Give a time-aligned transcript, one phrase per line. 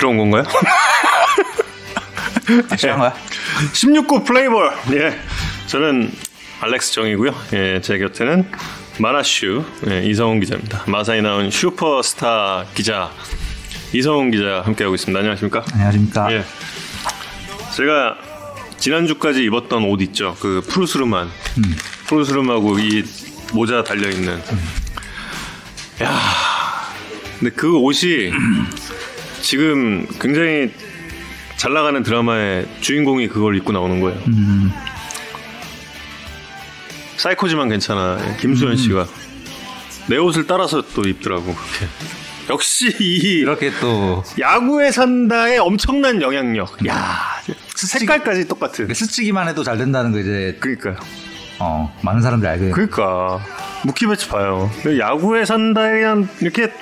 [0.00, 0.44] 들어온 건가요?
[2.70, 3.14] 확실한 거야?
[3.74, 4.72] 16구 플레이볼.
[4.92, 5.20] 예.
[5.66, 6.10] 저는
[6.60, 7.34] 알렉스 정이고요.
[7.52, 8.50] 예, 제 곁에는
[8.98, 10.84] 마나슈 예, 이성훈 기자입니다.
[10.86, 13.10] 마사에 나온 슈퍼스타 기자
[13.92, 15.18] 이성훈 기자 함께하고 있습니다.
[15.18, 15.64] 안녕하십니까?
[15.74, 16.32] 안녕하십니까?
[16.32, 16.44] 예.
[17.76, 18.16] 제가
[18.78, 20.34] 지난주까지 입었던 옷 있죠.
[20.40, 21.30] 그 푸르스름한
[22.06, 23.04] 푸르스름하고 이
[23.52, 24.40] 모자 달려 있는.
[26.02, 26.18] 야.
[27.38, 28.32] 근데 그 옷이
[29.42, 30.70] 지금 굉장히
[31.56, 34.18] 잘 나가는 드라마의 주인공이 그걸 입고 나오는 거예요.
[37.16, 38.18] 사이코지만 괜찮아.
[38.20, 39.06] 예, 김수현 씨가
[40.08, 41.54] 내 옷을 따라서 또 입더라고.
[42.48, 46.86] 역시 이 이렇게 또 야구에 산다의 엄청난 영향력.
[46.88, 47.18] 야
[47.76, 48.92] 색깔까지 똑같은.
[48.92, 50.96] 스치기만 해도 잘 된다는 거 이제 그러니까요.
[51.58, 53.38] 어, 많은 사람들이 알게 된 그러니까
[53.84, 54.70] 무키 배치 봐요.
[54.98, 56.72] 야구에 산다에 그냥 이렇게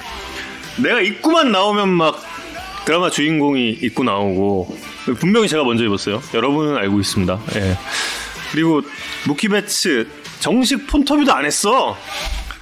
[0.77, 2.23] 내가 입구만 나오면 막
[2.89, 4.75] 드라마 주인공이 입고 나오고
[5.21, 6.23] 분명히 제가 먼저 입었어요.
[6.33, 7.39] 여러분은 알고 있습니다.
[7.57, 7.77] 예.
[8.51, 8.81] 그리고
[9.27, 10.09] 무키 배츠
[10.41, 11.95] 정식 폰터뷰도 안 했어.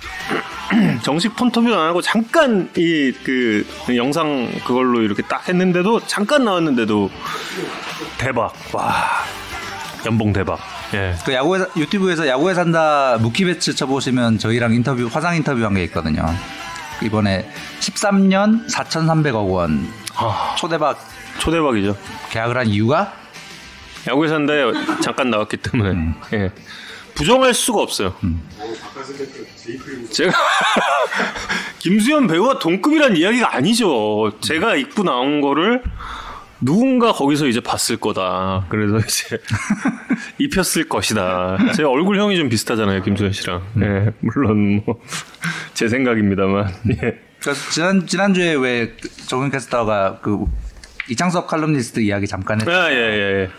[1.05, 3.65] 정식 폰터뷰도 안 하고 잠깐 이 그
[3.97, 7.09] 영상 그걸로 이렇게 딱 했는데도 잠깐 나왔는데도
[8.19, 8.53] 대박.
[8.73, 9.05] 와.
[10.07, 10.59] 연봉 대박.
[10.95, 11.15] 예.
[11.25, 16.25] 그 야구에 유튜브에서 야구에 산다 무키 배츠 쳐보시면 저희랑 인터뷰 화상 인터뷰 한 게 있거든요.
[17.01, 20.06] 이번에 13년 4,300억 원 아,
[20.57, 20.99] 초대박
[21.39, 21.97] 초대박이죠.
[22.31, 23.13] 계약을 한 이유가
[24.09, 24.65] 야구에 산다에
[25.03, 26.51] 잠깐 나왔기 때문에 예.
[27.15, 28.15] 부정할 수가 없어요.
[30.11, 30.33] 제가
[31.81, 34.33] 김수현 배우와 동급이란 이야기가 아니죠.
[34.41, 35.83] 제가 입고 나온 거를
[36.61, 38.67] 누군가 거기서 이제 봤을 거다.
[38.69, 39.39] 그래서 이제
[40.39, 41.59] 입혔을 것이다.
[41.75, 43.63] 제 얼굴형이 좀 비슷하잖아요, 김수현 씨랑.
[43.83, 45.01] 예, 물론 뭐
[45.75, 46.73] 제 생각입니다만.
[47.03, 47.19] 예.
[47.47, 48.97] 그래서 지난 지난주에 왜
[49.29, 50.47] 정현 캐스터가 그
[51.09, 53.51] 이창섭 칼럼니스트 이야기 잠깐 했 아, 예, 예, 예.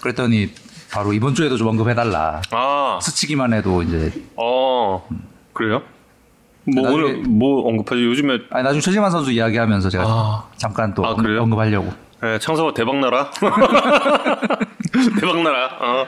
[0.00, 0.50] 그랬더니
[0.90, 2.42] 바로 이번 주에도 좀 언급해달라.
[2.50, 5.06] 아, 스치기만 해도 이제 어,
[5.52, 5.82] 그래요?
[6.64, 8.02] 뭐 나중에- 오늘 뭐 언급하죠?
[8.02, 10.44] 요즘에 아니 나중에 최지만 선수 이야기하면서 제가 아.
[10.56, 11.42] 잠깐 또 아, 언- 그래요?
[11.42, 11.92] 언급하려고.
[12.24, 13.30] 예, 창서가 대박 나라.
[15.20, 15.66] 대박 나라.
[15.80, 16.06] 어.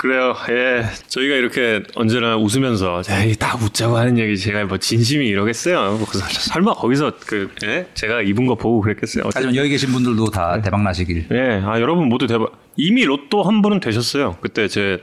[0.00, 0.34] 그래요.
[0.48, 0.84] 예.
[1.08, 5.98] 저희가 이렇게 언제나 웃으면서 에이, 다 웃자고 하는 얘기 제가 뭐 진심이 이러겠어요.
[5.98, 7.86] 뭐 설마 거기서 그 예?
[7.92, 9.24] 제가 입은 거 보고 그랬겠어요.
[9.34, 10.62] 하지만 여기 계신 분들도 다 네.
[10.62, 11.26] 대박 나시길.
[11.32, 11.62] 예.
[11.64, 12.50] 아, 여러분 모두 대박.
[12.76, 14.36] 이미 로또 한 분은 되셨어요.
[14.40, 15.00] 그때 제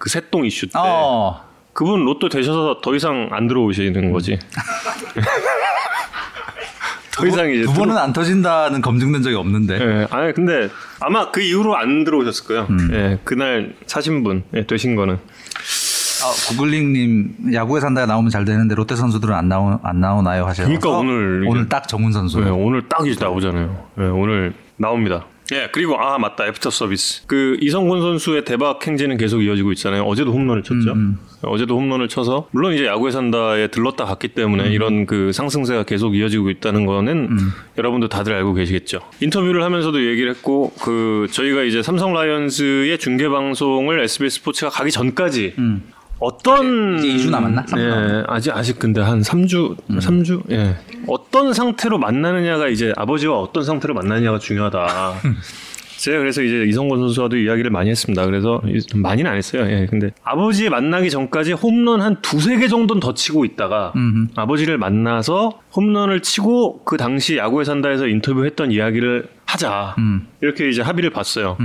[0.00, 0.72] 그 새똥 이슈 때.
[0.76, 1.44] 어.
[1.74, 4.38] 그분 로또 되셔서 더 이상 안 들어오시는 거지.
[7.20, 9.74] 더 이상 이제 두 번은 안 터진다는 검증된 적이 없는데.
[9.80, 10.68] 예, 아니 근데
[11.00, 12.68] 아마 그 이후로 안 들어오셨을 거예요.
[12.92, 15.14] 예, 그날 사신 분 예, 되신 거는
[16.22, 20.90] 아, 구글링님 야구에 산다가 나오면 잘 되는데 롯데 선수들은 안 나오 안 나오나요 하셔서 그러니까
[20.90, 22.40] 오늘 오늘 딱 정훈 선수.
[22.42, 23.88] 예, 오늘 딱 이제 나오잖아요.
[23.98, 25.24] 예, 오늘 나옵니다.
[25.52, 27.26] 예, 그리고 아 맞다 애프터 서비스.
[27.26, 30.02] 그 이성곤 선수의 대박 행진은 계속 이어지고 있잖아요.
[30.04, 30.94] 어제도 홈런을 쳤죠.
[31.42, 36.50] 어제도 홈런을 쳐서 물론 이제 야구에 산다에 들렀다 갔기 때문에 이런 그 상승세가 계속 이어지고
[36.50, 37.36] 있다는 거는
[37.78, 39.00] 여러분도 다들 알고 계시겠죠.
[39.20, 45.54] 인터뷰를 하면서도 얘기를 했고 그 저희가 이제 삼성 라이언스의 중계 방송을 SBS 스포츠가 가기 전까지
[46.20, 47.64] 어떤 이제 이주 남았나?
[47.66, 48.24] 삼주 예, 남았나?
[48.28, 50.76] 아직 아직 근데 한 3주, 삼주 예.
[51.06, 55.14] 어떤 상태로 만나느냐가 이제 아버지와 어떤 상태로 만나느냐가 중요하다.
[55.96, 58.24] 제가 그래서 이제 이성권 선수와도 이야기를 많이 했습니다.
[58.24, 59.66] 그래서 이- 많이는 안 했어요.
[59.70, 59.86] 예.
[59.86, 63.92] 근데 아버지 만나기 전까지 홈런 한 두세 개 정도는 더 치고 있다가
[64.34, 69.94] 아버지를 만나서 홈런을 치고 그 당시 야구에 산다에서 인터뷰했던 이야기를 하자.
[69.98, 70.26] 음.
[70.40, 71.58] 이렇게 이제 합의를 봤어요.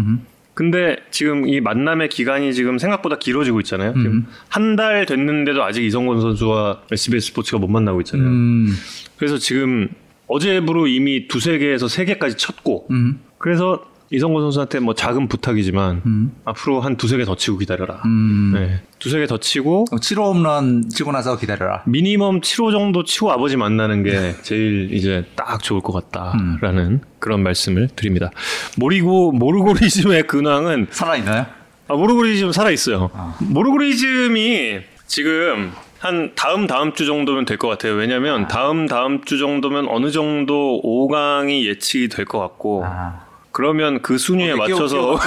[0.55, 3.93] 근데 지금 이 만남의 기간이 지금 생각보다 길어지고 있잖아요.
[3.93, 8.27] 지금 한달 됐는데도 아직 이성권 선수와 SBS 스포츠가 못 만나고 있잖아요.
[8.27, 8.73] 음.
[9.17, 9.89] 그래서 지금
[10.27, 13.19] 어제부로 이미 두세 개에서 세 개까지 쳤고, 음.
[13.37, 13.85] 그래서
[14.15, 18.01] 이성권 선수한테 뭐 작은 부탁이지만 앞으로 한 두세 개 더 치고 기다려라.
[18.05, 18.51] 음.
[18.55, 21.83] 네, 두세 개 더 치고 7호 홈런 치고 나서 기다려라.
[21.85, 27.89] 미니멈 7호 정도 치고 아버지 만나는 게 제일 이제 딱 좋을 것 같다라는 그런 말씀을
[27.95, 28.31] 드립니다.
[28.77, 31.45] 모리고 모르고리즘의 근황은 살아 있나요?
[31.87, 33.11] 아, 모르고리즘 살아 있어요.
[33.39, 37.93] 모르고리즘이 지금 한 다음 다음 주 정도면 될 것 같아요.
[37.93, 43.24] 왜냐하면 다음 다음 주 정도면 어느 정도 5강이 예측이 될 것 같고 아.
[43.55, 45.17] 그러면 그 순위에 어, 끼워, 맞춰서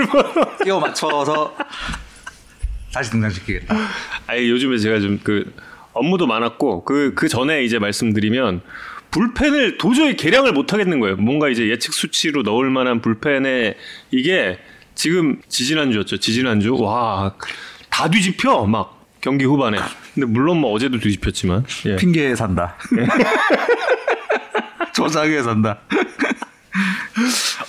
[0.64, 1.54] 끼워 맞춰서
[2.90, 3.76] 다시 등장시키겠다.
[4.26, 5.52] 아니 요즘에 제가 좀 그
[5.92, 8.62] 업무도 많았고 그그 전에 이제 말씀드리면
[9.10, 11.16] 불펜을 도저히 개량을 못 하겠는 거예요.
[11.16, 13.76] 뭔가 이제 예측 수치로 넣을 만한 불펜에
[14.10, 14.58] 이게
[14.94, 16.16] 지금 지지난주였죠.
[16.16, 17.34] 지지난주 와
[17.90, 19.78] 다 뒤집혀 막 경기 후반에.
[20.14, 21.96] 근데 물론 뭐 어제도 뒤집혔지만 예.
[21.96, 22.76] 핑계에 산다.
[24.94, 25.78] 조작에 산다.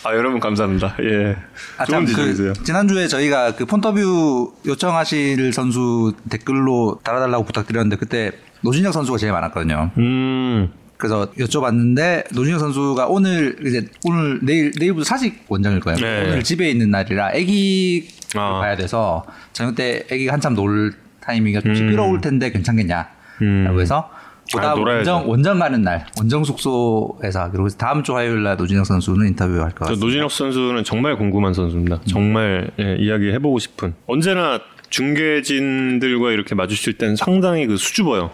[0.04, 0.96] 아 여러분 감사합니다.
[1.02, 1.36] 예.
[1.78, 2.54] 아, 좋은 참, 지적이세요.
[2.54, 8.32] 그, 지난주에 저희가 그 폰터뷰 요청하실 선수 댓글로 달아달라고 부탁드렸는데 그때
[8.62, 9.92] 노진혁 선수가 제일 많았거든요.
[9.98, 10.70] 음.
[10.98, 15.98] 그래서 여쭤봤는데 노진혁 선수가 오늘 이제 오늘 내일 내일부터 사직 원정일 거예요.
[16.00, 16.24] 네.
[16.28, 18.60] 오늘 집에 있는 날이라 아기 아.
[18.60, 22.96] 봐야 돼서 저녁 때 아기가 한참 놀 타이밍이 좀 시끄러울 텐데 괜찮겠냐
[23.40, 23.82] 라고 음.
[23.82, 24.10] 해서
[24.52, 24.74] 보다 아.
[24.76, 29.72] 원정 원정 가는 날 원정 숙소에서 하기로 그래서 다음 주 화요일 날 노진혁 선수는 인터뷰할
[29.72, 30.06] 것저 같습니다.
[30.06, 32.02] 노진혁 선수는 정말 궁금한 선수입니다.
[32.08, 33.94] 정말 예, 이야기 해보고 싶은.
[34.08, 34.60] 언제나
[34.90, 38.32] 중계진들과 이렇게 마주칠 땐 상당히 그 수줍어요.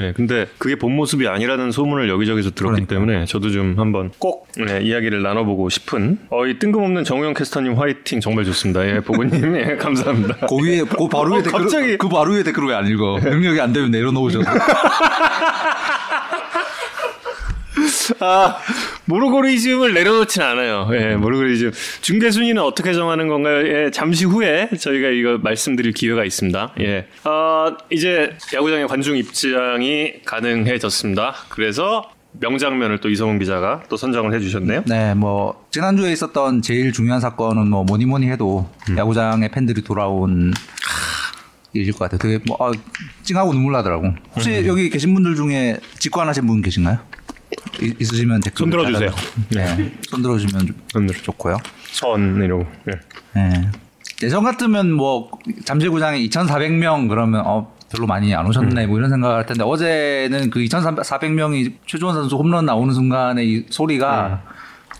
[0.00, 2.98] 예, 근데 그게 본 모습이 아니라는 소문을 여기저기서 들었기 그러니까요.
[2.98, 6.18] 때문에 저도 좀 한번 꼭 예, 이야기를 나눠보고 싶은.
[6.30, 8.84] 어, 이 뜬금없는 정우영 캐스터님 화이팅 정말 좋습니다.
[8.86, 10.46] 예, 보고님 예, 감사합니다.
[10.46, 11.96] 그 위에 그 바로 위에 어, 댓글 갑자기.
[11.96, 13.20] 그 바로 위에 댓글 왜 안 읽어?
[13.20, 14.44] 능력이 안 되면 내려놓으셔도.
[18.20, 18.56] 아,
[19.06, 20.88] 모르고리즘을 내려놓진 않아요.
[20.92, 21.72] 예, 모르고리즘.
[22.00, 23.66] 중계 순위는 어떻게 정하는 건가요?
[23.66, 26.74] 예, 잠시 후에 저희가 이거 말씀드릴 기회가 있습니다.
[26.80, 27.06] 예.
[27.24, 31.34] 어, 이제 야구장의 관중 입장이 가능해졌습니다.
[31.48, 34.84] 그래서 명장면을 또 이성훈 기자가 또 선정을 해주셨네요.
[34.86, 38.96] 네, 뭐 지난주에 있었던 제일 중요한 사건은 뭐 뭐니 뭐니 해도 음.
[38.96, 40.52] 야구장에 팬들이 돌아온
[41.74, 42.18] 일일 것 같아요.
[42.18, 42.72] 되게 뭐 아,
[43.22, 44.14] 찡하고 눈물 나더라고.
[44.34, 44.66] 혹시 음.
[44.66, 46.98] 여기 계신 분들 중에 직관하신 분 계신가요?
[47.80, 49.10] 이- 있으시면 댓글 손 들어주세요.
[49.50, 51.56] 네, 손 들어주면 좀 오늘 좋고요.
[51.90, 52.66] 선 이러고.
[52.88, 52.92] 예.
[53.40, 53.70] 네.
[54.22, 55.30] 예전 같으면 뭐
[55.64, 58.50] 잠실구장에 2,400명 그러면 어 별로 많이 안 음.
[58.50, 63.66] 오셨네 뭐 이런 생각을 할 텐데 어제는 그 2,400명이 최주원 선수 홈런 나오는 순간에 이
[63.68, 64.42] 소리가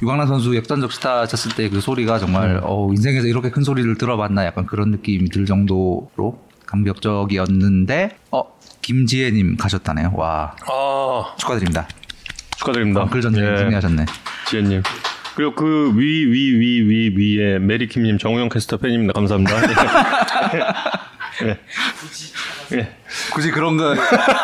[0.03, 4.45] 유강란 선수 역전적 스타 쳤을 때 그 소리가 정말 어 인생에서 이렇게 큰 소리를 들어봤나
[4.45, 8.43] 약간 그런 느낌이 들 정도로 감격적이었는데 어
[8.83, 11.87] 김지혜님 가셨다네요 와 아, 축하드립니다
[12.67, 13.07] 축하드립니다.
[13.07, 14.07] 글 전쟁 예, 승리하셨네
[14.49, 14.83] 지혜님.
[15.35, 19.13] 그리고 그 위 위 위 위 위에 메리킴님 정우영 캐스터 팬입니다.
[19.15, 19.57] 감사합니다.
[21.45, 21.59] 예.
[22.79, 22.89] 예.
[23.35, 23.95] 굳이 그런 거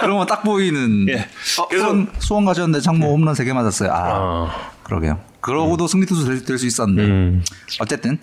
[0.00, 1.26] 그런 거 딱 보이는 예.
[1.60, 5.20] 어, 그래서- 수원, 수원 가셨는데 창모 홈런 3개 맞았어요 아 아, 그러게요.
[5.40, 7.44] 그러고도 승리 투수 될 수 있었는데 음.
[7.80, 8.18] 어쨌든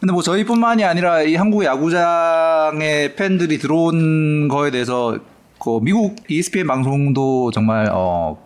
[0.00, 5.18] 근데 뭐 저희뿐만이 아니라 이 한국 야구장에 팬들이 들어온 거에 대해서
[5.58, 8.38] 그 미국 ESPN 방송도 정말 어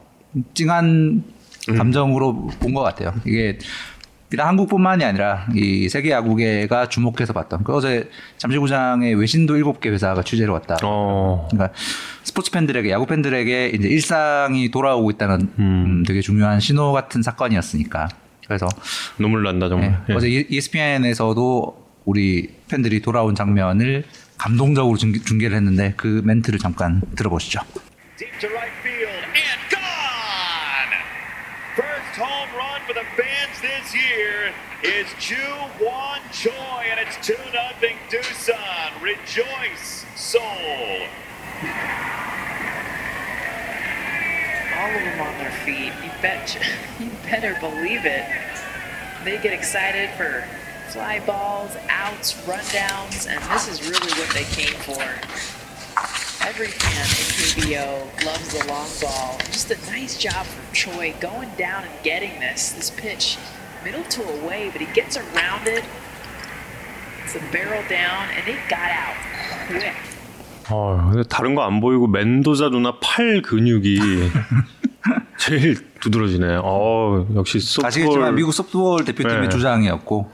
[0.54, 1.24] 찡한
[1.76, 3.14] 감정으로 본 것 같아요.
[3.26, 3.58] 이게
[4.30, 10.52] 비단 한국뿐만이 아니라 이 세계 야구계가 주목해서 봤던 그 어제 잠실구장에 외신도 7개 회사가 취재를
[10.52, 10.76] 왔다.
[10.82, 11.48] 어.
[11.50, 11.74] 그러니까
[12.24, 18.08] 스포츠 팬들에게 야구 팬들에게 이제 일상이 돌아오고 있다는 음, 되게 중요한 신호 같은 사건이었으니까
[18.46, 18.66] 그래서
[19.18, 20.04] 눈물 난다 네, 정말.
[20.10, 20.12] 예.
[20.12, 24.04] 어제 ESPN에서도 우리 팬들이 돌아온 장면을
[24.36, 27.60] 감동적으로 중계, 중계를 했는데 그 멘트를 잠깐 들어보시죠.
[33.92, 34.52] This year
[34.82, 35.36] is Ju
[35.80, 36.50] Won Choi,
[36.90, 37.44] and it's 2 0
[38.10, 39.02] Doosan.
[39.02, 40.42] Rejoice, Seoul.
[44.76, 45.92] all of them on their feet.
[46.04, 46.58] You bet,
[47.00, 48.26] you better believe it.
[49.24, 50.44] They get excited for
[50.90, 55.02] fly balls, outs, rundowns, and this is really what they came for.
[56.46, 59.38] Every fan in KBO loves the long ball.
[59.46, 62.72] Just a nice job from Choi going down and getting this.
[62.72, 63.36] This pitch,
[63.88, 65.82] middle to away, but he gets around it.
[67.24, 69.16] It's a barrel down, and it got out
[69.68, 69.94] quick.
[70.70, 73.98] 어, 근데 다른 거 안 보이고 멘도자 누나 팔 근육이
[75.38, 76.58] 제일 두드러지네.
[76.62, 77.86] 어, 역시 소프트볼.
[77.88, 79.48] 아시겠지만 미국 소프트볼 대표팀의 네.
[79.48, 80.30] 주장이었고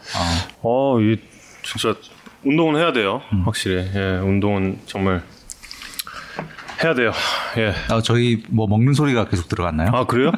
[0.62, 1.20] 어, 어, 이
[1.62, 1.94] 진짜
[2.42, 3.23] 운동은 해야 돼요.
[3.44, 3.88] 확실히.
[3.94, 5.23] 예, 운동은 정말
[6.82, 7.12] 해야 돼요.
[7.58, 7.73] 예.
[7.94, 9.90] 어, 저희 뭐 먹는 소리가 계속 들어갔나요?
[9.94, 10.32] 아, 그래요?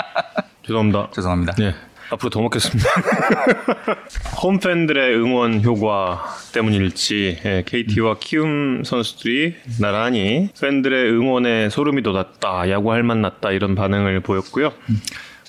[0.66, 1.10] 죄송합니다.
[1.12, 1.52] 죄송합니다.
[1.56, 1.74] 네.
[2.14, 2.88] 앞으로 더 먹겠습니다.
[4.42, 13.18] 홈팬들의 응원 효과 때문일지 예, KT와 키움 선수들이 나란히 팬들의 응원에 소름이 돋았다, 야구할 맛
[13.18, 14.72] 났다 이런 반응을 보였고요.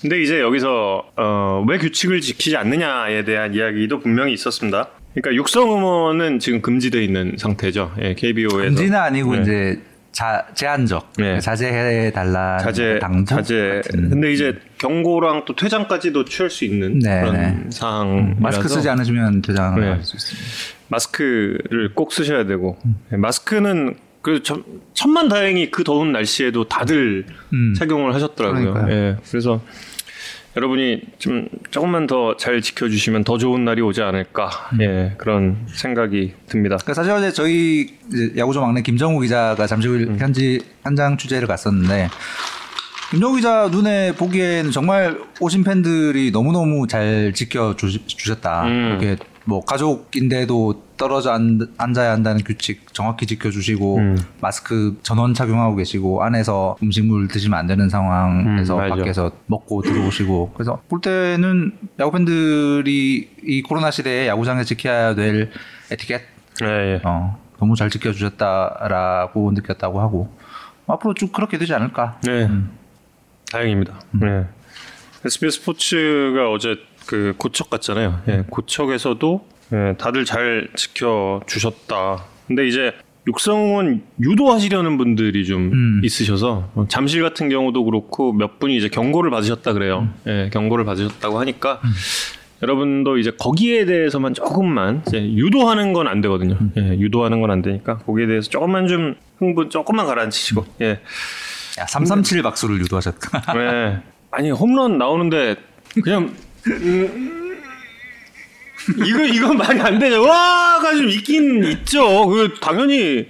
[0.00, 4.90] 근데 이제 여기서 어, 왜 규칙을 지키지 않느냐에 대한 이야기도 분명히 있었습니다.
[5.14, 7.92] 그러니까 육성 응원은 지금 금지되어 있는 상태죠.
[8.02, 9.42] 예, KBO에서 금지는 아니고 네.
[9.42, 9.80] 이제
[10.16, 11.38] 자, 제한적 네.
[11.40, 14.08] 자제해 달라 자제 당부 자제 같은.
[14.08, 17.64] 근데 이제 경고랑 또 퇴장까지도 취할 수 있는 네, 그런 네.
[17.68, 19.88] 상황 마스크 쓰지 않으시면 퇴장을 네.
[19.88, 20.48] 할수 있습니다.
[20.88, 22.78] 마스크를 꼭 쓰셔야 되고
[23.10, 27.74] 네, 마스크는 그 천, 천만 다행히 그 더운 날씨에도 다들 음.
[27.74, 28.86] 착용을 하셨더라고요.
[28.88, 29.60] 예, 그래서
[30.56, 34.80] 여러분이 좀 조금만 더 잘 지켜주시면 더 좋은 날이 오지 않을까 음.
[34.80, 36.76] 예, 그런 생각이 듭니다.
[36.76, 37.88] 그러니까 사실 어제 저희
[38.36, 40.16] 야구조 막내 김정우 기자가 잠시 후 음.
[40.18, 42.08] 현지 현장 취재를 갔었는데
[43.10, 48.64] 김정우 기자 눈에 보기에는 정말 오신 팬들이 너무너무 잘 지켜주셨다.
[48.66, 48.98] 음.
[49.00, 54.18] 이렇게 뭐 가족인데도 떨어져 앉, 앉아야 한다는 규칙 정확히 지켜주시고 음.
[54.40, 58.88] 마스크 전원 착용하고 계시고 안에서 음식물 드시면 안 되는 상황에서 음.
[58.88, 65.50] 밖에서 먹고 들어오시고 그래서 볼 때는 야구 팬들이 이 코로나 시대에 야구장에서 지켜야 될
[65.92, 66.22] 에티켓
[66.62, 67.00] 예, 예.
[67.04, 70.36] 어, 너무 잘 지켜주셨다라고 느꼈다고 하고
[70.88, 72.50] 앞으로 쭉 그렇게 되지 않을까 네.
[73.52, 74.00] 다행입니다.
[74.10, 74.44] 네.
[75.24, 76.76] SBS 스포츠가 어제
[77.06, 78.20] 그 고척 갔잖아요.
[78.28, 82.24] 예, 고척에서도 예, 다들 잘 지켜 주셨다.
[82.46, 82.92] 근데 이제
[83.28, 86.00] 육성은 유도하시려는 분들이 좀 음.
[86.04, 90.08] 있으셔서 어, 잠실 같은 경우도 그렇고 몇 분이 이제 경고를 받으셨다 그래요.
[90.26, 91.80] 예, 경고를 받으셨다고 하니까
[92.62, 96.56] 여러분도 이제 거기에 대해서만 조금만 이제 유도하는 건 안 되거든요.
[96.76, 101.00] 예, 유도하는 건 안 되니까 거기에 대해서 조금만 좀 흥분 조금만 가라앉히시고 예.
[101.78, 103.98] 야, 337 박수를 유도하셨다 네.
[104.30, 105.56] 아니 홈런 나오는데
[106.02, 106.36] 그냥 음,
[109.06, 110.22] 이거 이거 말이 안 되죠.
[110.22, 112.26] 와가 좀 있긴 있죠.
[112.26, 113.26] 그 당연히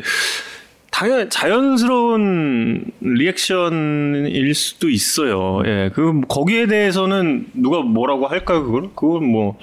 [0.90, 5.62] 당연 자연스러운 리액션일 수도 있어요.
[5.66, 8.64] 예, 그 거기에 대해서는 누가 뭐라고 할까요?
[8.64, 9.58] 그걸 그건 뭐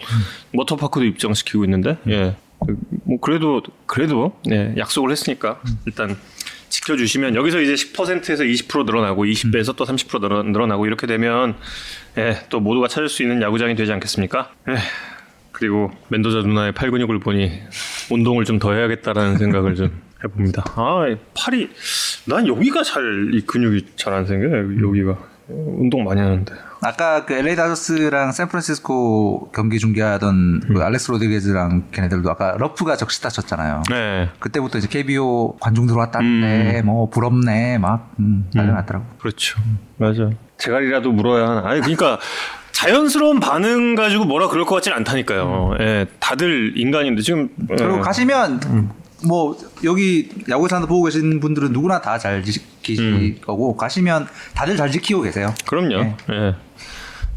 [0.54, 2.36] 워터파크도 입장시키고 있는데 예.
[3.06, 6.16] 뭐 그래도 그래도 예, 약속을 했으니까 일단
[6.74, 11.56] 지켜주시면 여기서 이제 10%에서 20% 늘어나고 20배에서 또30% 늘어, 늘어나고 이렇게 되면
[12.18, 14.52] 예, 또 모두가 찾을 수 있는 야구장이 되지 않겠습니까?
[14.70, 14.78] 예.
[15.52, 17.52] 그리고 멘도자 누나의 팔 근육을 보니
[18.10, 20.64] 운동을 좀 더 해야겠다라는 생각을 좀 해봅니다.
[20.76, 21.70] 아 팔이
[22.26, 24.88] 난 여기가 잘 이 근육이 잘 안 생겨요.
[24.88, 25.18] 여기가
[25.50, 26.54] 운동 많이 하는데.
[26.86, 33.84] 아까 그 LA 다저스랑 샌프란시스코 경기 중계하던 그 알렉스 로드리게즈랑 걔네들도 아까 러프가 적시타 쳤잖아요.
[33.90, 39.06] 네, 그때부터 이제 KBO 관중 들어왔다는데 뭐 부럽네 막 음, 난리났더라고.
[39.20, 39.60] 그렇죠.
[39.98, 40.30] 맞아.
[40.58, 41.70] 재갈이라도 물어야 하나.
[41.70, 42.20] 아니 그러니까
[42.74, 45.76] 자연스러운 반응 가지고 뭐라 그럴 것 같진 않다니까요.
[45.80, 48.02] 예, 다들 인간인데 지금 그리고 예.
[48.02, 48.92] 가시면
[49.28, 54.92] 뭐 여기 야구에 산다 보고 계신 분들은 누구나 다 잘 지키실 거고 가시면 다들 잘
[54.92, 55.54] 지키고 계세요.
[55.66, 55.90] 그럼요.
[56.04, 56.16] 네.
[56.32, 56.56] 예.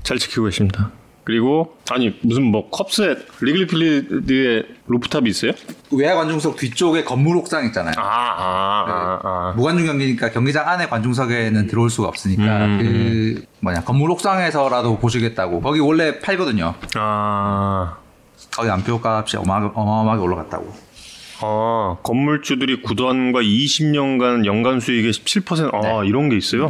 [0.03, 0.91] 잘 지키고 계십니다.
[1.25, 5.51] 그리고 아니 무슨 뭐 컵스에 리글리 필드에 rooftop이 있어요?
[5.91, 7.95] 외야 관중석 뒤쪽에 건물 옥상 있잖아요.
[7.99, 9.53] 아, 아, 아, 아.
[9.57, 16.21] 무관중 경기니까 경기장 안에 관중석에는 들어올 수가 없으니까 그 뭐냐 건물 옥상에서라도 보시겠다고 거기 원래
[16.21, 16.75] 팔거든요.
[16.95, 17.97] 아,
[18.55, 20.86] 거기 안표 값이 어마, 어마어마하게 올라갔다고.
[21.43, 26.69] 아, 건물주들이 구단과 20년간 연간 수익의 17%, 아, 이런 게 있어요?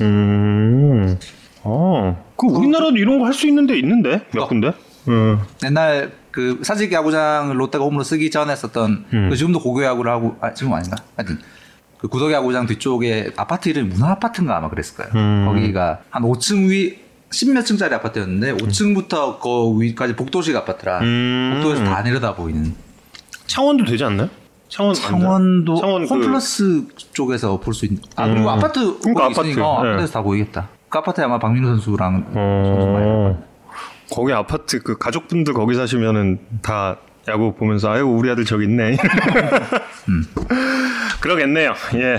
[0.00, 1.18] 음.
[1.64, 4.26] 아, 그 우리나라도 이런 거 할 수 있는 데 있는데?
[4.32, 4.48] 몇 어.
[4.48, 4.72] 군데?
[5.08, 5.38] 음.
[5.64, 10.52] 옛날 그 사직 야구장 롯데가 홈으로 쓰기 전에 썼던 그 지금도 고교 야구를 하고 아
[10.54, 10.96] 지금 아닌가?
[11.16, 11.38] 하여튼
[11.98, 15.12] 그 구덕 야구장 뒤쪽에 아파트 이름이 문화 아파트인가 아마 그랬을 거예요.
[15.14, 15.44] 음.
[15.46, 16.98] 거기가 한 5층 위
[17.30, 21.54] 십몇 층짜리 아파트였는데 5층부터 그 위까지 복도식 아파트라 음.
[21.62, 22.74] 복도에서 다 내려다 보이는
[23.48, 24.28] 창원도 되지 않나요?
[24.68, 24.94] 창원?
[24.94, 28.48] 창원도 창원 그- 홈플러스 쪽에서 볼 수 있는 아 그리고 음.
[28.48, 29.40] 아파트 그러니까 아파트.
[29.48, 29.88] 있으니까 어, 네.
[29.90, 30.68] 아파트에서 다 보이겠다.
[30.88, 33.42] 그 아파트에 아마 박민호 선수랑 선수 어.
[34.10, 36.96] 거기 아파트 그 가족분들 거기 사시면은 다
[37.28, 38.96] 야구 보면서 아이고 우리 아들 저기 있네.
[41.20, 41.74] 그러겠네요.
[41.94, 42.18] 예.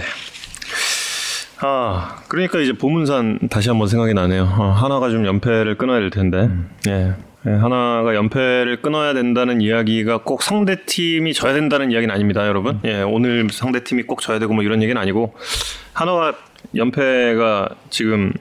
[1.61, 4.43] 아 그러니까 이제 보문산 다시 한번 생각이 나네요.
[4.43, 6.49] 어, 하나가 좀 연패를 끊어야 될 텐데.
[6.87, 7.13] 예.
[7.45, 12.79] 예, 하나가 연패를 끊어야 된다는 이야기가 꼭 상대 팀이 져야 된다는 이야기는 아닙니다, 여러분.
[12.83, 15.33] 예, 오늘 상대 팀이 꼭 져야 되고 뭐 이런 얘기는 아니고
[15.93, 16.35] 하나가
[16.75, 18.33] 연패가 지금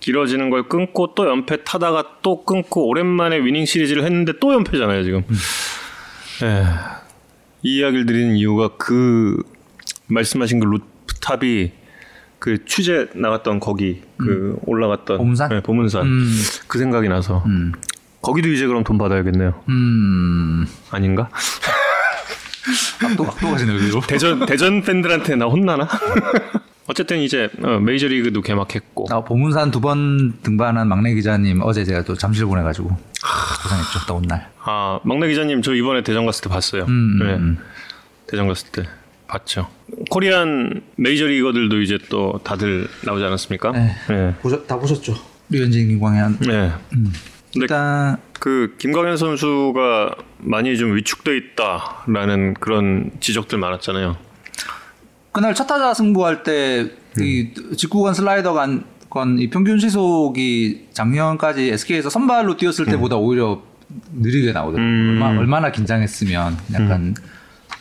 [0.00, 5.22] 길어지는 걸 끊고 또 연패 타다가 또 끊고 오랜만에 위닝 시리즈를 했는데 또 연패잖아요 지금.
[6.42, 6.64] 예.
[7.62, 9.42] 이 이야기를 드리는 이유가 그
[10.06, 11.72] 말씀하신 그 루프탑이
[12.38, 15.48] 그 취재 나갔던 거기 그 올라갔던 보문산?
[15.50, 16.42] 네, 보문산 음.
[16.66, 17.72] 그 생각이 나서 음.
[18.22, 19.54] 거기도 이제 그럼 돈 받아야겠네요.
[19.68, 20.66] 음.
[20.90, 21.28] 아닌가?
[23.16, 24.00] 또 또 가시네 여기로.
[24.06, 25.88] 대전 대전 팬들한테 나 혼나나?
[26.86, 32.14] 어쨌든 이제 어, 메이저리그도 개막했고 아, 보문산 두 번 등반한 막내 기자님 어제 제가 또
[32.14, 32.88] 잠실 보내가지고
[33.62, 34.50] 고생했죠 더운 날.
[34.64, 36.84] 아 막내 기자님 저 이번에 대전 갔을 때 봤어요.
[36.88, 37.34] 음, 네.
[37.34, 37.58] 음.
[38.26, 38.82] 대전 갔을 때
[39.30, 39.68] 봤죠.
[40.10, 43.70] 코리안 메이저리거들도 이제 또 다들 나오지 않았습니까?
[43.72, 43.94] 네.
[44.08, 44.34] 네.
[44.42, 45.14] 보셨, 다 보셨죠?
[45.50, 46.38] 류현진, 김광현.
[46.40, 46.72] 네.
[46.90, 47.10] 근데
[47.54, 54.16] 일단 그 김광현 선수가 많이 좀 위축돼 있다라는 그런 지적들 많았잖아요.
[55.32, 62.56] 그날 첫 타자 승부할 때이 직구건 슬라이더 간 건 이 평균 시속이 작년까지 SK에서 선발로
[62.56, 63.60] 뛰었을 때보다 오히려
[64.14, 64.86] 느리게 나오더라고요.
[64.94, 65.08] 음.
[65.20, 67.16] 얼마, 얼마나 긴장했으면 약간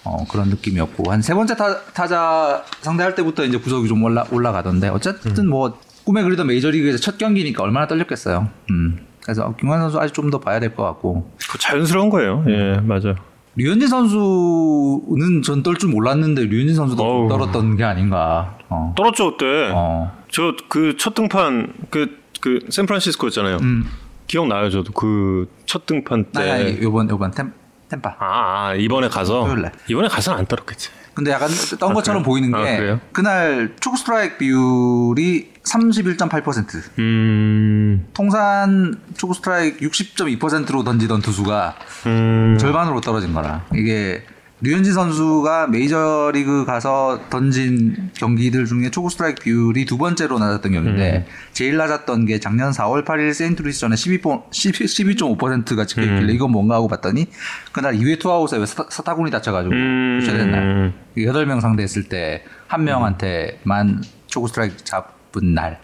[0.09, 4.89] 어, 그런 느낌이었고 한 세 번째 타, 타자 상대할 때부터 이제 구속이 좀 올라 올라가던데
[4.89, 8.49] 어쨌든 뭐 꿈에 그리던 메이저리그에서 첫 경기니까 얼마나 떨렸겠어요.
[8.71, 9.05] 음.
[9.21, 12.43] 그래서 김광현 선수 아직 좀 더 봐야 될 것 같고 그 자연스러운 거예요.
[12.47, 13.15] 예, 맞아요.
[13.55, 17.29] 류현진 선수는 전 떨 줄 몰랐는데 류현진 선수도 어우.
[17.29, 18.57] 떨었던 게 아닌가.
[18.69, 18.93] 어.
[18.97, 19.71] 떨었죠 그때.
[19.73, 20.11] 어.
[20.31, 23.57] 저그 첫 등판 그 그 샌프란시스코였잖아요.
[23.61, 23.85] 음.
[24.27, 26.39] 기억나요 저도 그 첫 등판 때.
[26.39, 27.51] 아니, 아니, 요번 요번 템
[27.89, 28.15] 템파.
[28.19, 29.71] 아, 아, 이번에 가서 토요일 날.
[29.87, 30.89] 이번에 가서는 안 떨었겠지.
[31.13, 32.31] 근데 약간 떤 것처럼 그래요?
[32.31, 32.99] 보이는 아, 게 그래요?
[33.11, 43.33] 그날 초구 스트라이크 비율이 31.8%, 음, 통산 초구 스트라이크 60.2%로 던지던 투수가 음, 절반으로 떨어진
[43.33, 43.65] 거라.
[43.75, 44.23] 이게
[44.61, 51.77] 류현진 선수가 메이저리그 가서 던진 경기들 중에 초구 스트라이크 비율이 두 번째로 낮았던 경기인데 제일
[51.77, 57.27] 낮았던 게 작년 4월 8일 세인트루이스전에 12.5%가 12.5%가 찍혀있길래 이건 뭔가 하고 봤더니
[57.71, 60.19] 그날 2회 투아웃에 사, 사타구니 다쳐가지고 음.
[60.19, 65.79] 교체된 날 8명 상대했을 때 한 명한테만 초구 스트라이크 잡은 날.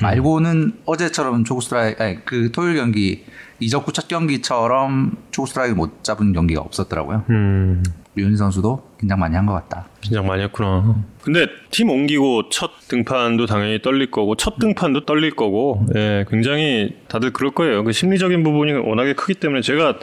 [0.00, 3.24] 말고는 어제처럼 초구 스트라이크 아니 그 토요일 경기
[3.60, 7.24] 이적 후 첫 경기처럼 초구 스트라이크 못 잡은 경기가 없었더라고요.
[7.30, 7.82] 음.
[8.16, 9.86] 류현진 선수도 긴장 많이 한 것 같다.
[10.00, 10.94] 긴장 많이 했구나.
[11.22, 17.32] 근데 팀 옮기고 첫 등판도 당연히 떨릴 거고 첫 등판도 떨릴 거고 예, 굉장히 다들
[17.32, 17.82] 그럴 거예요.
[17.82, 19.98] 그 심리적인 부분이 워낙에 크기 때문에 제가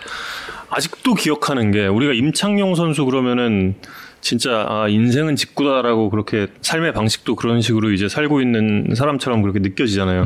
[0.69, 3.75] 아직도 기억하는 게 우리가 임창용 선수 그러면은
[4.19, 10.25] 진짜 아 인생은 직구다라고 그렇게 삶의 방식도 그런 식으로 이제 살고 있는 사람처럼 그렇게 느껴지잖아요.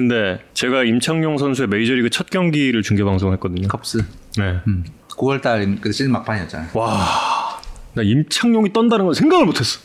[0.00, 3.68] 근데 제가 임창용 선수의 메이저리그 첫 경기를 중계 방송했거든요.
[3.68, 3.98] 컵스.
[4.38, 4.60] 네.
[4.66, 4.84] 음.
[5.10, 6.70] 9월 달 그 시즌 막판이었잖아요.
[6.72, 7.60] 와,
[7.92, 9.80] 나 임창용이 떤다는 건 생각을 못 했어.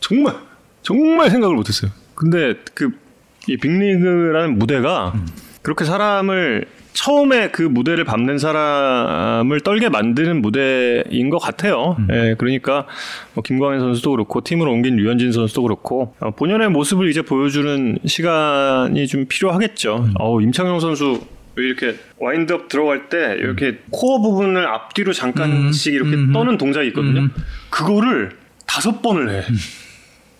[0.00, 0.34] 정말,
[0.82, 1.90] 정말 생각을 못 했어요.
[2.14, 2.90] 근데 그
[3.48, 5.14] 이 빅리그라는 무대가
[5.62, 11.96] 그렇게 사람을 처음에 그 무대를 밟는 사람을 떨게 만드는 무대인 것 같아요.
[12.12, 12.86] 예, 그러니까
[13.34, 19.06] 뭐 김광현 선수도 그렇고 팀을 옮긴 류현진 선수도 그렇고 어, 본연의 모습을 이제 보여주는 시간이
[19.06, 20.08] 좀 필요하겠죠.
[20.18, 21.20] 어우, 임창용 선수
[21.56, 27.28] 왜 이렇게 와인드업 들어갈 때 이렇게 코어 부분을 앞뒤로 잠깐씩 이렇게 떠는 동작이 있거든요.
[27.70, 28.30] 그거를
[28.66, 29.42] 다섯 번을 해.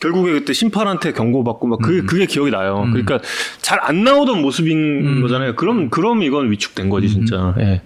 [0.01, 2.87] 결국에 그때 심판한테 경고받고 막 그, 그게 기억이 나요.
[2.91, 3.21] 그러니까
[3.61, 5.57] 잘 안 나오던 모습인 거잖아요.
[5.57, 7.55] 그럼, 그럼 이건 위축된 거지, 진짜.
[7.59, 7.83] 예.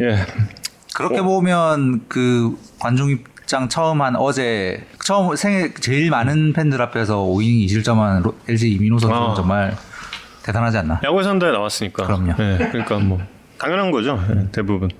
[0.00, 0.26] 예.
[0.94, 7.66] 그렇게 보면 그 관중 입장 처음 한 어제 처음 생애 제일 많은 팬들 앞에서 5이닝
[7.66, 9.34] 2실점한 로- LG 이민호 선수는 아.
[9.34, 9.76] 정말
[10.44, 11.00] 대단하지 않나?
[11.04, 12.04] 야구의 산다에 나왔으니까.
[12.06, 12.32] 그럼요.
[12.38, 13.20] 예, 그러니까 뭐
[13.58, 14.22] 당연한 거죠.
[14.30, 14.90] 예, 대부분.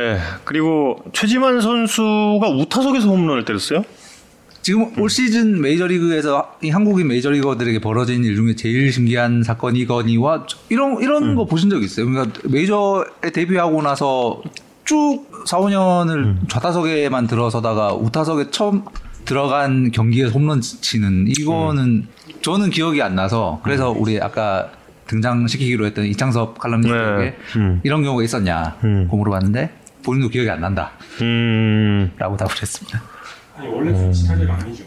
[0.00, 0.18] 예.
[0.44, 3.84] 그리고 최지만 선수가 우타석에서 홈런을 때렸어요.
[4.62, 11.34] 지금 올 시즌 메이저리그에서 이 한국인 메이저리거들에게 벌어진 일 중에 제일 신기한 사건이거니와 이런 이런
[11.34, 12.06] 거 보신 적 있어요?
[12.06, 14.42] 그러니까 메이저에 데뷔하고 나서
[14.84, 18.82] 쭉 4, 5년을 좌타석에만 들어서다가 우타석에 처음
[19.24, 22.06] 들어간 경기에서 홈런 치는 이거는
[22.42, 24.70] 저는 기억이 안 나서 그래서 우리 아까
[25.06, 27.36] 등장시키기로 했던 이창섭 칼럼니스트에게 네.
[27.56, 27.80] 음.
[27.82, 29.08] 이런 경우가 있었냐 음.
[29.08, 29.70] 고 물어봤는데
[30.04, 30.92] 본인도 기억이 안 난다라고
[31.22, 32.10] 음.
[32.18, 33.02] 답을 했습니다.
[33.60, 34.84] 아니 원래 스위치 타자가 아니죠.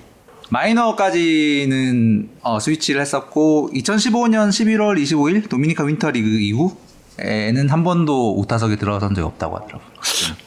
[0.49, 6.75] 마이너까지는 어, 스위치를 했었고 2015년 11월 25일 도미니카 윈터리그 이후
[7.19, 9.87] 에는 한 번도 우타석에 들어선 적이 없다고 하더라고요.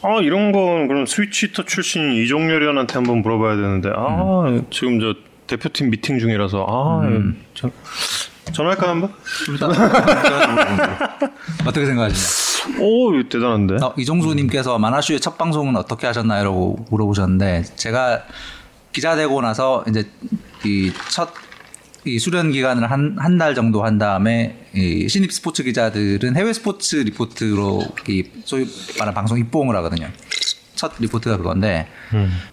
[0.03, 5.15] 아 이런 건 그럼 스위치터 출신 이종렬위원한테 한번 물어봐야 되는데 아 지금 저
[5.47, 7.03] 대표팀 미팅 중이라서 아
[7.55, 7.71] 전,
[8.53, 9.13] 전화할까 한번?
[11.65, 12.46] 어떻게 생각하시나요?
[12.81, 13.77] 오 대단한데.
[13.85, 18.23] 어, 이종수님께서 만화슈의 첫 방송은 어떻게 하셨나요?라고 물어보셨는데 제가
[18.93, 20.09] 기자 되고 나서 이제
[20.65, 21.33] 이 첫
[22.07, 26.97] 이 수련 기간을 한 한 달 정도 한 다음에 이 신입 스포츠 기자들은 해외 스포츠
[26.97, 28.67] 리포트로 이 소위
[28.99, 30.09] 말하는 방송 입봉을 하거든요.
[30.77, 31.89] 첫 리포트가 그건데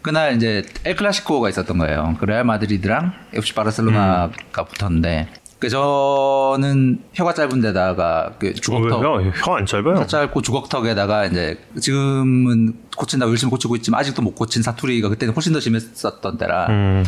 [0.01, 2.15] 그날 이제 엘 클라시코가 있었던 거예요.
[2.19, 4.31] 그 레알 마드리드랑 FC 바르셀로나가
[4.65, 5.27] 붙었는데
[5.63, 10.05] 그 저는 혀가 짧은 데다가 그 주걱턱 혀 안 짧아요.
[10.05, 15.61] 짧고 주걱턱에다가 이제 지금은 고친다고 열심히 고치고 있지만 아직도 못 고친 사투리가 그때는 훨씬 더
[15.61, 16.67] 심했었던 때라.
[16.67, 17.05] 음.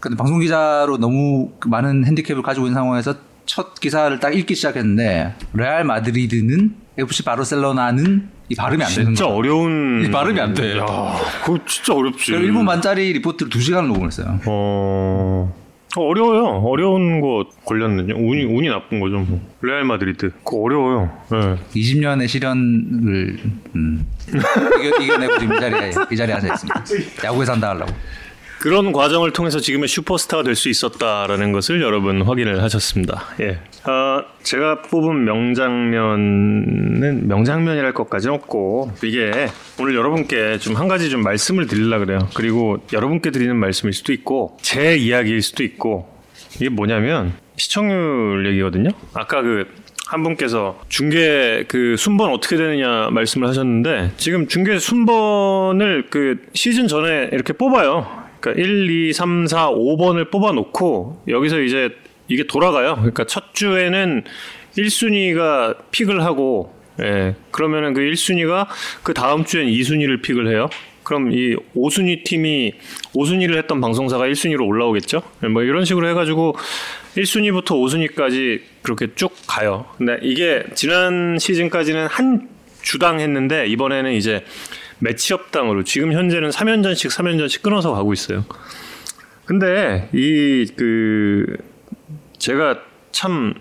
[0.00, 3.14] 근데 방송 기자로 너무 그 많은 핸디캡을 가지고 있는 상황에서
[3.46, 9.28] 첫 기사를 딱 읽기 시작했는데 레알 마드리드는 FC 바르셀로나는 이 발음이 안 되는 진짜.
[9.28, 10.02] 어려운.
[10.04, 10.78] 이 발음이 안 돼.
[10.78, 10.84] 야,
[11.44, 12.32] 그거 진짜 어렵지.
[12.32, 14.40] 1분 반짜리 리포트를 2시간을 녹음했어요.
[14.46, 15.67] 어.
[15.96, 16.44] 어, 어려워요.
[16.66, 18.14] 어려운 거 걸렸네요.
[18.14, 19.18] 운이 운이 나쁜 거죠.
[19.20, 19.40] 뭐.
[19.62, 20.30] 레알 마드리드.
[20.44, 21.10] 그거 어려워요.
[21.32, 21.56] 예.
[21.74, 23.38] 20년의 시련을
[23.74, 26.84] 음, 이겨, 이겨내고 지금 이 자리에 이 자리에 앉아 있습니다.
[27.24, 27.92] 야구에 산다 하려고.
[28.60, 33.22] 그런 과정을 통해서 지금의 슈퍼스타가 될 수 있었다라는 것을 여러분 확인을 하셨습니다.
[33.40, 33.60] 예.
[33.88, 39.30] 어, 제가 뽑은 명장면은 명장면이랄 것까지는 없고 이게
[39.78, 42.18] 오늘 여러분께 좀 한 가지 좀 말씀을 드리려 그래요.
[42.34, 46.08] 그리고 여러분께 드리는 말씀일 수도 있고 제 이야기일 수도 있고
[46.56, 48.90] 이게 뭐냐면 시청률 얘기거든요.
[49.14, 56.86] 아까 그한 분께서 중계 그 순번 어떻게 되느냐 말씀을 하셨는데 지금 중계 순번을 그 시즌
[56.88, 58.26] 전에 이렇게 뽑아요.
[58.40, 61.90] 그러니까 1, 2, 3, 4, 5번을 뽑아 놓고 여기서 이제
[62.28, 62.96] 이게 돌아가요.
[62.96, 64.24] 그러니까 첫 주에는
[64.76, 67.34] 1순위가 픽을 하고 예.
[67.50, 68.66] 그러면은 그 1순위가
[69.02, 70.68] 그 다음 주엔 2순위를 픽을 해요.
[71.04, 72.74] 그럼 이 5순위 팀이
[73.14, 75.22] 5순위를 했던 방송사가 1순위로 올라오겠죠?
[75.42, 76.54] 예, 뭐 이런 식으로 해가지고
[77.16, 79.86] 1순위부터 5순위까지 그렇게 쭉 가요.
[79.96, 82.48] 근데 이게 지난 시즌까지는 한
[82.82, 84.44] 주당 했는데 이번에는 이제
[85.00, 88.44] 매치업당으로 지금 현재는 3연전씩 3연전씩 끊어서 가고 있어요.
[89.44, 91.56] 근데 이 그
[92.38, 92.80] 제가
[93.12, 93.54] 참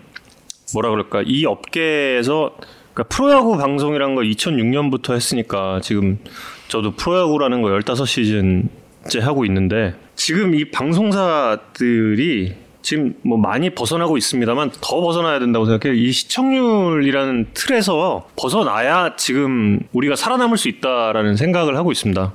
[0.73, 2.55] 뭐라 그럴까 이 업계에서
[2.93, 6.19] 그러니까 프로야구 방송이란 거 2006년부터 했으니까 지금
[6.67, 12.55] 저도 프로야구라는 거 15시즌째 하고 있는데 지금 이 방송사들이
[12.87, 15.99] 지금 뭐 많이 벗어나고 있습니다만 더 벗어나야 된다고 생각해요.
[15.99, 22.31] 이 시청률이라는 틀에서 벗어나야 지금 우리가 살아남을 수 있다라는 생각을 하고 있습니다.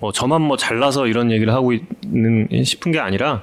[0.00, 3.42] 뭐 저만 뭐 잘나서 이런 얘기를 하고 있는 싶은 게 아니라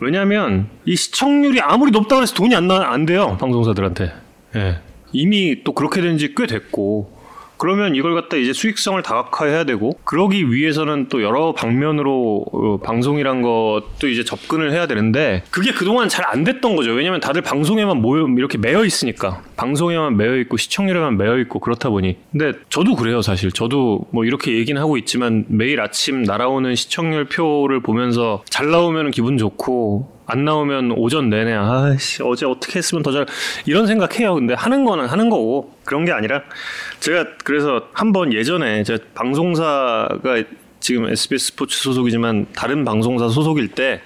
[0.00, 4.12] 왜냐하면 이 시청률이 아무리 높다고 해서 돈이 안, 나, 안 돼요 방송사들한테
[4.56, 4.78] 예.
[5.12, 7.15] 이미 또 그렇게 된 지 꽤 됐고
[7.56, 14.08] 그러면 이걸 갖다 이제 수익성을 다각화해야 되고 그러기 위해서는 또 여러 방면으로 어, 방송이란 것도
[14.08, 16.92] 이제 접근을 해야 되는데 그게 그동안 잘 안 됐던 거죠.
[16.92, 19.42] 왜냐면 다들 방송에만 모여 이렇게 매여 있으니까.
[19.56, 22.16] 방송에만 매여 있고 시청률에만 매여 있고 그렇다 보니.
[22.32, 23.52] 근데 저도 그래요 사실.
[23.52, 29.38] 저도 뭐 이렇게 얘기는 하고 있지만 매일 아침 날아오는 시청률 표를 보면서 잘 나오면 기분
[29.38, 33.26] 좋고 안 나오면 오전 내내 아씨 어제 어떻게 했으면 더 잘
[33.64, 34.34] 이런 생각해요.
[34.34, 36.42] 근데 하는 거는 하는 거고 그런 게 아니라
[37.00, 40.42] 제가 그래서 한 번 예전에 제가 방송사가
[40.80, 44.00] 지금 SBS 스포츠 소속이지만 다른 방송사 소속일 때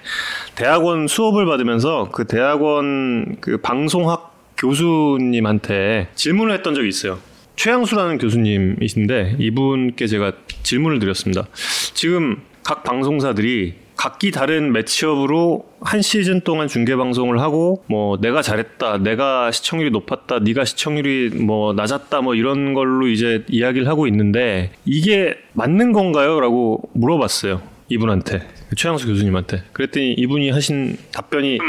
[0.55, 7.19] 대학원 수업을 받으면서 그 대학원 그 방송학 교수님한테 질문을 했던 적이 있어요.
[7.55, 10.31] 최양수라는 교수님이신데 이분께 제가
[10.63, 11.45] 질문을 드렸습니다.
[11.93, 18.97] 지금 각 방송사들이 각기 다른 매치업으로 한 시즌 동안 중계 방송을 하고 뭐 내가 잘했다,
[18.97, 25.37] 내가 시청률이 높았다, 네가 시청률이 뭐 낮았다 뭐 이런 걸로 이제 이야기를 하고 있는데 이게
[25.53, 31.59] 맞는 건가요?라고 물어봤어요 이분한테 최양수 교수님한테 그랬더니 이분이 하신 답변이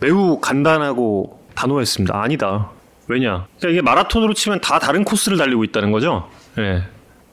[0.00, 2.22] 매우 간단하고 단호했습니다.
[2.22, 2.70] 아니다.
[3.06, 3.48] 왜냐?
[3.58, 6.30] 그러니까 이게 마라톤으로 치면 다 다른 코스를 달리고 있다는 거죠.
[6.56, 6.84] 예.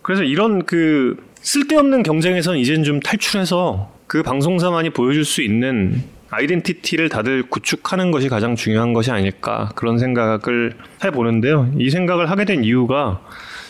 [0.02, 7.44] 그래서 이런 그 쓸데없는 경쟁에선 이젠 좀 탈출해서 그 방송사만이 보여줄 수 있는 아이덴티티를 다들
[7.44, 11.72] 구축하는 것이 가장 중요한 것이 아닐까 그런 생각을 해보는데요.
[11.78, 13.22] 이 생각을 하게 된 이유가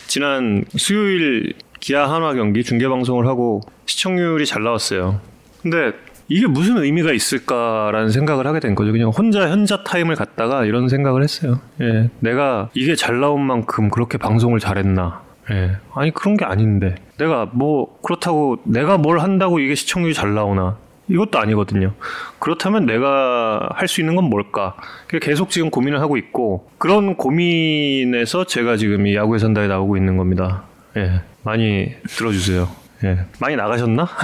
[0.07, 5.21] 지난 수요일 기아 한화 경기 중계 방송을 하고 시청률이 잘 나왔어요.
[5.61, 5.93] 근데
[6.29, 8.91] 이게 무슨 의미가 있을까라는 생각을 하게 된 거죠.
[8.91, 11.61] 그냥 혼자 현자 타임을 갖다가 이런 생각을 했어요.
[11.81, 15.26] 예, 내가 이게 잘 나온 만큼 그렇게 방송을 잘했나?
[15.51, 20.77] 예, 아니 그런 게 아닌데 내가 뭐 그렇다고 내가 뭘 한다고 이게 시청률이 잘 나오나?
[21.09, 21.93] 이것도 아니거든요.
[22.39, 24.75] 그렇다면 내가 할 수 있는 건 뭘까?
[25.21, 30.63] 계속 지금 고민을 하고 있고 그런 고민에서 제가 지금 이 야구의 산다에 나오고 있는 겁니다.
[30.97, 32.67] 예, 많이 들어주세요.
[33.03, 34.07] 예, 많이 나가셨나?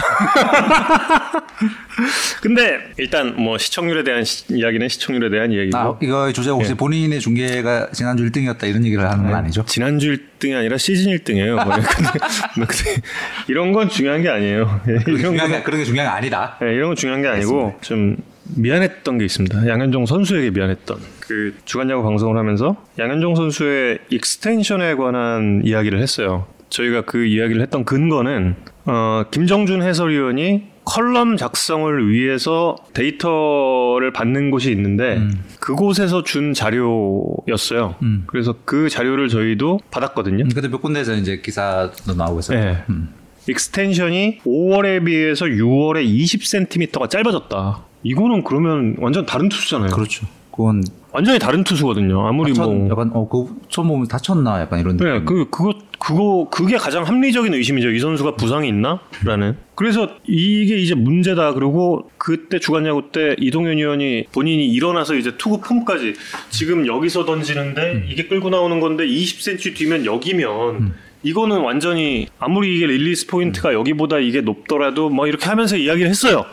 [2.41, 6.75] 근데 일단 뭐 시청률에 대한 시- 이야기는 시청률에 대한 이야기고 아, 이거 주제가 혹시 예.
[6.75, 9.63] 본인의 중계가 지난주 1등이었다 이런 얘기를 하는 건 아니죠?
[9.65, 11.57] 지난주 1등이 아니라 시즌 1등이에요.
[11.63, 13.01] 근데, 근데
[13.47, 14.81] 이런 건 중요한 게 아니에요.
[14.87, 16.57] 예, 이런 중요한 건 게, 그런 게 중요한 게 아니다.
[16.61, 18.17] 네, 이런 건 중요한 게 아니고 좀
[18.55, 19.67] 미안했던 게 있습니다.
[19.67, 26.47] 양현종 선수에게 미안했던 그 주간야구 방송을 하면서 양현종 선수의 extension에 관한 이야기를 했어요.
[26.73, 28.55] 저희가 그 이야기를 했던 근거는
[28.85, 35.21] 어, 김정준 해설위원이 칼럼 작성을 위해서 데이터를 받는 곳이 있는데
[35.59, 37.95] 그곳에서 준 자료였어요.
[38.01, 38.23] 음.
[38.27, 40.43] 그래서 그 자료를 저희도 받았거든요.
[40.43, 42.59] 음, 근데 몇 군데서 이제 기사도 나오고 있어요.
[42.59, 42.83] 네.
[42.89, 43.09] 음.
[43.47, 47.83] extension이 5월에 비해서 6월에 20cm가 짧아졌다.
[48.03, 49.91] 이거는 그러면 완전 다른 투수잖아요.
[49.91, 50.27] 그렇죠.
[50.55, 52.27] 그건 완전히 다른 투수거든요.
[52.27, 52.89] 아무리 다쳤, 뭐.
[52.91, 55.25] 약간 어그 처음 보면 다쳤나 약간 이런 네, 느낌.
[55.25, 57.89] 그 그거 그거 그게 가장 합리적인 의심이죠.
[57.89, 59.57] 이 선수가 부상이 있나?라는.
[59.73, 61.53] 그래서 이게 이제 문제다.
[61.53, 66.13] 그리고 그때 주간야구 때 이동현 위원이 본인이 일어나서 이제 투구 폼까지
[66.51, 73.25] 지금 여기서 던지는데 이게 끌고 나오는 건데 20cm 뒤면 여기면 이거는 완전히 아무리 이게 release
[73.25, 76.45] point가 여기보다 이게 높더라도 뭐 이렇게 하면서 이야기를 했어요.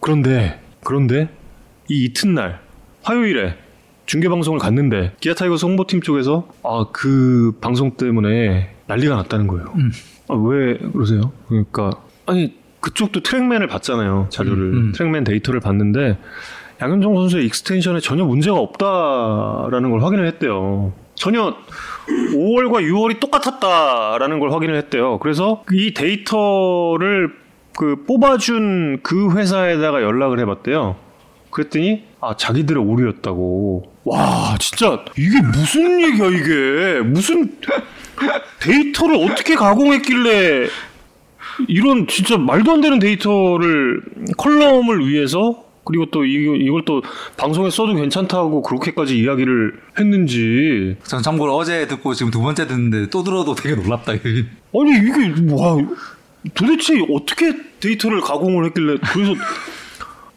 [0.00, 1.28] 그런데 그런데
[1.88, 2.65] 이 이튿날
[3.06, 3.54] 화요일에
[4.04, 9.74] 중계 방송을 갔는데 기아 타이거스 홍보팀 쪽에서 아 그 방송 때문에 난리가 났다는 거예요.
[10.28, 11.32] 아, 왜 그러세요?
[11.48, 11.90] 그러니까
[12.26, 14.92] 아니 그쪽도 트랙맨을 봤잖아요 자료를 음, 음.
[14.92, 16.18] 트랙맨 데이터를 봤는데
[16.82, 20.92] 양현종 선수의 extension에 전혀 문제가 없다라는 걸 확인을 했대요.
[21.14, 21.54] 전혀
[22.34, 25.18] 5월과 6월이 똑같았다라는 걸 확인을 했대요.
[25.20, 27.32] 그래서 이 데이터를
[27.76, 30.96] 그 뽑아준 그 회사에다가 연락을 해봤대요.
[31.50, 33.92] 그랬더니 아 자기들의 오류였다고.
[34.04, 37.56] 와 진짜 이게 무슨 얘기야 이게 무슨
[38.60, 40.68] 데이터를 어떻게 가공했길래
[41.68, 44.02] 이런 진짜 말도 안 되는 데이터를
[44.36, 47.00] 컬럼을 위해서 그리고 또 이거, 이걸 또
[47.36, 53.22] 방송에 써도 괜찮다고 그렇게까지 이야기를 했는지 전 참고로 어제 듣고 지금 두 번째 듣는데 또
[53.22, 54.14] 들어도 되게 놀랍다.
[54.14, 54.46] 이게.
[54.74, 55.76] 아니 이게 와
[56.54, 59.34] 도대체 어떻게 데이터를 가공을 했길래 그래서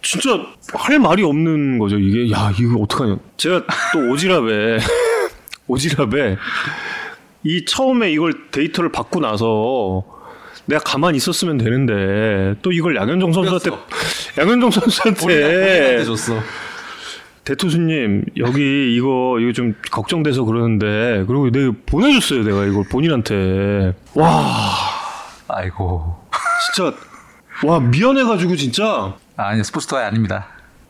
[0.02, 1.98] 진짜 할 말이 없는 거죠.
[1.98, 3.18] 이게 야 이거 어떡하냐.
[3.38, 4.80] 제가 또 오지랖에
[5.68, 6.38] 오지랖에
[7.44, 10.04] 이 처음에 이걸 데이터를 받고 나서
[10.66, 13.72] 내가 가만히 있었으면 되는데 또 이걸 양현종 선수한테
[14.38, 16.40] 양현종 선수한테 줬어.
[17.44, 22.44] 대투수님 여기 이거 이거 좀 걱정돼서 그러는데 그리고 내가 보내줬어요.
[22.44, 23.96] 내가 이걸 본인한테.
[24.14, 24.32] 와.
[25.48, 26.16] 아이고.
[26.76, 26.94] 진짜
[27.66, 30.48] 와 미안해가지고 진짜 아, 아니 스포츠 토이 아닙니다.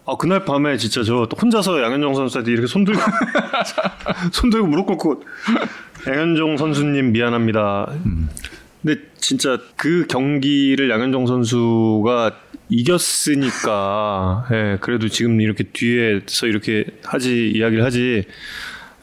[0.08, 3.00] 아 그날 밤에 진짜 저 혼자서 양현종 선수한테 이렇게 손 들고
[4.34, 5.22] 손 들고 무릎 꿇고
[6.08, 7.94] 양현종 선수님 미안합니다.
[8.82, 12.32] 근데 진짜 그 경기를 양현종 선수가
[12.70, 18.24] 이겼으니까 예, 그래도 지금 이렇게 뒤에서 이렇게 하지 이야기를 하지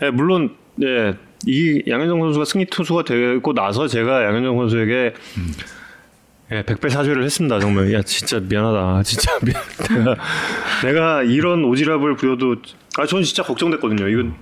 [0.03, 1.15] 예, 물론 예,
[1.47, 5.15] 이 양현종 선수가 승리 투수가 되고 나서 제가 양현종 선수에게
[6.53, 7.59] 예, 백배 사죄를 했습니다.
[7.59, 9.03] 정말 야 진짜 미안하다.
[9.03, 9.61] 진짜 미안.
[9.89, 10.17] 내가
[10.85, 12.57] 내가 이런 오지랖을 부려도
[12.99, 14.09] 아 저는 진짜 걱정됐거든요.
[14.09, 14.35] 이건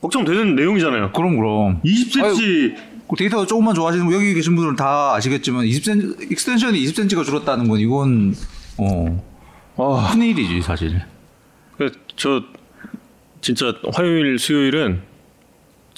[0.00, 1.12] 걱정되는 내용이잖아요.
[1.12, 1.80] 그럼 그럼.
[1.82, 2.76] 20cm
[3.08, 7.80] 그 데이터가 조금만 좋아지는 거 여기 계신 분들은 다 아시겠지만 20cm extension이 20cm가 줄었다는 건
[7.80, 8.34] 이건
[8.76, 9.24] 어
[9.76, 11.00] 아, 큰 일이지 사실.
[11.76, 12.42] 그저
[13.40, 15.00] 진짜 화요일 수요일은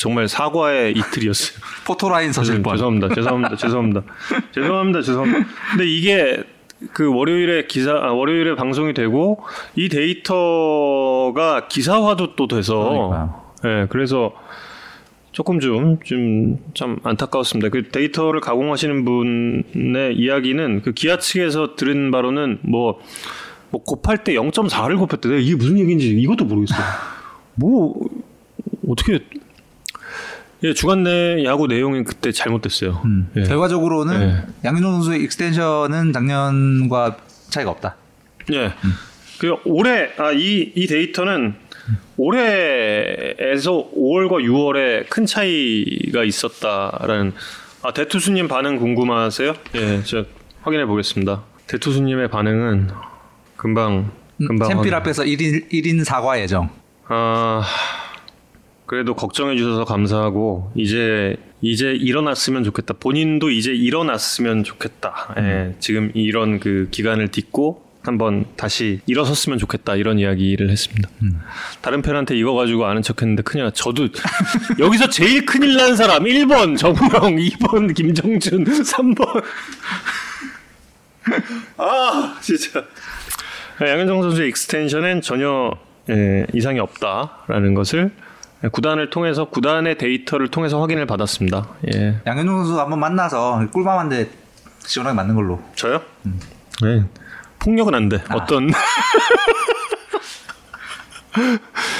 [0.00, 1.60] 정말 사과의 이틀이었어요.
[1.86, 2.74] 포토라인 죄송- 뻔.
[2.74, 3.14] 죄송합니다.
[3.14, 3.56] 죄송합니다.
[3.56, 4.02] 죄송합니다.
[4.52, 5.02] 죄송합니다.
[5.02, 5.46] 죄송합니다.
[5.72, 6.42] 근데 이게
[6.94, 9.42] 그 월요일에 기사 아, 월요일에 방송이 되고
[9.76, 14.32] 이 데이터가 기사화도 또 돼서 예, 그래서
[15.32, 17.68] 조금 좀 좀 참 안타까웠습니다.
[17.68, 22.98] 그 데이터를 가공하시는 분의 이야기는 그 기아 측에서 들은 바로는 뭐,
[23.70, 25.40] 뭐 곱할 때 0.4를 곱했대.
[25.42, 26.80] 이게 무슨 얘기인지 이것도 모르겠어요.
[27.56, 27.94] 뭐
[28.88, 29.20] 어떻게
[30.62, 33.00] 예, 주간 내 야구 내용이 그때 잘못됐어요.
[33.04, 33.30] 음.
[33.36, 33.42] 예.
[33.44, 34.42] 결과적으로는 예.
[34.68, 37.16] 양현종 선수의 extension은 작년과
[37.48, 37.96] 차이가 없다.
[38.52, 38.72] 예.
[39.38, 41.54] 그 올해 아 이 이 데이터는
[42.16, 47.32] 올해에서 5월과 6월에 큰 차이가 있었다라는
[47.82, 49.54] 아 대투수님 반응 궁금하세요?
[49.76, 50.24] 예, 저
[50.62, 51.42] 확인해 보겠습니다.
[51.66, 52.88] 대투수님의 반응은
[53.56, 54.10] 금방
[54.46, 56.68] 금방 챔필 앞에서 1인 1인 사과 예정.
[57.08, 57.62] 아
[58.90, 62.94] 그래도 걱정해 주셔서 감사하고 이제 이제 일어났으면 좋겠다.
[62.94, 65.32] 본인도 이제 일어났으면 좋겠다.
[65.38, 71.08] 예, 지금 이런 그 기간을 딛고 한번 다시 일어섰으면 좋겠다 이런 이야기를 했습니다.
[71.82, 73.70] 다른 팬한테 이거 가지고 아는 척했는데 큰일 나.
[73.70, 74.08] 저도
[74.80, 79.44] 여기서 제일 큰일 난 사람 1번 정우영, 2번 김정준, 3번
[81.78, 82.84] 아 진짜
[83.80, 85.70] 양현종 선수의 extension엔 전혀
[86.08, 88.10] 예, 이상이 없다라는 것을
[88.72, 91.68] 구단을 통해서 구단의 데이터를 통해서 확인을 받았습니다.
[91.94, 94.30] 예, 양현종 선수 한번 만나서 꿀밤 한 대
[94.86, 95.60] 시원하게 맞는 걸로.
[95.74, 96.00] 저요?
[96.82, 97.04] 네.
[97.58, 98.22] 폭력은 안 돼.
[98.30, 98.70] 어떤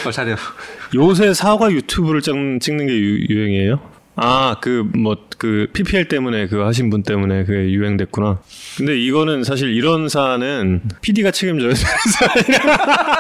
[0.07, 0.37] 어, 차려.
[0.94, 3.81] 요새 사과 유튜브를 찍, 찍는 게 유, 유행이에요?
[4.16, 8.38] 아, 그, 뭐, 그, PPL 때문에 그거 하신 분 때문에 그게 유행됐구나.
[8.77, 11.87] 근데 이거는 사실 이런 사안은 PD가 책임져야 되는
[12.18, 13.16] 사안이야.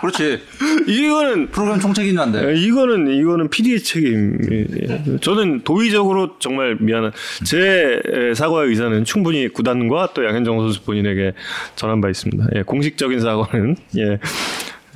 [0.00, 0.42] 그렇지.
[0.86, 2.48] 이거는, 프로그램 총책임자인데.
[2.48, 5.20] 예, 이거는, 이거는 PD의 책임이에요.
[5.20, 7.12] 저는 도의적으로 정말 미안한,
[7.44, 11.32] 제 에, 사과의 의사는 충분히 구단과 또 양현종 선수 본인에게
[11.76, 12.46] 전한 바 있습니다.
[12.56, 14.18] 예, 공식적인 사과는, 예,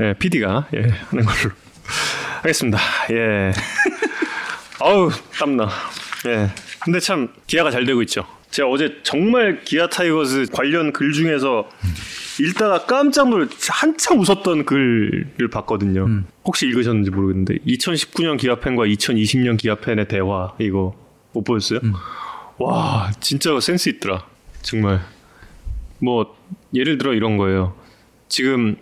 [0.00, 1.52] 예, PD가, 예, 하는 걸로.
[2.42, 2.78] 하겠습니다.
[3.10, 3.52] 예.
[4.80, 5.68] 아우 땀나.
[6.26, 6.48] 예.
[6.82, 8.24] 근데 참 기아가 잘 되고 있죠.
[8.50, 11.68] 제가 어제 정말 기아 타이거즈 관련 글 중에서
[12.40, 16.06] 읽다가 깜짝 놀 한참 웃었던 글을 봤거든요.
[16.44, 20.94] 혹시 읽으셨는지 모르겠는데 2019년 기아팬과 2020년 기아팬의 대화 이거
[21.32, 21.80] 못 보셨어요?
[22.58, 24.24] 와 진짜 센스 있더라.
[24.62, 25.00] 정말
[25.98, 26.36] 뭐
[26.74, 27.74] 예를 들어 이런 거예요.
[28.28, 28.76] 지금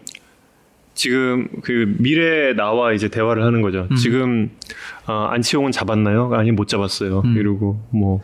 [0.94, 3.88] 지금 그 미래에 나와 이제 대화를 하는 거죠.
[3.96, 4.50] 지금
[5.06, 6.32] 어, 안치홍은 잡았나요?
[6.34, 7.22] 아니 못 잡았어요.
[7.36, 8.20] 이러고 뭐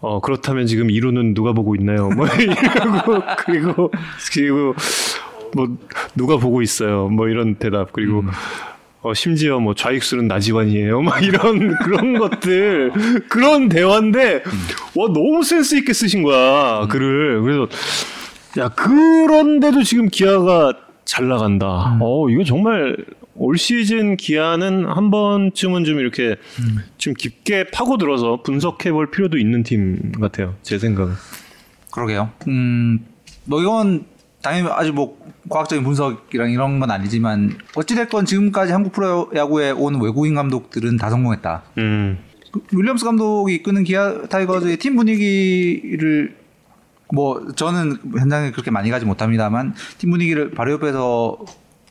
[0.00, 2.08] 어, 그렇다면 지금 이루는 누가 보고 있나요?
[2.10, 3.90] 뭐 이러고 그리고
[4.32, 4.74] 그리고
[5.54, 5.76] 뭐
[6.14, 7.08] 누가 보고 있어요.
[7.08, 8.22] 뭐 이런 대답 그리고
[9.02, 11.02] 어, 심지어 뭐 좌익수는 나지완이에요.
[11.02, 12.92] 막 이런 그런 것들
[13.28, 14.42] 그런 대화인데
[14.94, 17.68] 와 너무 센스 있게 쓰신 거야 글을 그래서
[18.58, 20.72] 야 그런데도 지금 기아가
[21.04, 21.96] 잘 나간다.
[22.00, 22.96] 어 이거 정말
[23.38, 26.36] 올 시즌 기아는 한 번쯤은 좀 이렇게
[26.98, 30.56] 좀 깊게 파고들어서 분석해 볼 필요도 있는 팀 같아요.
[30.62, 31.14] 제 생각은.
[31.92, 32.30] 그러게요.
[32.48, 33.06] 음,
[33.44, 34.04] 뭐 이건
[34.42, 40.96] 당연히 아주 뭐 과학적인 분석이랑 이런 건 아니지만 어찌됐건 지금까지 한국 프로야구에 온 외국인 감독들은
[40.96, 41.62] 다 성공했다.
[41.78, 42.18] 음.
[42.52, 46.36] 그 윌리엄스 감독이 이끄는 기아 타이거즈의 팀 분위기를
[47.12, 51.38] 뭐 저는 현장에 그렇게 많이 가지 못합니다만 팀 분위기를 바로 옆에서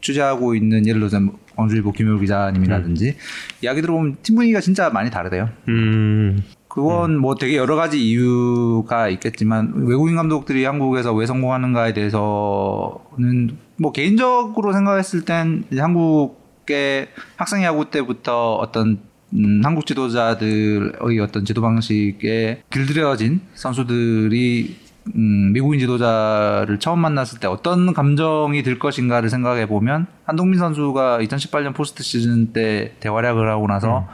[0.02, 3.16] 취재하고 있는 예를 들어서 뭐 광주일보 김효 기자님이라든지
[3.64, 5.50] 이야기 들어보면 팀 분위기가 진짜 많이 다르대요.
[5.68, 6.44] 음.
[6.68, 14.74] 그건 뭐 되게 여러 가지 이유가 있겠지만 외국인 감독들이 한국에서 왜 성공하는가에 대해서는 뭐 개인적으로
[14.74, 19.00] 생각했을 땐 한국의 학생 야구 때부터 어떤
[19.34, 27.94] 음, 한국 지도자들의 어떤 지도 방식에 길들여진 선수들이 음, 미국인 지도자를 처음 만났을 때 어떤
[27.94, 34.08] 감정이 들 것인가를 생각해 보면 한동민 선수가 2018년 포스트 시즌 때 대활약을 하고 나서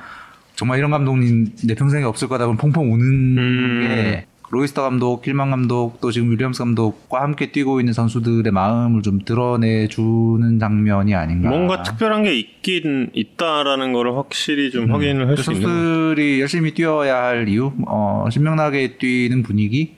[0.55, 3.87] 정말 이런 감독님 내 평생에 없을 거다 그러면 펑펑 우는 음.
[3.87, 9.19] 게 로이스터 감독, 힐만 감독, 또 지금 윌리엄스 감독과 함께 뛰고 있는 선수들의 마음을 좀
[9.25, 11.49] 드러내 주는 장면이 아닌가.
[11.49, 15.65] 뭔가 특별한 게 있긴 있다라는 거를 확실히 좀 확인을 할그수 있는.
[15.65, 15.69] 거.
[15.71, 19.95] 선수들이 열심히 뛰어야 할 이유, 어, 신명나게 뛰는 분위기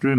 [0.00, 0.18] 를 음.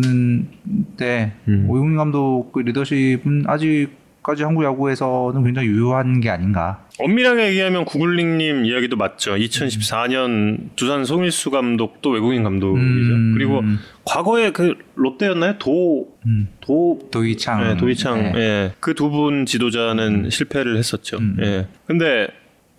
[0.00, 1.66] 만드는데 음.
[1.68, 6.84] 오용민 감독의 리더십은 아직까지 한국 야구에서는 굉장히 유효한 게 아닌가.
[6.98, 9.34] 엄밀하게 얘기하면 구글링님 이야기도 맞죠.
[9.36, 13.14] 2014년 두산 송일수 감독도 외국인 감독이죠.
[13.14, 13.34] 음.
[13.34, 13.62] 그리고
[14.04, 15.56] 과거에 그 롯데였나요?
[15.58, 16.48] 도, 음.
[16.60, 18.38] 도, 도이창, 예, 도이창, 네.
[18.38, 18.72] 예.
[18.80, 21.16] 그 두 분 지도자는 실패를 했었죠.
[21.18, 21.36] 음.
[21.40, 21.66] 예.
[21.86, 22.28] 근데,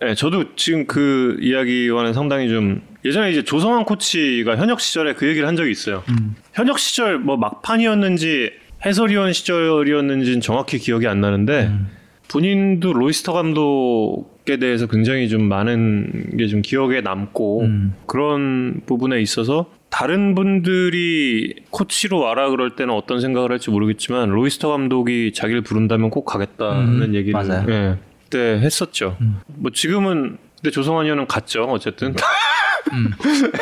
[0.04, 5.46] 예, 저도 지금 그 이야기와는 상당히 좀, 예전에 이제 조성환 코치가 현역 시절에 그 얘기를
[5.48, 6.02] 한 적이 있어요.
[6.08, 6.34] 음.
[6.54, 8.52] 현역 시절 뭐 막판이었는지
[8.84, 11.88] 해설위원 시절이었는지는 정확히 기억이 안 나는데, 음.
[12.28, 17.94] 본인도 로이스터 감독에 대해서 굉장히 좀 많은 게 좀 기억에 남고 음.
[18.06, 25.32] 그런 부분에 있어서 다른 분들이 코치로 와라 그럴 때는 어떤 생각을 할지 모르겠지만 로이스터 감독이
[25.34, 27.66] 자기를 부른다면 꼭 가겠다는 음, 얘기를 맞아요.
[27.68, 29.18] 예, 그때 했었죠.
[29.20, 29.40] 음.
[29.46, 32.14] 뭐 지금은 근데 조성환 의원은 갔죠 어쨌든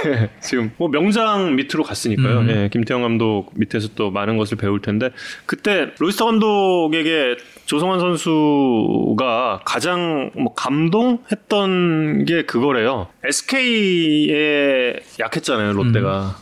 [0.06, 2.40] 예, 지금 뭐 명장 밑으로 갔으니까요.
[2.40, 2.50] 음.
[2.50, 5.10] 예, 김태형 감독 밑에서 또 많은 것을 배울 텐데
[5.46, 13.08] 그때 로이스터 감독에게 조성환 선수가 가장 뭐 감동했던 게 그거래요.
[13.24, 16.36] SK에 약했잖아요 롯데가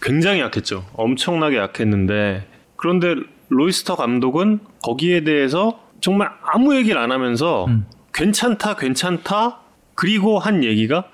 [0.00, 0.86] 굉장히 약했죠.
[0.94, 3.14] 엄청나게 약했는데 그런데
[3.48, 7.84] 로이스터 감독은 거기에 대해서 정말 아무 얘기를 안 하면서 음.
[8.14, 9.60] 괜찮다 괜찮다
[9.94, 11.04] 그리고 한 얘기가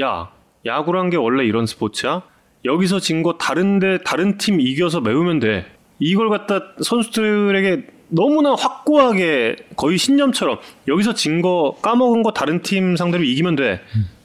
[0.00, 0.30] 야
[0.66, 2.22] 야구란 게 원래 이런 스포츠야?
[2.64, 5.66] 여기서 진 거 다른데 다른 팀 이겨서 메우면 돼.
[5.98, 13.22] 이걸 갖다 선수들에게 너무나 확고하게 거의 신념처럼 여기서 진 거 까먹은 거 다른 팀 상대로
[13.24, 13.80] 이기면 돼.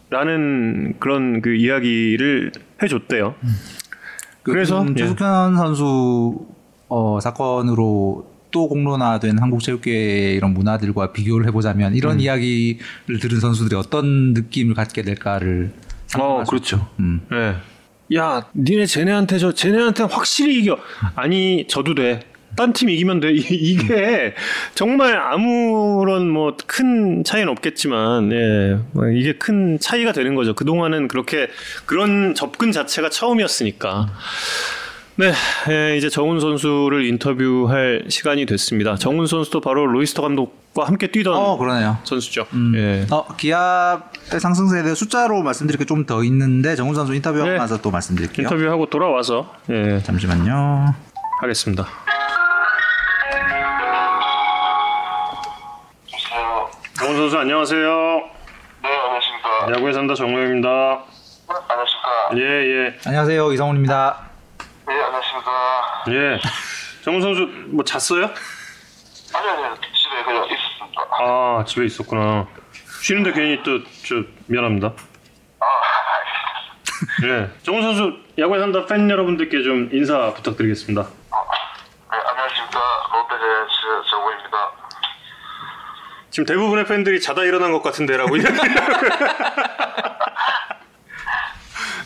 [0.09, 2.51] 라는 그런 그 이야기를
[2.81, 3.35] 해줬대요.
[4.43, 5.03] 그래서, 음, 예.
[5.03, 6.47] 조숙현 선수
[6.87, 12.19] 어, 사건으로 또 공론화된 한국 체육계의 이런 문화들과 비교를 해보자면 이런 음.
[12.19, 15.71] 이야기를 들은 선수들이 어떤 느낌을 갖게 될까를
[16.17, 16.87] 어 그렇죠.
[16.99, 17.21] 음.
[17.31, 17.55] 예.
[18.15, 20.79] 야, 니네 쟤네한테 저 쟤네한테는 확실히 이겨.
[21.15, 22.21] 아니, 저도 돼.
[22.55, 23.29] 딴 팀 이기면 돼.
[23.37, 24.33] 이- 이게
[24.73, 30.55] 정말 아무런 뭐 큰 차이는 없겠지만, 예, 뭐 이게 큰 차이가 되는 거죠.
[30.55, 31.49] 그 동안은 그렇게
[31.85, 34.09] 그런 접근 자체가 처음이었으니까.
[35.19, 35.33] 네,
[35.69, 38.95] 예, 이제 정훈 선수를 인터뷰할 시간이 됐습니다.
[38.95, 41.97] 정훈 선수도 바로 로이스터 감독과 함께 뛰던 어 그러네요.
[42.05, 42.45] 선수죠.
[42.53, 42.71] 음.
[42.77, 43.05] 예.
[43.13, 43.99] 어, 기아의
[44.39, 47.57] 상승세에 대해 숫자로 말씀드릴 게 좀 더 있는데 정훈 선수 인터뷰하고 네.
[47.57, 48.45] 나서 또 말씀드릴게요.
[48.45, 50.95] 인터뷰하고 돌아와서 예, 잠시만요.
[51.41, 51.85] 하겠습니다.
[56.97, 57.81] 정훈 선수 안녕하세요.
[58.83, 59.71] 네, 안녕하십니까.
[59.75, 60.69] 야구에 산다 정우영입니다.
[60.69, 62.37] 네, 안녕하십니까.
[62.37, 62.41] 예,
[62.87, 64.28] 예, 안녕하세요 이성훈입니다.
[64.89, 66.03] 네, 안녕하십니까.
[66.09, 66.39] 예.
[67.03, 68.25] 정훈 선수 뭐 잤어요?
[68.25, 71.01] 아니, 아니, 집에 그냥 있었습니다.
[71.21, 72.47] 아, 집에 있었구나.
[73.03, 74.15] 쉬는데 괜히 또 저
[74.47, 74.87] 미안합니다.
[75.59, 75.65] 아,
[77.25, 77.49] 예.
[77.61, 81.03] 정훈 선수 야구에 산다 팬 여러분들께 좀 인사 부탁드리겠습니다.
[81.03, 81.07] 네,
[82.31, 82.79] 안녕하십니까.
[83.13, 83.75] 롯데자이언츠
[84.09, 84.71] 정우입니다.
[86.31, 88.35] 지금 대부분의 팬들이 자다 일어난 것 같은데라고.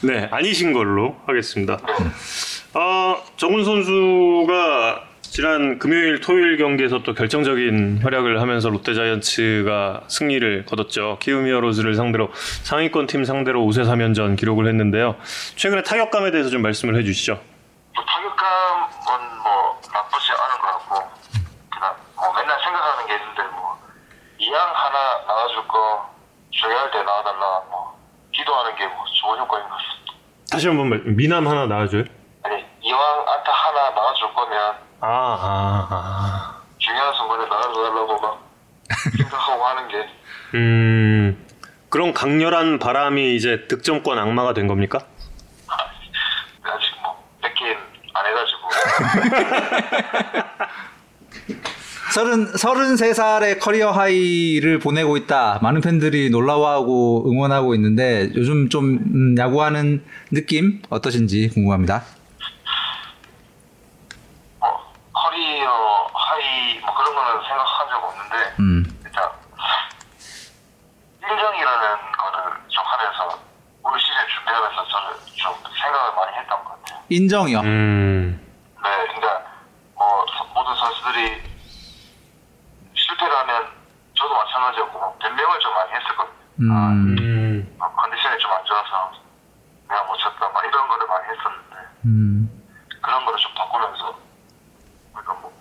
[0.03, 1.77] 네, 아니신 걸로 하겠습니다.
[2.74, 11.17] 아, 정훈 선수가 지난 금요일 토요일 경기에서 또 결정적인 활약을 하면서 롯데자이언츠가 승리를 거뒀죠.
[11.19, 12.32] 키움 히어로즈를 상대로
[12.63, 15.15] 상위권 팀 상대로 5세 3연전 기록을 했는데요.
[15.55, 17.34] 최근에 타격감에 대해서 좀 말씀을 해주시죠.
[17.95, 20.95] 뭐 타격감은 뭐 나쁘지 않은 것 같고
[21.71, 23.78] 그냥 뭐 맨날 생각하는 게 있는데 뭐
[24.39, 26.09] 이양 하나 나와줄 거
[26.51, 27.97] 중요할 때 나와달라 뭐
[28.34, 30.13] 기도하는 게 뭐 좋은 효과인 것 같습니다.
[30.51, 32.03] 다시 한번 말, 미남 하나 나와줘요.
[32.84, 34.59] 이왕 안타 하나 나와줄 거면
[34.99, 36.61] 아, 아, 아.
[36.77, 38.43] 중요한 순간에 나와달라고 막
[39.17, 40.07] 생각하고 하는 게
[40.55, 41.45] 음,
[41.89, 44.99] 그런 강렬한 바람이 이제 득점권 악마가 된 겁니까?
[46.63, 47.77] 아직 뭐 100개는
[48.13, 48.69] 안 해가지고
[52.13, 55.57] 서른 서른세 살의 커리어 하이를 보내고 있다.
[55.63, 62.03] 많은 팬들이 놀라워하고 응원하고 있는데 요즘 좀 음, 야구하는 느낌 어떠신지 궁금합니다.
[64.59, 64.69] 뭐
[65.63, 69.30] career high 뭐 그런 거는 생각한 적 없는데 음, 일단
[71.22, 73.39] 인정이라는 거를 좀 하면서
[73.84, 76.99] 올 시즌 준비하면서 저는 좀 생각을 많이 했던 것 같아요.
[77.09, 77.59] 인정이요.
[77.61, 78.53] 음,
[78.84, 79.41] 네, 그러니까
[79.95, 81.41] 뭐 서- 모든 선수들이
[82.95, 83.68] 실패를 하면
[84.18, 86.34] 저도 마찬가지였고 변명을 좀 많이 했었거든요.
[86.59, 89.11] 음, 음, 어, 컨디션이 좀 안 좋아서
[89.89, 92.64] 내가 못 쳤다 막 이런 거를 많이 했었는데 음,
[93.01, 94.22] 그런 거를 좀 바꾸면서 뭐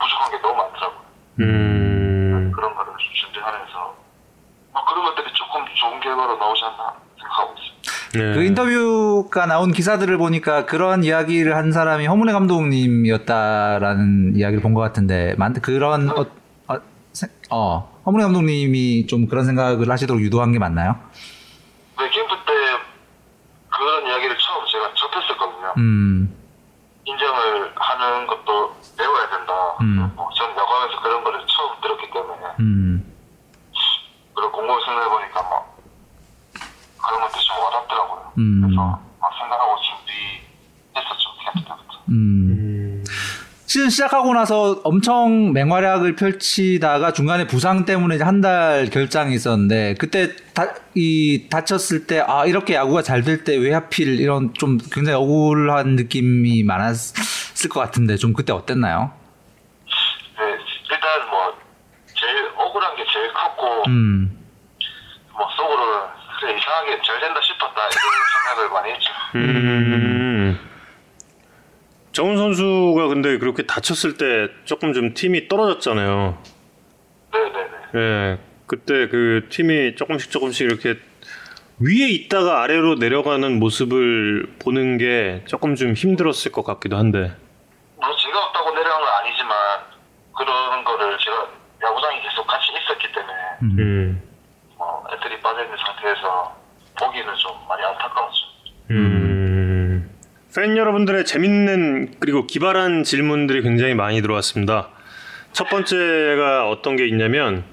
[0.02, 1.00] 부족한 게 너무 많더라고요.
[1.40, 2.52] 음.
[2.54, 3.96] 그런 거를 좀 준비하면서
[4.72, 7.82] 뭐 그런 것들이 조금 좋은 결과로 나오지 않나 생각하고 있습니다.
[8.14, 8.34] 네.
[8.34, 15.34] 그 인터뷰가 나온 기사들을 보니까 그런 이야기를 한 사람이 허문회 감독님이었다라는 이야기를 본 것 같은데
[15.38, 16.26] 만 그런 어,
[16.68, 16.76] 어,
[17.12, 20.96] 세- 어 허문회 감독님이 좀 그런 생각을 하시도록 유도한 게 맞나요?
[21.98, 22.52] 네, 캠프 때
[23.70, 25.74] 그런 이야기를 처음 제가 접했었거든요.
[25.78, 26.34] 음,
[27.04, 29.52] 인정을 하는 것도 배워야 된다.
[29.80, 30.12] 음.
[30.14, 33.14] 뭐 저는 야구하면서 그런 거를 처음 들었기 때문에 음,
[34.34, 35.76] 그리고 공부를 생각해보니까 막
[37.04, 38.32] 그런 것들이 좀 와닿더라고요.
[38.38, 38.60] 음.
[38.62, 41.30] 그래서 막 생각하고 준비했었죠.
[41.40, 41.98] 캠프 때부터.
[42.08, 42.61] 음.
[43.72, 50.74] 시즌 시작하고 나서 엄청 맹활약을 펼치다가 중간에 부상 때문에 한 달 결장이 있었는데 그때 다,
[50.94, 55.96] 이 다쳤을 때 아 이렇게 야구가 잘 될 때 왜 하필 이런 좀 굉장히 억울한
[55.96, 59.10] 느낌이 많았을 것 같은데 좀 그때 어땠나요?
[60.38, 60.44] 네,
[60.90, 61.56] 일단 뭐
[62.14, 64.38] 제일 억울한 게 제일 컸고 음,
[65.32, 66.08] 뭐 속으로는
[66.40, 68.12] 그래 이상하게 잘 된다 싶었다 이런
[68.44, 69.12] 생각을 많이 했죠.
[69.36, 70.21] 음.
[72.12, 76.38] 정훈 선수가 근데 그렇게 다쳤을 때 조금 좀 팀이 떨어졌잖아요.
[77.32, 77.70] 네네네.
[77.96, 78.38] 예.
[78.66, 80.98] 그때 그 팀이 조금씩 조금씩 이렇게
[81.80, 87.34] 위에 있다가 아래로 내려가는 모습을 보는 게 조금 좀 힘들었을 것 같기도 한데.
[87.96, 89.56] 뭐 제가 없다고 내려간 건 아니지만
[90.36, 91.48] 그런 거를 제가
[91.82, 94.22] 야구장에 계속 같이 있었기 때문에 음.
[94.76, 96.56] 뭐 애들이 빠져있는 상태에서
[96.98, 98.46] 보기는 좀 많이 안타까웠죠.
[98.90, 99.81] 음.
[100.54, 104.90] 팬 여러분들의 재밌는 그리고 기발한 질문들이 굉장히 많이 들어왔습니다.
[105.52, 107.64] 첫 번째가 어떤 게 있냐면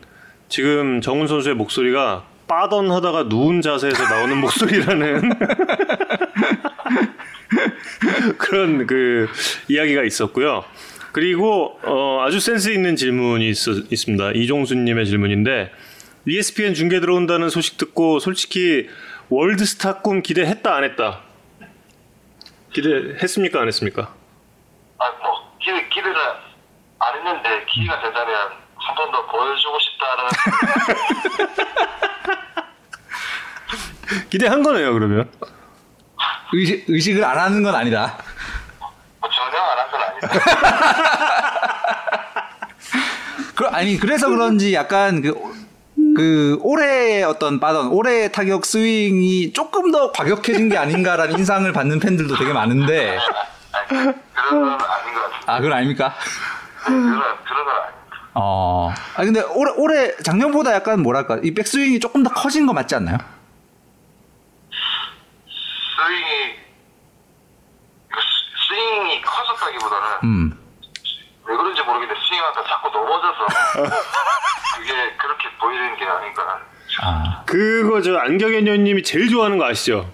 [0.48, 5.22] 지금 정훈 선수의 목소리가 빠던 하다가 누운 자세에서 나오는 목소리라는
[8.38, 9.28] 그런 그
[9.68, 10.64] 이야기가 있었고요.
[11.12, 13.58] 그리고 어, 아주 센스 있는 질문이 있,
[13.92, 14.32] 있습니다.
[14.32, 15.70] 이종수님의 질문인데
[16.26, 18.88] ESPN 중계 들어온다는 소식 듣고 솔직히
[19.28, 21.29] 월드스타 꿈 기대했다 안 했다?
[22.84, 24.14] 기대했습니까 안 했습니까?
[25.00, 26.16] 아, 뭐, 기대, 기대를
[27.00, 28.36] 안 했는데, 기회가 된다면,
[28.82, 30.24] 한 번 더 보여주고 싶다는,
[34.30, 35.30] 기대한 거네요 그러면.
[36.54, 38.18] 의식, 의식을 안 하는 건 아니다.
[39.20, 40.30] 뭐 전혀 안 한 건 아니다.
[43.56, 45.34] 그, 아니 그래서 그런지 약간 그,
[46.20, 52.36] 그 올해의 어떤 빠던 올해의 타격 스윙이 조금 더 과격해진 게 아닌가라는 인상을 받는 팬들도
[52.36, 53.18] 되게 많은데
[53.72, 54.14] 아니, 그런
[54.62, 55.46] 건 아닌 것 같은데.
[55.46, 56.14] 아 그건 아닙니까?
[56.84, 57.10] 그런,
[57.46, 58.18] 그런 건 아닙니다.
[58.34, 58.94] 어.
[59.16, 63.18] 아 근데 올해 올해 작년보다 약간 뭐랄까 이 백스윙이 조금 더 커진 거 맞지 않나요?
[65.96, 66.56] 스윙이,
[68.10, 70.60] 그 스- 스윙이 커졌다기보다는, 음.
[71.46, 73.48] 왜 그런지 모르겠는데, 스윙하다 자꾸 넘어져서,
[75.60, 76.62] 보이는 게 아닌가.
[77.02, 77.44] 아.
[77.46, 80.12] 그거 저 안경현 위원님이 제일 좋아하는 거 아시죠?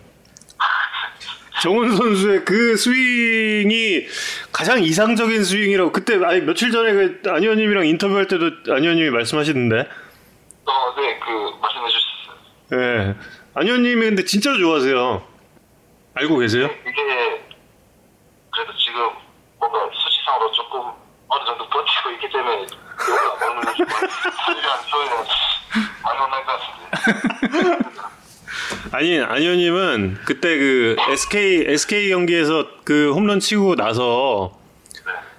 [1.62, 4.08] 정훈 선수의 그 스윙이
[4.52, 9.80] 가장 이상적인 스윙이라고 그때 아니 며칠 전에 그 안 위원님이랑 인터뷰할 때도 안 위원님이 말씀하시던데
[10.66, 12.82] 어, 네, 그, 말씀해 주셨어요.
[12.82, 13.16] 예.
[13.54, 15.24] 안 의원님이 근데 진짜로 좋아하세요
[16.16, 16.66] 알고 계세요?
[16.66, 17.46] 이게,
[18.52, 19.10] 그래도 지금,
[19.60, 20.82] 뭔가 수치상으로 조금,
[21.28, 21.86] 어느 정도 버텨
[22.32, 22.66] 때문에
[26.04, 27.86] 안것 같은데.
[28.92, 34.58] 아니 안현님은 그때 그 SK SK 경기에서 그 홈런 치고 나서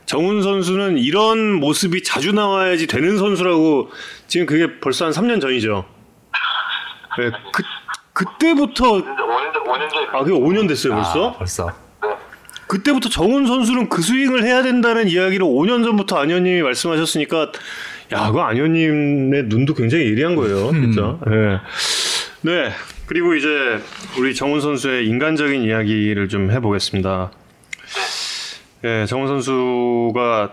[0.05, 3.91] 정훈 선수는 이런 모습이 자주 나와야지 되는 선수라고
[4.29, 5.85] 지금 그게 벌써 한 3년 전이죠.
[7.19, 7.63] 네, 그
[8.13, 10.07] 그때부터 근데 5년 전, 5년 전에.
[10.13, 11.29] 아 그게 5년 됐어요 벌써?
[11.31, 11.86] 아, 벌써.
[12.67, 12.79] 네.
[12.79, 17.53] 그때부터 정훈 선수는 그 스윙을 해야 된다는 이야기를 5년 전부터 안현님이 말씀하셨으니까
[18.13, 21.19] 야, 그 안현님의 눈도 굉장히 예리한 거예요, 진짜.
[21.27, 21.61] 네.
[22.43, 22.73] 네.
[23.07, 23.81] 그리고 이제
[24.19, 27.31] 우리 정훈 선수의 인간적인 이야기를 좀 해보겠습니다.
[28.83, 30.53] 네, 정훈 선수가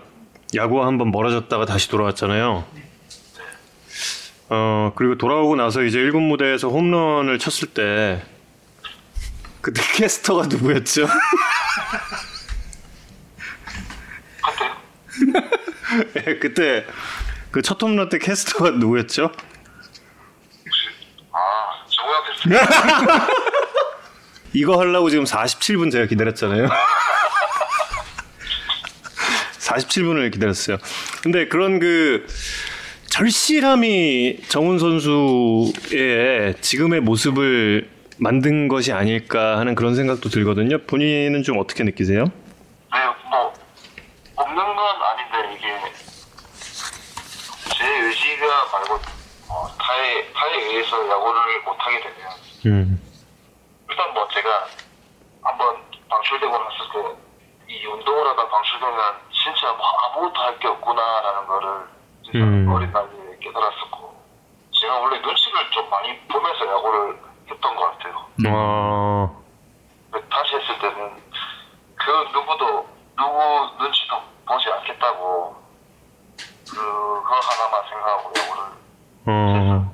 [0.55, 2.63] 야구와 한번 멀어졌다가 다시 돌아왔잖아요.
[4.49, 8.21] 어, 그리고 돌아오고 나서 이제 1군 무대에서 홈런을 쳤을 때
[9.61, 11.07] 그때 캐스터가 누구였죠?
[16.13, 16.85] 그때 예, 그때
[17.51, 19.31] 그 첫 홈런 때 캐스터가 누구였죠?
[21.31, 21.37] 아
[21.89, 23.27] 정우영 캐스터.
[24.53, 26.67] 이거 하려고 지금 47분 제가 기다렸잖아요.
[29.59, 30.77] 47분을 기다렸어요.
[31.23, 32.25] 근데 그런 그
[33.07, 37.89] 절실함이 정훈 선수의 지금의 모습을
[38.27, 40.77] 만든 것이 아닐까 하는 그런 생각도 들거든요.
[40.87, 42.23] 본인은 좀 어떻게 느끼세요?
[42.23, 42.99] 네,
[43.29, 43.53] 뭐
[44.37, 45.67] 없는 건 아닌데 이게
[47.75, 48.93] 제 의지가 말고
[49.49, 52.31] 어, 타에 타에 의해서 야구를 못 하게 되면
[52.67, 53.01] 음.
[53.89, 54.67] 일단 뭐 제가
[55.41, 55.75] 한번
[56.09, 57.23] 방출되고 났을 때
[57.69, 58.99] 이 운동을 하다 방출되면
[59.31, 61.69] 진짜 뭐 아무것도 할 게 없구나라는 거를
[62.23, 62.69] 진짜 음.
[62.71, 64.13] 어린 나이에 깨달았었고
[64.79, 67.17] 제가 원래 눈치를 좀 많이 보면서 야구를
[67.49, 68.27] 했던 것 같아요.
[68.47, 69.29] 아,
[70.29, 71.21] 다시 했을 때는
[71.95, 72.87] 그 누구도
[73.17, 75.55] 누구 눈치도 보지 않겠다고
[76.69, 78.63] 그거 하나만 생각하고 야구를
[79.25, 79.93] 어,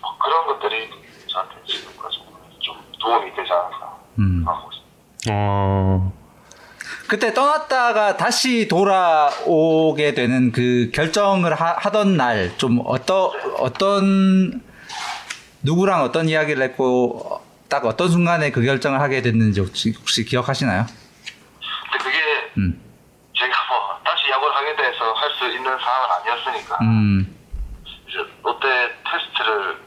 [0.00, 0.90] 뭐 그런 것들이
[1.28, 2.18] 저한테 지금까지
[2.60, 4.44] 좀 도움이 되지 않았나 음.
[4.46, 4.92] 하고 있습니다.
[5.30, 6.12] 어,
[7.08, 14.62] 그때 떠났다가 다시 돌아오게 되는 그 결정을 하, 던날 좀 어떤 어떤
[15.62, 20.84] 누구랑 어떤 이야기를 했고 딱 어떤 순간에 그 결정을 하게 됐는지 혹시, 혹시 기억하시나요?
[21.90, 22.18] 근데 그게
[22.58, 22.80] 음.
[23.34, 27.36] 제가 뭐 다시 야구를 하게 돼서 할 수 있는 상황은 아니었으니까 음.
[28.06, 28.68] 이제 롯데
[29.04, 29.80] 테스트를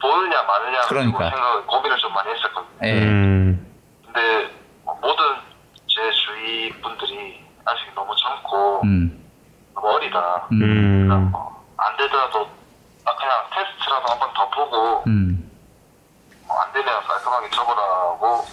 [0.00, 1.30] 보느냐 마느냐 그러니까.
[1.30, 2.78] 생각을 고민을 좀 많이 했었거든요.
[2.84, 2.92] 예.
[3.04, 3.66] 음,
[4.06, 4.50] 근데
[4.84, 5.22] 뭐 모든
[5.86, 9.24] 제 주위 분들이 아직 너무 젊고 음.
[9.74, 10.48] 너무 어리다.
[10.52, 12.59] 음, 뭐, 안 되더라도 아,
[13.20, 15.50] 그냥 테스트라도 한번 더 보고 음.
[16.46, 18.44] 뭐 안 되면 깔끔하게 접어라고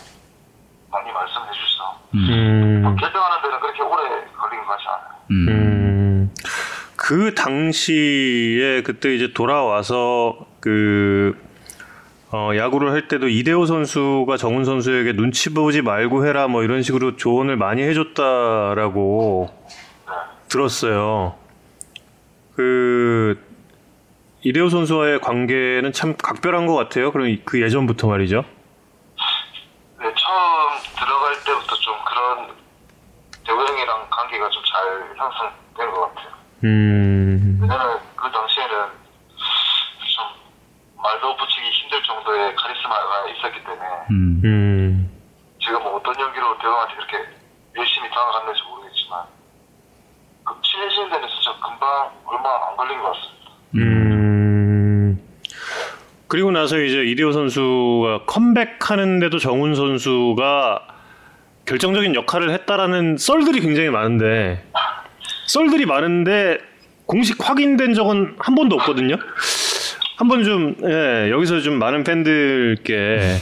[0.92, 2.96] 많이 말씀해 주셔서 음.
[3.00, 4.04] 결정하는 데는 그렇게 오래
[4.38, 5.18] 걸린 것 같지 않아요.
[5.32, 5.48] 음.
[5.50, 6.34] 음,
[6.96, 11.36] 그 당시에 그때 이제 돌아와서 그
[12.32, 17.16] 어, 야구를 할 때도 이대호 선수가 정훈 선수에게 눈치 보지 말고 해라 뭐 이런 식으로
[17.16, 19.50] 조언을 많이 해줬다라고
[20.50, 21.36] 들었어요.
[22.56, 23.47] 그
[24.48, 27.12] 이대호 선수와의 관계는 참 각별한 것 같아요.
[27.12, 28.46] 그럼 그 예전부터 말이죠.
[30.00, 32.56] 네, 처음 들어갈 때부터 좀 그런
[33.46, 36.34] 대우 형이랑 관계가 좀 잘 형성된 것 같아요.
[36.64, 38.72] 음, 왜냐면 그 당시에는
[40.16, 40.26] 좀
[40.96, 44.42] 말도 붙이기 힘들 정도의 카리스마가 있었기 때문에 음.
[44.46, 45.12] 음,
[45.84, 47.18] 뭐 어떤 연기로 대형한테 그렇게
[47.76, 49.26] 열심히 다가갔는지 모르겠지만
[50.46, 53.47] 그 친해지는 데는 진짜 금방 얼마 안 걸린 것 같습니다.
[53.76, 55.20] 음.
[56.28, 60.88] 그리고 나서 이제 이대호 선수가 컴백하는데도 정훈 선수가
[61.66, 64.64] 결정적인 역할을 했다라는 썰들이 굉장히 많은데
[65.48, 66.60] 썰들이 많은데
[67.06, 69.16] 공식 확인된 적은 한 번도 없거든요.
[70.18, 73.38] 한번 좀 예, 여기서 좀 많은 팬들께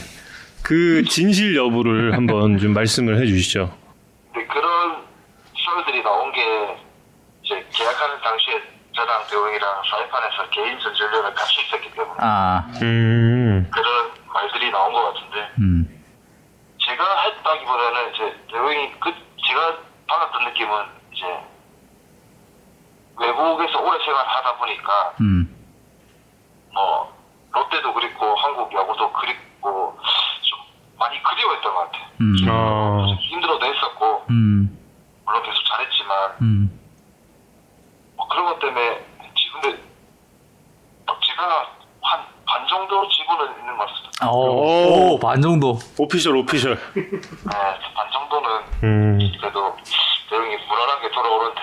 [0.62, 3.72] 그 진실 여부를 한번 좀 말씀을 해주시죠.
[4.32, 4.96] 근데 그런
[5.64, 6.40] 썰들이 나온 게
[7.42, 12.66] 이제 계약하는 당시에 저랑 대웅이랑 사이판에서 개인 전전력을 같이 있었기 때문에 아.
[12.80, 16.04] 음, 그런 말들이 나온 것 같은데 음.
[16.80, 19.12] 제가 했다기보다는 이제 대웅이 그
[19.46, 21.26] 제가 받았던 느낌은 이제
[23.18, 25.54] 외국에서 오래 생활하다 보니까 음.
[26.72, 27.14] 뭐
[27.52, 29.98] 롯데도 그립고 한국 야구도 그립고
[30.42, 30.58] 좀
[30.98, 32.06] 많이 그리워했던 것 같아요.
[32.22, 32.36] 음.
[32.48, 34.78] 아, 힘들어도 했었고 음.
[35.26, 36.70] 물론 계속 잘했지만 음.
[36.70, 36.85] 뭐
[38.36, 39.00] 그런 것 때문에
[39.34, 39.62] 지금
[41.26, 41.70] 제가
[42.02, 44.30] 한반 정도 지분은 있는 것 같습니다.
[44.30, 45.78] 오, 오, 반 정도.
[45.96, 46.78] 오피셜 오피셜.
[46.94, 47.10] 네,
[47.44, 48.48] 반 정도는
[48.82, 49.18] 음.
[49.40, 49.74] 그래도
[50.28, 51.60] 대웅이 무난하게 돌아오는데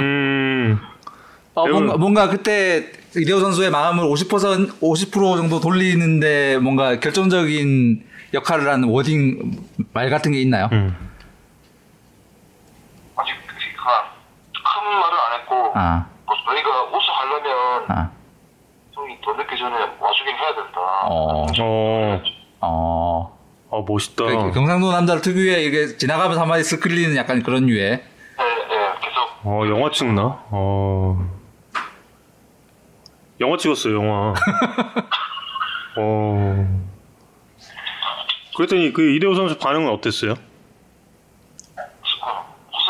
[0.00, 0.80] 음.
[1.54, 8.02] 어, 뭔가, 뭔가 그때 이대호 선수의 마음을 50% 50% 정도 돌리는데 뭔가 결정적인
[8.32, 10.70] 역할을 하는 워딩 말 같은 게 있나요?
[10.72, 10.96] 음.
[13.16, 14.04] 아직 그냥
[14.54, 18.10] 큰 말은 안 했고 아, 뭐 저희가 우승하려면 아,
[18.92, 20.80] 형이 더 늦기 전에 와주긴 해야 된다.
[21.04, 22.22] 어, 어.
[22.60, 23.38] 어.
[23.70, 24.24] 아 멋있다.
[24.24, 27.90] 그 경상도 남자들 특유의 이게 지나가면서 한마디 쓱 흘리는 약간 그런 유의.
[27.90, 28.02] 네,
[28.68, 30.42] 네, 계속 어 영화 찍나?
[30.50, 31.18] 어.
[33.40, 34.34] 영화 찍었어요 영화.
[35.98, 36.66] 어.
[38.56, 40.32] 그랬더니 그 이대호 선수 반응은 어땠어요?
[40.32, 40.40] 호스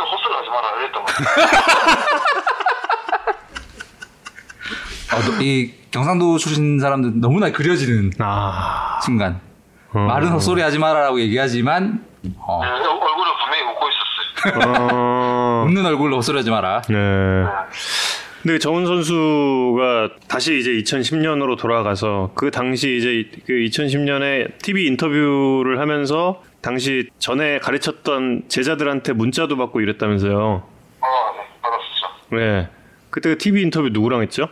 [0.01, 1.08] 호스를 하지 마라 이랬던 거.
[5.15, 9.01] 어, 너- 이 경상도 출신 사람들 너무나 그려지는 아.
[9.03, 9.41] 순간.
[9.93, 10.01] 어.
[10.01, 12.05] 말은 헛소리 하지 마라라고 얘기하지만
[12.37, 14.89] 어, 네, 얼굴은 분명히 웃고 있었어요.
[14.91, 15.65] 어.
[15.69, 16.83] 웃는 얼굴로 헛소리 하지 마라.
[16.89, 16.95] 네.
[18.43, 26.41] 근데 정훈 선수가 다시 이제 2010년으로 돌아가서 그 당시 이제 그 2010년에 TV 인터뷰를 하면서
[26.61, 30.63] 당시 전에 가르쳤던 제자들한테 문자도 받고 이랬다면서요.
[32.33, 32.69] 어, 네.
[33.11, 34.49] 그때 그 TV 인터뷰 누구랑 했죠?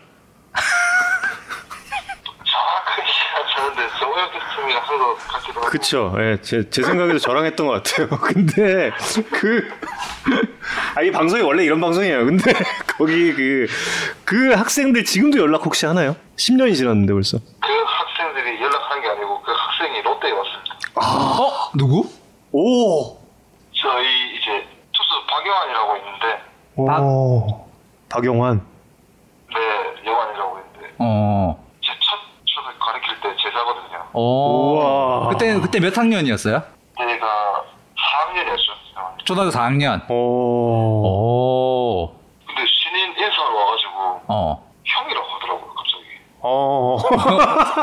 [5.69, 6.15] 그쵸.
[6.19, 8.09] 예, 제, 제 생각에도 저랑 했던 것 같아요.
[8.21, 8.93] 근데,
[9.31, 9.69] 그,
[10.95, 12.25] 아, 이 방송이 원래 이런 방송이에요.
[12.25, 12.53] 근데,
[12.97, 13.67] 거기 그,
[14.25, 16.17] 그 학생들 지금도 연락 혹시 하나요?
[16.37, 17.39] 10년이 지났는데 벌써.
[17.39, 20.77] 그 학생들이 연락한 게 아니고 그 학생이 롯데에 왔습니다.
[20.95, 21.71] 어?
[21.77, 22.09] 누구?
[22.53, 23.19] 오!
[23.75, 24.07] 저희
[24.37, 26.43] 이제 투수 박영환이라고 있는데,
[26.77, 27.66] 오.
[28.09, 28.65] 박영환.
[29.49, 31.65] 네, 영환이라고 있는데 어.
[31.83, 34.07] 제첫 수를 가르칠 때 제자거든요.
[34.13, 34.21] 어.
[34.21, 35.29] 우와.
[35.31, 36.63] 그때 그때 몇 학년이었어요?
[36.97, 37.65] 때가
[37.97, 38.77] 4학년이었죠.
[39.25, 40.09] 초등학교 4학년.
[40.11, 40.15] 오.
[41.05, 42.17] 오.
[42.47, 44.73] 근데 신인 인사하러 와가지고 어.
[44.85, 46.05] 형이라고 하더라고요, 갑자기.
[46.41, 46.99] 어.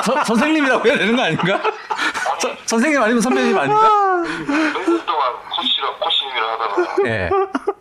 [0.03, 1.59] 서- 선생님이라고 해야 되는 거 아닌가?
[2.39, 3.89] 서- 선생님 아니면 선배님 아닌가?
[4.47, 7.29] 몇년 동안 코치라, 코치님이라 하다가 예.
[7.29, 7.73] 몇년 차,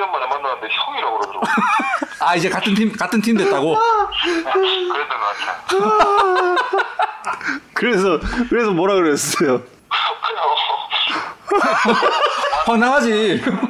[0.00, 1.50] 10년 만에 만났는데 형이라고 그러더라고요.
[2.20, 3.76] 아 이제 같은 팀 같은 팀 됐다고.
[4.22, 6.56] 그랬던 것 같아요.
[7.74, 9.62] 그래서, 그래서 뭐라 그랬어요?
[12.66, 13.40] 황당하지.
[13.42, 13.60] 근데.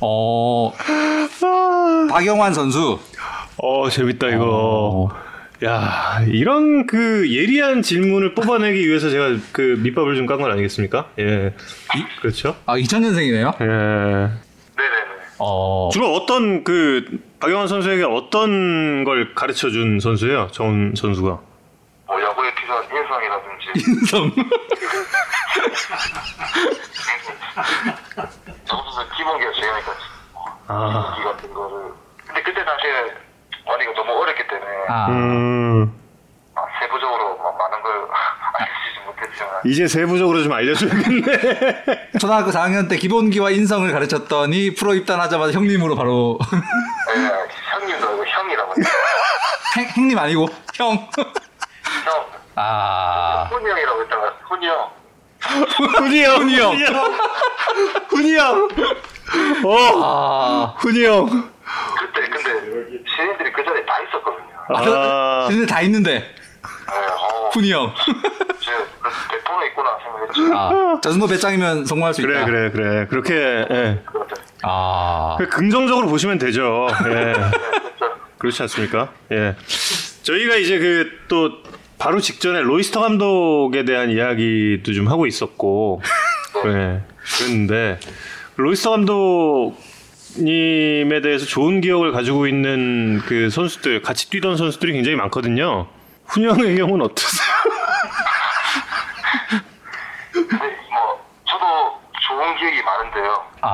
[0.00, 0.72] 어.
[2.10, 2.98] 박영환 선수.
[3.58, 5.08] 어, 재밌다, 이거.
[5.64, 11.08] 야, 이런 그 예리한 질문을 뽑아내기 위해서 제가 그 밑밥을 좀 깐 건 아니겠습니까?
[11.18, 11.54] 예.
[12.20, 12.56] 그렇죠?
[12.66, 13.54] 아 2000년생이네요.
[13.62, 13.64] 예.
[13.66, 15.06] 네네네.
[15.38, 15.88] 어.
[15.92, 17.06] 주로 어떤 그
[17.40, 20.48] 박영환 선수에게 어떤 걸 가르쳐 준 선수예요?
[20.52, 21.28] 정훈 선수가.
[22.08, 24.32] 뭐, 야구에 필요한 인성이라든지, 인성.
[28.68, 29.92] 야구 선수 기본 기가 중요하니까,
[30.68, 31.14] 아.
[31.16, 31.92] 기본 기 같은 거를.
[32.26, 32.90] 근데 그때 당시에
[33.66, 35.06] 완이가 너무 어렸기 때문에, 아.
[35.08, 35.92] 음.
[36.54, 37.92] 아, 세부적으로 막 많은 걸
[38.54, 42.10] 알려주지 못했지만, 이제 세부적으로 좀 알려줘야겠네.
[42.20, 46.38] 초등학교 4학년 때 기본기와 인성을 가르쳤더니 프로 입단하자마자 형님으로 바로
[47.14, 48.74] 예, 형님도 아니고 형이라고.
[49.76, 50.90] 행, 행님 아니고 형.
[52.04, 53.48] 형, 아.
[53.50, 54.90] 훈이 형이라고 했다가, 훈이 형.
[55.98, 56.36] 훈이 형.
[56.36, 57.18] 훈이 형.
[58.08, 58.68] 훈이 형.
[59.64, 60.02] 어.
[60.02, 60.74] 아.
[60.78, 61.26] 훈이 형.
[61.26, 64.46] 그때 근데 신인들이 그 자리에 다 있었거든요.
[64.68, 65.46] 아.
[65.48, 66.26] 근데 다 있는데 네,
[66.94, 67.92] 어, 훈이 형.
[69.30, 70.56] 대포가 있구나 생각했죠.
[70.56, 71.00] 아.
[71.02, 72.46] 저 정도 배짱이면 성공할 수 그래 있다.
[72.46, 74.02] 그래 그래 그렇게 예.
[74.04, 74.34] 그것도.
[74.62, 75.36] 아.
[75.38, 76.88] 그 긍정적으로 보시면 되죠.
[77.06, 77.08] 예.
[77.14, 78.16] 네, 그렇죠.
[78.38, 79.08] 그렇지 않습니까?
[79.32, 79.56] 예.
[80.22, 81.50] 저희가 이제 그 또
[81.98, 86.02] 바로 직전에 로이스터 감독에 대한 이야기도 좀 하고 있었고,
[86.66, 87.02] 예.
[87.38, 87.98] 그랬는데
[88.56, 89.76] 로이스터 감독
[90.38, 95.86] 님에 대해서 좋은 기억을 가지고 있는 그 선수들, 같이 뛰던 선수들이 굉장히 많거든요.
[96.26, 97.46] 훈영의 경우는 어떠세요?
[100.32, 103.46] 근데 뭐 저도 좋은 기억이 많은데요.
[103.62, 103.68] 아.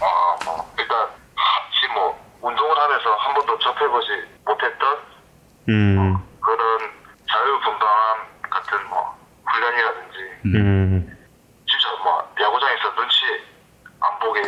[0.00, 0.98] 아, 뭐 일단
[1.36, 4.08] 같이 뭐 운동을 하면서 한 번도 접해보지
[4.44, 4.98] 못했던
[5.68, 6.90] 음, 그런
[7.28, 8.18] 자유분방함
[8.50, 9.16] 같은 뭐
[9.46, 11.16] 훈련이라든지 음,
[11.68, 13.21] 진짜 뭐 야구장에서 눈치
[14.22, 14.40] 안 보게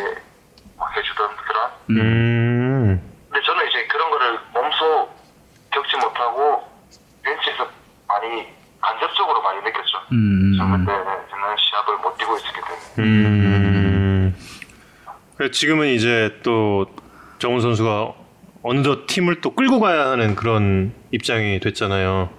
[0.77, 5.09] 뭐 해주던 그런 음, 근데 저는 이제 그런 거를 몸소
[5.71, 6.63] 겪지 못하고
[7.23, 7.67] 벤치에서
[8.07, 8.47] 많이
[8.79, 9.97] 간접적으로 많이 느꼈죠.
[10.13, 10.53] 음.
[10.57, 10.97] 저는 그때
[11.29, 13.09] 저는 시합을 못 뛰고 있었기 때문에.
[13.09, 14.35] 음.
[15.35, 16.85] 그래, 지금은 이제 또
[17.39, 18.13] 정훈 선수가
[18.63, 22.29] 어느덧 팀을 또 끌고 가야 하는 그런 입장이 됐잖아요.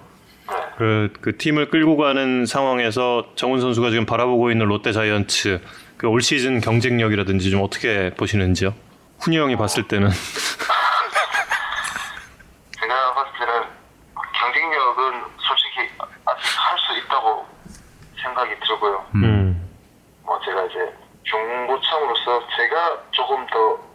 [0.49, 0.55] 네.
[0.77, 5.61] 그, 그 팀을 끌고 가는 상황에서 정훈 선수가 지금 바라보고 있는 롯데 자이언츠
[5.97, 8.73] 그 올 시즌 경쟁력이라든지 좀 어떻게 보시는지요?
[9.19, 10.09] 훈이 형이 봤을 때는
[12.79, 13.63] 제가 봤을 때는
[14.39, 15.79] 경쟁력은 솔직히
[16.25, 17.45] 아직 할 수 있다고
[18.21, 19.05] 생각이 들고요.
[19.15, 19.69] 음.
[20.23, 20.77] 뭐 제가 이제
[21.23, 23.87] 중고참으로서 제가 조금 더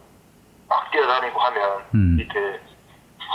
[0.69, 2.15] 막 뛰어다니고 하면 음.
[2.17, 2.33] 밑에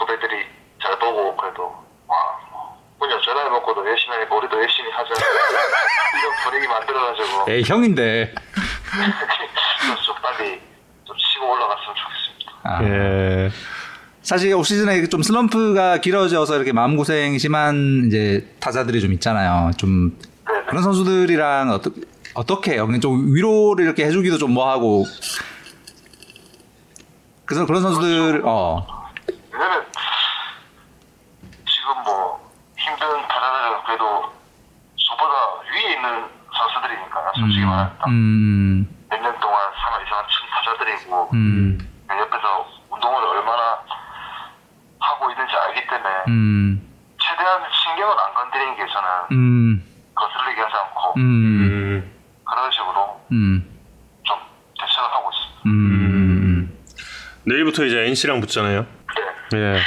[0.01, 0.47] 후배들이
[0.83, 1.62] 잘 보고 그래도
[2.07, 2.16] 와
[2.51, 8.35] 뭐, 그냥 전화해 먹고도 열심히 하니까 우리도 열심히 하자 이런 분위기 만들어가지고 에이 형인데.
[8.91, 10.61] 좀, 좀 빨리
[11.05, 12.53] 좀 치고 올라갔으면 좋겠습니다.
[12.64, 12.84] 아.
[12.84, 13.51] 예.
[14.22, 19.70] 사실 올 시즌에 좀 슬럼프가 길어져서 이렇게 마음고생 심한 이제 타자들이 좀 있잖아요.
[19.78, 20.64] 좀 네네.
[20.66, 21.91] 그런 선수들이랑 어떠,
[22.34, 22.86] 어떻게 해요?
[22.86, 25.07] 그냥 좀 위로를 이렇게 해주기도 좀 뭐하고.
[27.47, 28.86] 그래서 그런 선수들, 어.
[29.51, 29.86] 왜냐면
[31.66, 32.39] 지금 뭐
[32.76, 34.32] 힘든 타자들은 그래도
[35.09, 35.34] 저보다
[35.72, 41.79] 위에 있는 선수들이니까 솔직히 말하면 음, 몇년 동안 산하 이상한 친 타자들이고 음,
[42.11, 43.83] 옆에서 운동을 얼마나
[44.99, 46.83] 하고 있는지 알기 때문에 음,
[47.19, 49.85] 최대한 신경을 안 건드리는 게 저는 음,
[50.15, 52.13] 거슬리게 하지 않고 음, 음.
[52.45, 53.79] 그런 식으로 음,
[54.25, 54.37] 좀
[54.79, 55.61] 대처를 하고 있습니다.
[55.67, 56.79] 음.
[57.45, 58.87] 내일부터 이제 NC랑 붙잖아요.
[59.53, 59.59] 네.
[59.59, 59.81] 예.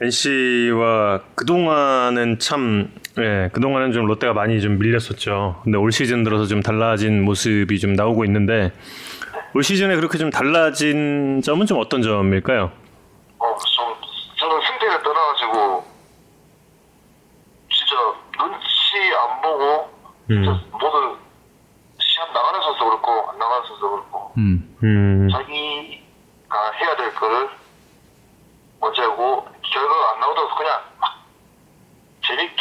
[0.00, 5.60] NC와 그동안은 참, 예, 그동안은 좀 롯데가 많이 좀 밀렸었죠.
[5.64, 8.72] 근데 올 시즌 들어서 좀 달라진 모습이 좀 나오고 있는데,
[9.54, 12.70] 올 시즌에 그렇게 좀 달라진 점은 좀 어떤 점일까요?
[13.38, 13.94] 어, 좀
[14.38, 15.84] 저는 승패를 떠나가지고
[17.70, 17.94] 진짜
[18.38, 19.88] 눈치 안 보고
[20.30, 20.44] 음.
[20.72, 21.16] 모든
[21.98, 27.48] 시합 나가는 선수 그렇고 안 나가는 선수 그렇고 음, 음, 자기가 해야 될 거를
[28.80, 30.80] 먼저 하고 결과가 안 나오더라도 그냥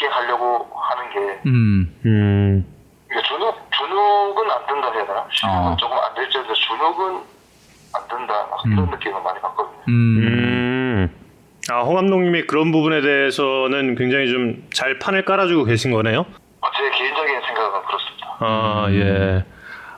[0.08, 2.66] 하려고 하는 게 음, 음,
[3.12, 5.26] 이게 준욱 준욱은 안 된다 해야 되나?
[5.32, 5.78] 실력은 어.
[5.78, 7.22] 조금 안 될지라도 준욱은
[7.94, 9.82] 안 된다 막 이런 느낌을 많이 받거든요.
[9.88, 11.16] 음, 음.
[11.72, 16.20] 아, 홍 감독님이 그런 부분에 대해서는 굉장히 좀 잘 판을 깔아주고 계신 거네요?
[16.20, 18.36] 어, 제 개인적인 생각은 그렇습니다.
[18.40, 19.46] 아, 예.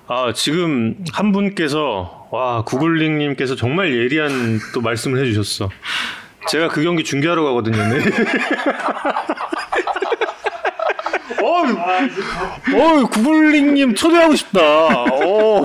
[0.07, 5.69] 아, 지금 한 분께서, 와, 구글링님께서 정말 예리한 또 말씀을 해주셨어.
[6.47, 7.99] 제가 그 경기 중계하러 가거든요, 네.
[11.63, 14.59] 어이, 어이, 구글링님 초대하고 싶다.
[14.61, 15.63] 어.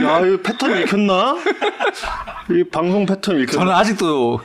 [0.00, 1.36] 야, 이 패턴 읽혔나?
[2.50, 3.58] 이 방송 패턴 읽혔나?
[3.60, 4.40] 저는 아직도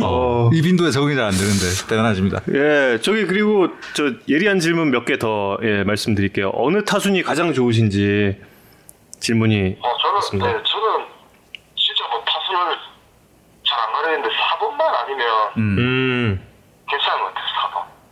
[0.00, 0.50] 어.
[0.52, 2.40] 이 빈도에 적응이 잘 안 되는데 대단하십니다.
[2.52, 6.50] 예, 저기 그리고 저 예리한 질문 몇 개 더 예, 말씀드릴게요.
[6.54, 8.36] 어느 타순이 가장 좋으신지
[9.20, 10.46] 질문이 어, 저는, 있습니다.
[10.46, 11.06] 네, 저는
[11.76, 12.76] 진짜 뭐 타수를
[13.66, 15.78] 잘안 가리는데 4번만 아니면 음.
[15.78, 16.46] 음,
[16.90, 17.63] 괜찮은 것 같아요, 4번.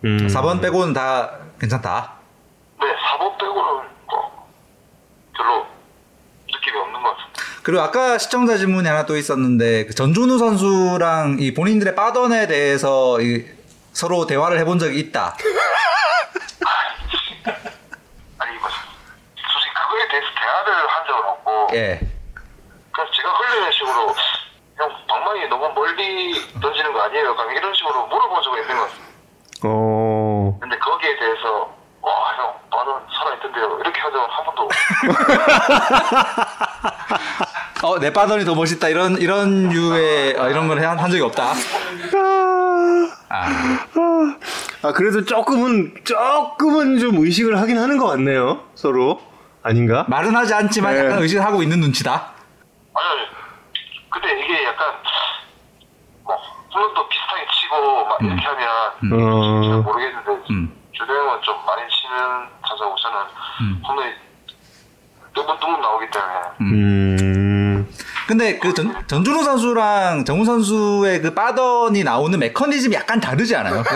[0.05, 0.27] 음.
[0.27, 2.13] 4번 빼고는 다 괜찮다.
[2.81, 4.49] 네, 4번 빼고는 뭐
[5.37, 5.67] 별로
[6.51, 7.43] 느낌이 없는 것 같습니다.
[7.63, 13.47] 그리고 아까 시청자 질문이 하나 또 있었는데 그 전준우 선수랑 이 본인들의 빠던에 대해서 이
[13.93, 15.37] 서로 대화를 해본 적이 있다.
[18.39, 18.69] 아니, 뭐,
[19.37, 22.01] 솔직히 그거에 대해서 대화를 한 적은 없고, 예.
[22.91, 24.15] 그래서 제가 흘리는 식으로,
[24.79, 27.31] 형, 방망이 너무 멀리 던지는 거 아니에요?
[27.31, 29.12] 약간 이런 식으로 물어본 적은 있는 것 같습니다.
[29.65, 33.79] 어, 근데 거기에 대해서, 와, 형, 나는 살아있던데요.
[33.81, 34.75] 이렇게 한 적은 한 번도 없고.
[37.87, 38.89] 어, 내 빠던이 더 멋있다.
[38.89, 41.53] 이런 이런 류의 어, 이런 걸한 적이 없다.
[43.29, 43.49] 아,
[44.83, 49.21] 아 그래도 조금은 조금은 좀 의식을 하긴 하는 것 같네요, 서로
[49.63, 50.05] 아닌가?
[50.09, 51.01] 말은 하지 않지만 네.
[51.05, 52.33] 약간 의식을 하고 있는 눈치다.
[52.95, 53.29] 아니, 아니.
[54.11, 54.93] 근데 이게 약간,
[56.73, 58.69] 뭐, 홈런도 비슷하게 치고, 막 이렇게 하면,
[59.63, 60.73] 잘 어, 모르겠는데, 음.
[60.93, 63.19] 주대 형은 좀 많이 치는 타자고, 저는
[63.87, 64.13] 홈런이
[65.35, 67.95] 뚜문뚜문 나오기 때문에, 음,
[68.27, 73.83] 근데 그 전, 전준우 선수랑 정우 선수의 그 빠던이 나오는 메커니즘이 약간 다르지 않아요?
[73.83, 73.95] 그,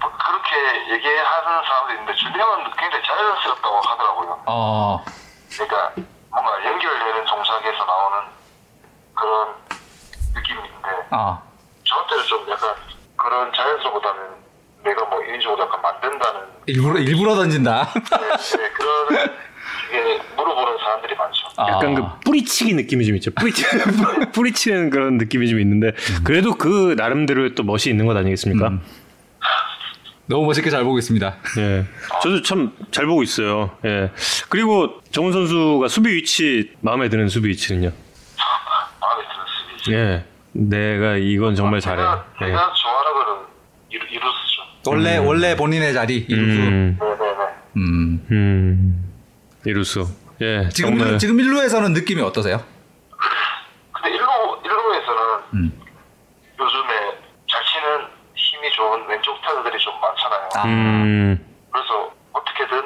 [0.00, 4.42] 뭐 그렇게 얘기하는 사람도 있는데, 주대 형은 굉장히 자연스럽다고 하더라고요.
[4.46, 5.04] 어,
[5.52, 5.92] 그러니까,
[6.30, 8.18] 뭔가 연결되는 종착에서 나오는
[9.14, 9.54] 그런
[11.12, 11.42] 느낌인데, 어,
[11.84, 12.74] 저한테는 좀 약간
[13.16, 14.20] 그런 자연스러보다는
[14.84, 17.92] 내가 뭐 인식으로 약간 만든다는 일부러 일부러 던진다.
[17.94, 19.08] 네, 네, 그런
[19.90, 21.46] 게 물어보는 사람들이 많죠.
[21.68, 23.30] 약간 그 뿌리치기 느낌이 좀 있죠.
[23.32, 23.64] 뿌리치
[24.32, 25.92] 뿌리치는 그런 느낌이 좀 있는데
[26.24, 28.72] 그래도 그 나름대로의 또 멋이 있는 것 아니겠습니까?
[30.26, 31.36] 너무 멋있게 잘 보고 있습니다.
[31.58, 31.84] 예,
[32.22, 33.76] 저도 참 잘 보고 있어요.
[33.84, 34.10] 예,
[34.48, 37.92] 그리고 정훈 선수가 수비 위치 마음에 드는 수비 위치는요?
[39.00, 39.44] 마음에 드는
[39.82, 39.92] 수비.
[39.94, 41.96] 예, 내가 이건 정말 잘해.
[41.96, 42.46] 제가, 예.
[42.46, 43.42] 제가 좋아하는 거는
[43.90, 44.62] 이루, 이루스죠.
[44.86, 46.26] 원래 원래 본인의 자리.
[46.30, 46.36] 음.
[46.38, 47.52] 음, 네네네.
[47.76, 49.12] 음,
[49.64, 50.06] 이루수.
[50.40, 51.18] 예, 지금 정말.
[51.18, 52.60] 지금 일루에서는 느낌이 어떠세요?
[53.92, 54.26] 근데 일루,
[54.64, 55.20] 일루에서는
[55.54, 55.72] 음.
[56.58, 60.48] 요즘에 잘 치는 힘이 좋은 왼쪽 타자들이 좀 많잖아요.
[60.56, 60.64] 아.
[60.66, 62.82] 음, 그래서 어떻게든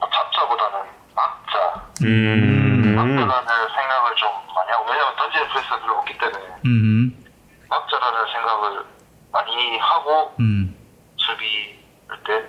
[0.00, 0.78] 뭐 잡자보다는
[1.14, 1.83] 막자.
[2.02, 7.24] 음, 막자라는 생각을 좀 많이 하고, 왜냐면 던지는 프레스가 별로 없기 때문에 음.
[7.68, 8.84] 막자라는 생각을
[9.32, 10.74] 많이 하고 음.
[11.16, 12.44] 수비할 때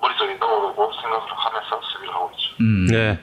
[0.00, 2.54] 머릿속에 넣어두고 생각을 하면서 수비를 하고 있죠.
[2.60, 2.86] 음.
[2.86, 3.18] 네.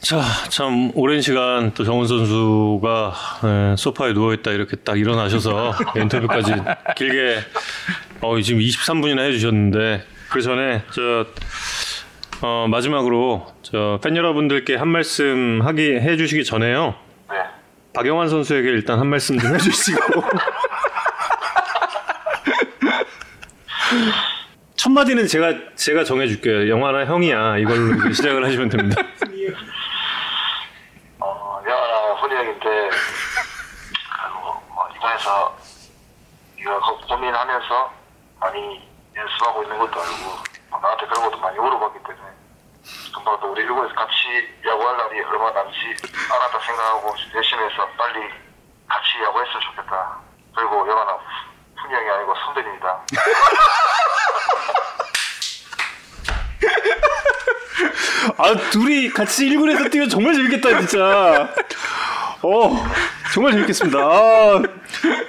[0.00, 3.14] 자, 참 오랜 시간 또 정훈 선수가
[3.44, 6.54] 예, 소파에 누워 있다 이렇게 딱 일어나셔서 인터뷰까지
[6.96, 7.38] 길게
[8.22, 11.26] 어, 지금 23분이나 해주셨는데 그 전에 저
[12.42, 16.94] 어, 마지막으로 저 팬 여러분들께 한 말씀 하기 해주시기 전에요.
[17.30, 17.36] 네.
[17.94, 20.00] 박영환 선수에게 일단 한 말씀 좀 해주시고
[24.76, 26.70] 첫 마디는 제가 제가 정해줄게요.
[26.70, 29.02] 영화나 형이야 이걸로 시작을 하시면 됩니다.
[31.18, 35.54] 어, 영화나 훈이 형인데, 그리고 뭐 이번에서
[36.56, 37.92] 네가 고- 고민하면서
[38.40, 38.80] 많이
[39.14, 40.12] 연습하고 있는 것도 알고,
[40.70, 42.29] 뭐 나한테 그런 것도 많이 물어봤기 때문에,
[43.24, 44.14] 또 우리 일본에서 같이
[44.66, 45.78] 야구할 날이 얼마 남지
[46.30, 48.20] 않았다 생각하고 열심히 해서 빨리
[48.88, 50.18] 같이 야구했으면 좋겠다.
[50.56, 51.18] 그리고 영화나
[51.76, 53.00] 형이 아니고 선배입니다.
[58.36, 61.48] 아 둘이 같이 1군에서 뛰면 정말 재밌겠다 진짜.
[62.42, 62.86] 어
[63.34, 63.98] 정말 재밌겠습니다.
[63.98, 64.62] 아,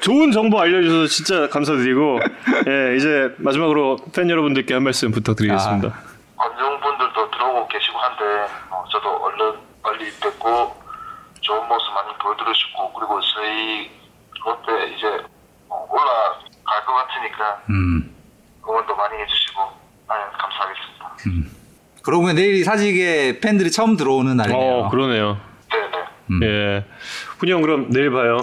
[0.01, 2.19] 좋은 정보 알려주셔서 진짜 감사드리고
[2.67, 5.93] 예 이제 마지막으로 팬 여러분들께 한 말씀 부탁드리겠습니다.
[6.37, 8.20] 관중분들도 들어오고 계시고 한데
[8.69, 10.75] 어, 저도 얼른 빨리 뵙고
[11.41, 13.91] 좋은 모습 많이 보여드리시고 그리고 저희
[14.43, 15.07] 롯데 이제
[15.69, 18.15] 어, 올라갈 것 같으니까 음.
[18.67, 19.61] 응원도 많이 해주시고
[20.07, 21.15] 아, 감사하겠습니다.
[22.03, 24.85] 그러고 보면 내일이 사직에 팬들이 처음 들어오는 날이네요.
[24.85, 25.37] 어 그러네요.
[26.29, 26.45] 네네.
[26.45, 26.85] 예
[27.39, 28.37] 훈이 형 그럼 내일 봐요.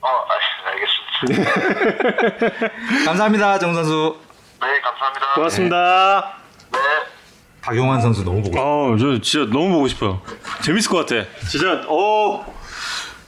[0.00, 1.50] 어, 아, 알겠습니다.
[3.06, 4.20] 감사합니다, 정 선수.
[4.60, 5.34] 네, 감사합니다.
[5.34, 6.36] 고맙습니다.
[6.72, 7.13] 네.
[7.64, 8.62] 박용환 선수 너무 보고 싶어요.
[8.64, 10.20] 어, 저 진짜 너무 보고 싶어요.
[10.62, 11.24] 재밌을 것 같아.
[11.48, 12.44] 진짜 어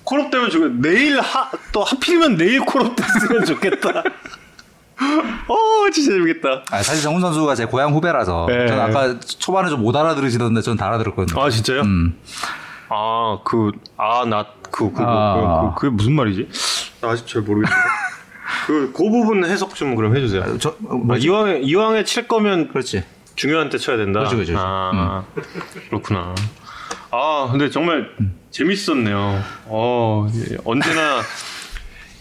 [0.04, 0.72] 콜업 되면 좋겠.
[0.80, 4.02] 내일 하, 또 하필이면 내일 콜업 됐으면 좋겠다.
[5.48, 6.62] 어, 진짜 재밌겠다.
[6.70, 8.66] 아, 사실 정훈 선수가 제 고향 후배라서 네.
[8.66, 11.40] 저는 아까 초반에 좀 못 알아들으시던데 저는 다 알아들었거든요.
[11.42, 11.82] 아 진짜요?
[11.82, 12.18] 음.
[12.88, 15.72] 아, 그, 아, 나, 그, 그, 아.
[15.74, 16.48] 그, 그, 그게 무슨 말이지?
[17.00, 17.74] 나 아직 잘 모르겠는데.
[18.66, 20.56] 그, 그 부분 해석 좀 그럼 해주세요.
[20.58, 21.16] 저 어, 아?
[21.16, 23.02] 이왕에, 이왕에 칠 거면 그렇지.
[23.36, 24.20] 중요한 때 쳐야 된다.
[24.20, 24.54] 그렇죠, 그렇죠.
[24.58, 25.24] 아,
[25.88, 26.34] 그렇구나.
[27.10, 28.10] 아, 근데 정말
[28.50, 29.42] 재밌었네요.
[29.66, 31.20] 어, 예, 언제나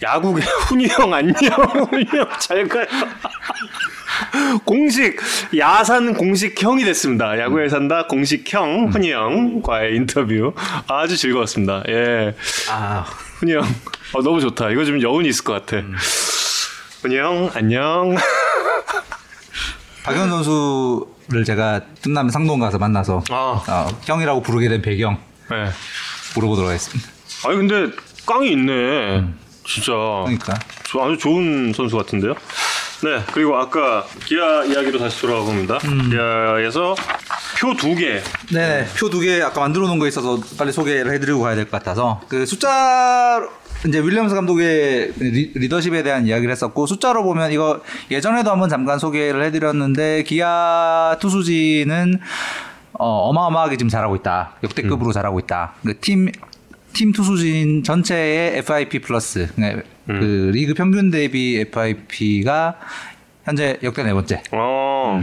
[0.03, 1.34] 야구계 훈이 형 안녕.
[1.36, 2.86] 훈이 형잘 가요.
[4.63, 5.18] 공식
[5.57, 7.38] 야산 공식 형이 됐습니다.
[7.39, 10.53] 야구에 산다 공식 형 훈이 형과의 인터뷰
[10.88, 11.84] 아주 즐거웠습니다.
[11.89, 12.36] 예,
[12.70, 13.05] 아,
[13.39, 13.63] 훈이 형
[14.13, 14.70] 어, 너무 좋다.
[14.70, 15.84] 이거 좀 여운이 있을 것 같아.
[17.01, 18.16] 훈이 형 안녕.
[20.06, 25.18] 박용환 선수를 제가 틈나면 상동 가서 만나서 아, 어, 형이라고 부르게 된 배경
[25.49, 25.70] 네.
[26.36, 27.10] 물어보도록 하겠습니다.
[27.47, 27.95] 아니 근데
[28.28, 29.26] 깡이 있네.
[29.68, 30.53] 진짜 그러니까
[30.88, 32.34] 저 아주 좋은 선수 같은데요.
[33.03, 35.78] 네 그리고 아까 기아 이야기로 다시 돌아가 봅니다.
[35.80, 36.95] 기아에서
[37.60, 38.22] 표 두 개.
[38.53, 41.72] 네네 표 두 개 아까 만들어 놓은 거 있어서 빨리 소개를 해드리고 가야 될 것
[41.72, 43.41] 같아서 그 숫자
[43.88, 47.81] 이제 윌리엄스 감독의 리, 리더십에 대한 이야기를 했었고 숫자로 보면 이거
[48.11, 52.19] 예전에도 한번 잠깐 소개를 해드렸는데 기아 투수진은
[52.93, 54.53] 어, 어마어마하게 지금 잘하고 있다.
[54.63, 55.73] 역대급으로 잘하고 있다.
[55.86, 56.31] 그 팀
[56.95, 59.49] 팀 투수진 전체의 FIP 플러스.
[59.57, 62.79] 네, 그 리그 평균 대비 FIP가
[63.43, 64.41] 현재 역대 네 번째.
[64.53, 65.21] 어.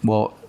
[0.00, 0.41] 뭐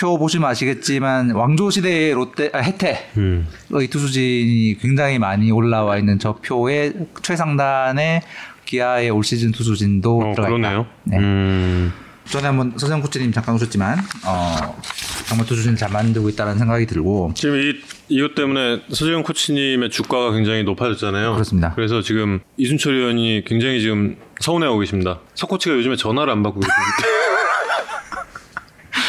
[0.00, 3.46] 표 보시면 아시겠지만 왕조 시대의 롯데 아, 혜태의 음.
[3.68, 8.22] 투수진이 굉장히 많이 올라와 있는 저 표의 최상단에
[8.64, 10.80] 기아의 올 시즌 투수진도 어 들어가 그러네요.
[10.80, 10.90] 있다.
[11.04, 11.18] 네.
[11.18, 11.92] 음.
[12.24, 14.80] 전에 한번 서정 코치님 잠깐 오셨지만 어,
[15.26, 17.74] 정말 투수진 잘 만들고 있다는 생각이 들고 지금 이
[18.08, 21.32] 이것 때문에 서재영 코치님의 주가가 굉장히 높아졌잖아요.
[21.34, 21.72] 그렇습니다.
[21.74, 25.20] 그래서 지금 이순철 의원이 굉장히 지금 서운해하고 계십니다.
[25.34, 27.30] 서 코치가 요즘에 전화를 안 받고 계십니다.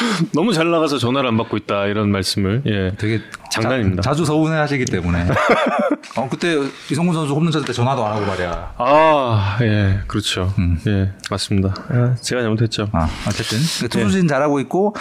[0.34, 3.22] 너무 잘 나가서 전화를 안 받고 있다 이런 말씀을 예 되게
[3.52, 4.02] 장난입니다.
[4.02, 5.28] 자, 주 서운해하시기 때문에
[6.16, 6.58] 어, 그때
[6.90, 8.74] 이성훈 선수 홈런 쳤을 때 전화도 안 하고 말이야.
[8.78, 10.54] 아, 예, 그렇죠.
[10.88, 11.74] 예, 맞습니다.
[11.90, 12.90] 아, 제가 잘못했죠.
[12.94, 13.58] 아, 어쨌든
[13.90, 14.96] 투수진 잘하고 있고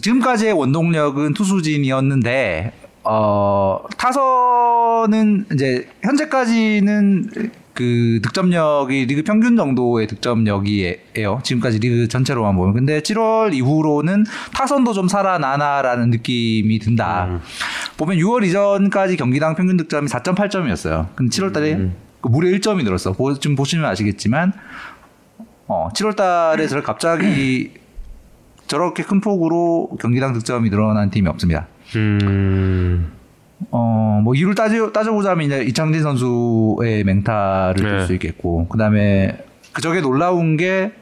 [0.00, 2.72] 지금까지의 원동력은 투수진이었는데
[3.04, 7.30] 어, 타선은 이제 현재까지는
[7.74, 11.40] 그 득점력이 리그 평균 정도의 득점력이에요.
[11.42, 12.74] 지금까지 리그 전체로만 보면.
[12.74, 17.40] 근데 7월 이후로는 타선도 좀 살아나나라는 느낌이 든다.
[17.96, 21.08] 보면 6월 이전까지 경기당 평균 득점이 4.8점이었어요.
[21.14, 23.12] 근데 7월 달에 그 무려 1점이 늘었어.
[23.12, 24.52] 보, 지금 보시면 아시겠지만
[25.66, 27.72] 어, 7월 달에 저를 갑자기
[28.66, 31.66] 저렇게 큰 폭으로 경기당 득점이 늘어난 팀이 없습니다.
[31.96, 33.21] 음.
[33.70, 38.06] 어, 뭐 이유를 따져 따져보자면 이제 이창진 선수의 맹타를 들 네.
[38.06, 39.38] 수 있겠고, 그 다음에
[39.72, 40.92] 그저게 놀라운 게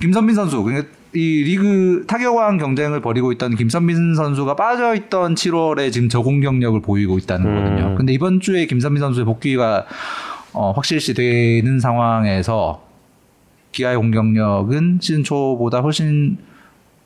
[0.00, 6.08] 김선빈 선수, 그러니까 이 리그 타격왕 경쟁을 벌이고 있던 김선빈 선수가 빠져 있던 7월에 지금
[6.08, 7.54] 저공격력을 보이고 있다는 음.
[7.54, 7.94] 거거든요.
[7.96, 9.86] 근데 이번 주에 김선빈 선수의 복귀가
[10.52, 12.82] 어, 확실시 되는 상황에서
[13.72, 16.38] 기아의 공격력은 시즌 초보다 훨씬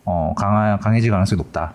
[0.04, 1.74] 어, 강하, 강해질 가능성이 높다.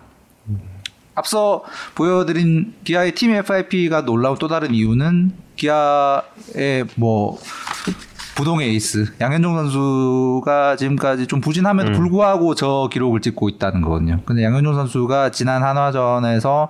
[1.14, 1.62] 앞서
[1.94, 7.38] 보여드린 기아의 팀 FIP가 놀라운 또 다른 이유는 기아의 뭐
[8.36, 14.20] 부동의 에이스 양현종 선수가 지금까지 좀 부진함에도 불구하고 저 기록을 찍고 있다는 거거든요.
[14.24, 16.68] 근데 양현종 선수가 지난 한화전에서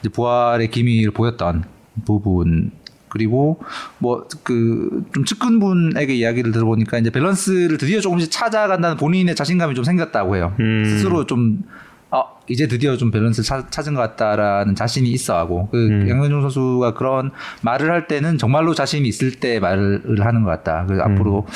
[0.00, 1.64] 이제 부활의 기미를 보였던
[2.06, 2.70] 부분
[3.08, 3.58] 그리고
[3.98, 10.36] 뭐 그 좀 측근분에게 이야기를 들어보니까 이제 밸런스를 드디어 조금씩 찾아간다는 본인의 자신감이 좀 생겼다고
[10.36, 10.54] 해요.
[10.60, 10.84] 음.
[10.84, 11.89] 스스로 좀 아,
[12.50, 16.08] 이제 드디어 좀 밸런스를 찾, 찾은 것 같다라는 자신이 있어 하고 그 음.
[16.08, 17.30] 양현종 선수가 그런
[17.62, 20.84] 말을 할 때는 정말로 자신이 있을 때 말을 하는 것 같다.
[20.86, 21.12] 그래서 음.
[21.12, 21.46] 앞으로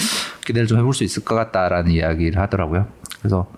[0.47, 2.87] 기대를 좀 해볼 수 있을 것 같다라는 이야기를 하더라고요.
[3.19, 3.51] 그래서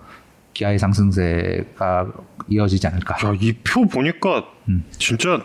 [0.53, 2.07] 기아의 상승세가
[2.49, 3.15] 이어지지 않을까.
[3.27, 4.85] 야, 이표 보니까 음.
[4.91, 5.39] 진짜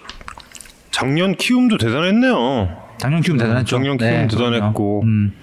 [0.91, 2.69] 작년 키움도 대단했네요.
[2.97, 3.77] 작년 키움 대단했죠.
[3.77, 5.03] 작년 키움 네, 대단했고.
[5.05, 5.35] 음.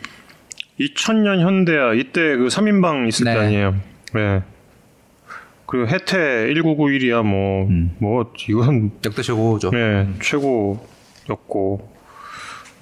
[0.80, 3.34] 2000년 현대야 이때 그 3인방 있을 네.
[3.34, 3.76] 때 아니에요.
[4.16, 4.42] 네.
[5.70, 6.18] 그리고 해태
[6.48, 7.96] 1991이야 뭐, 음.
[8.00, 9.70] 뭐, 이건, 역대 최고죠.
[9.70, 11.94] 네, 최고였고,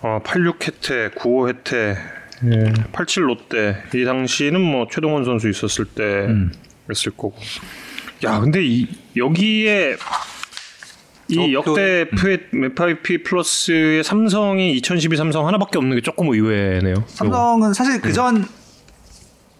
[0.01, 1.97] 어, 86 해태, 95 해태,
[2.45, 6.53] 예, 87 롯데, 이 당시는 뭐, 최동원 선수 있었을 때, 음.
[6.89, 7.35] 였을 거고.
[8.23, 9.97] 야, 근데 이, 여기에,
[11.27, 17.03] 이 역대 표의 FIP 플러스의 삼성이 2012 삼성 하나밖에 없는 게 조금 의외네요.
[17.07, 18.47] 삼성은 사실 그전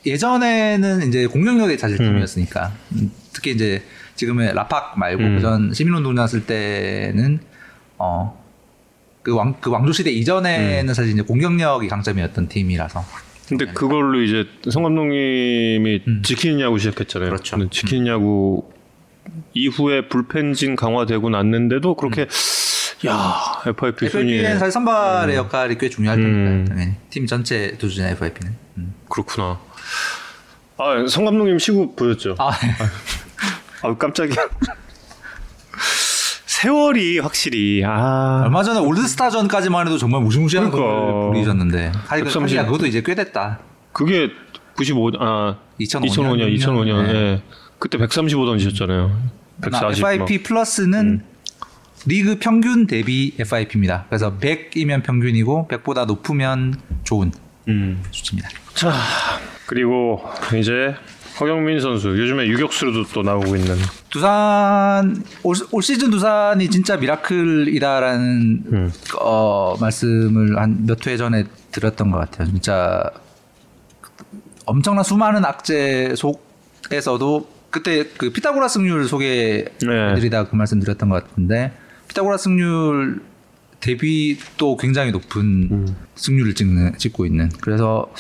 [0.07, 3.83] 예전에는 이제 공격력의 자질팀이었으니까 음, 특히 이제
[4.15, 5.35] 지금의 라팍 말고 음.
[5.35, 7.39] 그전 시민운동 나왔을 때는
[7.97, 8.47] 어
[9.27, 13.03] 그 왕 그 왕조 시대 이전에는 사실 이제 공격력이 강점이었던 팀이라서
[13.49, 16.21] 근데 그걸로 이제 성 감독님이 음.
[16.23, 17.29] 지키는 야구 시작했잖아요.
[17.31, 17.69] 그렇죠.
[17.69, 18.63] 지키는 야구
[19.53, 22.27] 이후에 불펜진 강화되고 났는데도 그렇게
[23.05, 23.35] 야
[23.65, 26.65] FIP 순위에 FIP는 사실 선발의 역할이 꽤 중요할 테니까 음.
[26.69, 28.93] 당연히 팀 전체 두준의 FIP는 음.
[29.09, 29.59] 그렇구나.
[30.77, 32.35] 아, 성 감독님 시구 보였죠?
[32.37, 32.51] 아
[33.83, 34.35] 아, 깜짝이야.
[36.45, 41.11] 세월이 확실히 아 얼마 전에 올드스타전까지만 해도 정말 무시무시한 그러니까.
[41.11, 42.41] 걸 부리셨는데 하여간 130.
[42.41, 43.59] 하기야 그것도 이제 꽤 됐다
[43.93, 44.31] 그게
[44.75, 47.13] 95, 아 2005년 2005년, 2005년, 네.
[47.13, 47.41] 예.
[47.79, 49.15] 그때 135 던지셨잖아요.
[49.61, 50.03] 140.
[50.03, 51.23] FIP 플러스는
[52.05, 54.05] 리그 평균 대비 FIP입니다.
[54.09, 57.31] 그래서 100이면 평균이고 100보다 높으면 좋은
[57.67, 58.03] 음.
[58.11, 58.49] 수치입니다.
[58.73, 58.93] 자
[59.67, 60.21] 그리고
[60.59, 60.95] 이제
[61.39, 63.75] 허경민 선수 요즘에 유격수로도 또 나오고 있는
[64.09, 68.91] 두산 올, 올 시즌 두산이 진짜 미라클이다라는 음.
[69.21, 72.47] 어, 말씀을 한 몇 회 전에 드렸던 것 같아요.
[72.47, 73.03] 진짜
[74.65, 79.07] 엄청난 수많은 악재 속에서도 그때 그 피타고라 승률 네.
[79.07, 81.71] 소개해드리다 그 말씀 드렸던 것 같은데
[82.07, 83.21] 피타고라 승률
[83.79, 85.95] 대비 또 굉장히 높은 음.
[86.15, 88.11] 승률을 찍는, 찍고 있는 그래서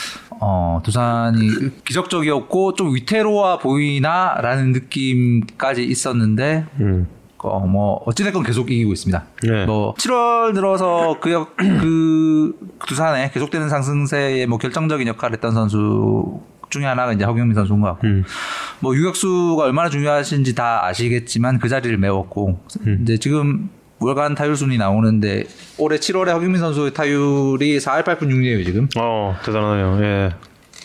[0.41, 7.07] 어, 두산이 기적적이었고 좀 위태로워 보이나라는 느낌까지 있었는데 음.
[7.39, 9.23] 어, 뭐 어찌됐건 계속 이기고 있습니다.
[9.43, 9.65] 네.
[9.65, 12.53] 뭐 7월 들어서 그, 역- 그
[12.87, 18.07] 두산에 계속되는 상승세에 뭐 결정적인 역할을 했던 선수 중에 하나가 이제 허경민 선수인 것 같고
[18.07, 18.23] 음.
[18.81, 22.99] 뭐 유격수가 얼마나 중요하신지 다 아시겠지만 그 자리를 메웠고 음.
[23.03, 23.69] 이제 지금
[23.99, 25.43] 월간 타율 순위 나오는데
[25.77, 30.03] 올해 7월에 허경민 선수의 타율이 4할 8푼 6리에요 지금 어 대단하네요.
[30.03, 30.29] 예.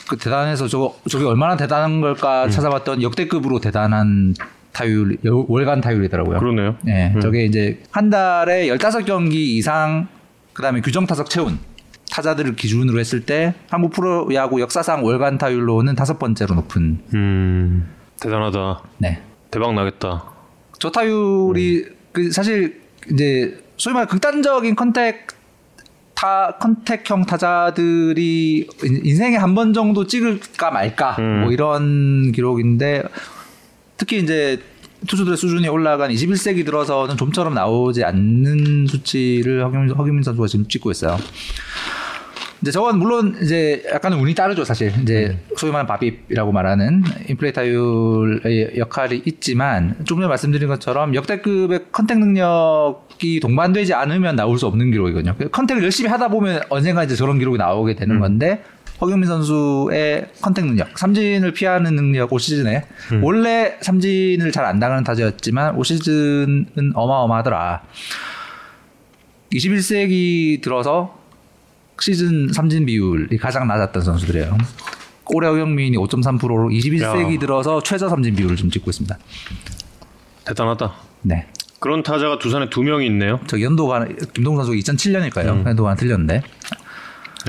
[0.08, 2.00] 그 대단해서 저거 저게 얼마나 대단한 음.
[2.00, 4.34] 걸까 찾아봤던 역대급으로 대단한
[4.72, 6.38] 타율 여- 월간 타율이더라고요.
[6.38, 6.76] 그러네요.
[6.82, 10.08] 네, 저게 이제 한 달에 15경기 이상
[10.54, 11.58] 그다음에 규정 타석 채운
[12.10, 17.88] 타자들을 기준으로 했을 때 한국 프로야구 역사상 월간 타율로는 다섯 번째로 높은 음
[18.20, 18.82] 대단하다.
[18.98, 19.22] 네.
[19.50, 20.24] 대박 나겠다.
[20.78, 25.26] 저 타율이 그 사실 이제 소위 말 극단적인 contact
[26.14, 31.40] 타 contact형 타자들이 인- 인생에 한 번 정도 찍을까 말까 음.
[31.42, 33.02] 뭐 이런 기록인데
[33.96, 34.60] 특히 이제
[35.08, 41.18] 투수들의 수준이 올라간 21세기 들어서는 좀처럼 나오지 않는 수치를 허경민, 허경민 선수가 지금 찍고 있어요.
[42.62, 48.78] 이제 저건 물론 이제 약간은 운이 따르죠 사실 이제 소위 말하는 BABIP이라고 말하는 인플레이 타율의
[48.78, 55.34] 역할이 있지만 좀 전에 말씀드린 것처럼 역대급의 contact 능력이 동반되지 않으면 나올 수 없는 기록이거든요.
[55.36, 58.62] 그 contact을 열심히 하다 보면 언젠가 이제 저런 기록이 나오게 되는 건데
[59.00, 62.84] 허경민 선수의 contact 능력, 삼진을 피하는 능력 올 시즌에
[63.22, 67.82] 원래 삼진을 잘 안 당하는 타자였지만 올 시즌은 어마어마하더라.
[69.52, 71.20] 21세기 들어서
[72.02, 74.58] 시즌 삼진 비율이 가장 낮았던 선수들이에요.
[75.32, 77.38] 올해 허경민이 5.3%로 21세기 야.
[77.38, 79.16] 들어서 최저 삼진 비율을 좀 찍고 있습니다.
[80.44, 80.92] 대단하다.
[81.22, 81.46] 네.
[81.78, 83.38] 그런 타자가 두산에 두 명이 있네요.
[83.46, 85.52] 저 연도가 김동 선수가 2007년일 거예요.
[85.52, 85.64] 음.
[85.64, 86.42] 연도가 틀렸는데.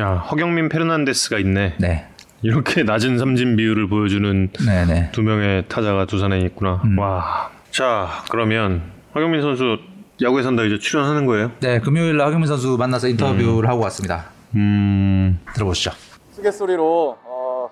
[0.01, 1.76] 야 허경민 페르난데스가 있네.
[1.80, 2.08] 네.
[2.43, 5.10] 이렇게 낮은 삼진 비율을 보여주는 네, 네.
[5.14, 6.80] 두 명의 타자가 두산에 있구나.
[6.86, 6.99] 음.
[6.99, 7.49] 와.
[7.72, 8.84] 자 그러면
[9.16, 9.80] 허경민 선수
[10.22, 11.51] 야구에 산다 이제 출연하는 거예요?
[11.60, 14.33] 네, 금요일 날 허경민 선수 만나서 인터뷰를 하고 왔습니다.
[14.56, 15.39] 음.
[15.56, 15.91] 들어보시죠.
[16.32, 17.70] 우스갯소리로 어,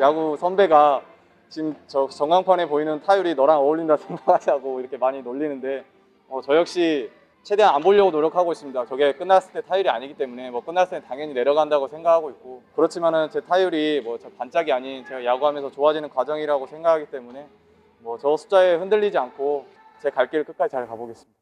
[0.00, 1.02] 야구 선배가
[1.48, 5.84] 지금 저 전광판에 보이는 타율이 너랑 어울린다 생각하자고 이렇게 많이 놀리는데
[6.28, 7.10] 어, 저 역시
[7.42, 8.86] 최대한 안 보려고 노력하고 있습니다.
[8.86, 13.40] 저게 끝났을 때 타율이 아니기 때문에 뭐 끝났을 때 당연히 내려간다고 생각하고 있고 그렇지만은 제
[13.40, 17.46] 타율이 뭐 저 반짝이 아닌 제가 야구하면서 좋아지는 과정이라고 생각하기 때문에
[18.00, 19.66] 뭐 저 숫자에 흔들리지 않고
[20.02, 21.32] 제 갈 길을 끝까지 잘 가보겠습니다.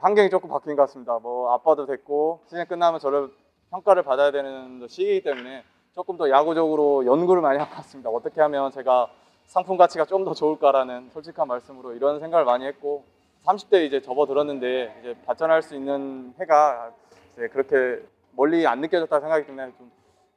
[0.00, 1.18] 환경이 조금 바뀐 것 같습니다.
[1.22, 3.30] 뭐 아빠도 됐고 시즌 끝나면 저를
[3.76, 5.62] 평가를 받아야 되는 시기이기 때문에
[5.94, 8.08] 조금 더 야구적으로 연구를 많이 하고 왔습니다.
[8.10, 9.08] 어떻게 하면 제가
[9.46, 13.04] 상품 가치가 좀 더 좋을까라는 솔직한 말씀으로 이런 생각을 많이 했고
[13.44, 16.90] 30대 이제 접어들었는데 이제 발전할 수 있는 해가
[17.32, 18.02] 이제 그렇게
[18.32, 19.90] 멀리 안 느껴졌다 생각하기 때문에 좀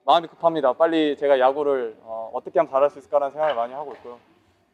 [0.06, 0.74] 마음이 급합니다.
[0.74, 4.20] 빨리 제가 야구를 어, 떻게 하면 잘할 수 있을까라는 생각을 많이 하고 있고요.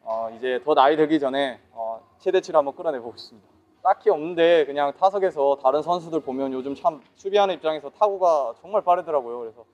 [0.02, 3.48] 어, 이제 더 나이 들기 전에 어, 최대치를 한번 끌어내보고 있습니다.
[3.86, 9.38] 딱히 없는데 그냥 타석에서 다른 선수들 보면 요즘 참 수비하는 입장에서 타구가 정말 빠르더라고요.
[9.38, 9.64] 그래서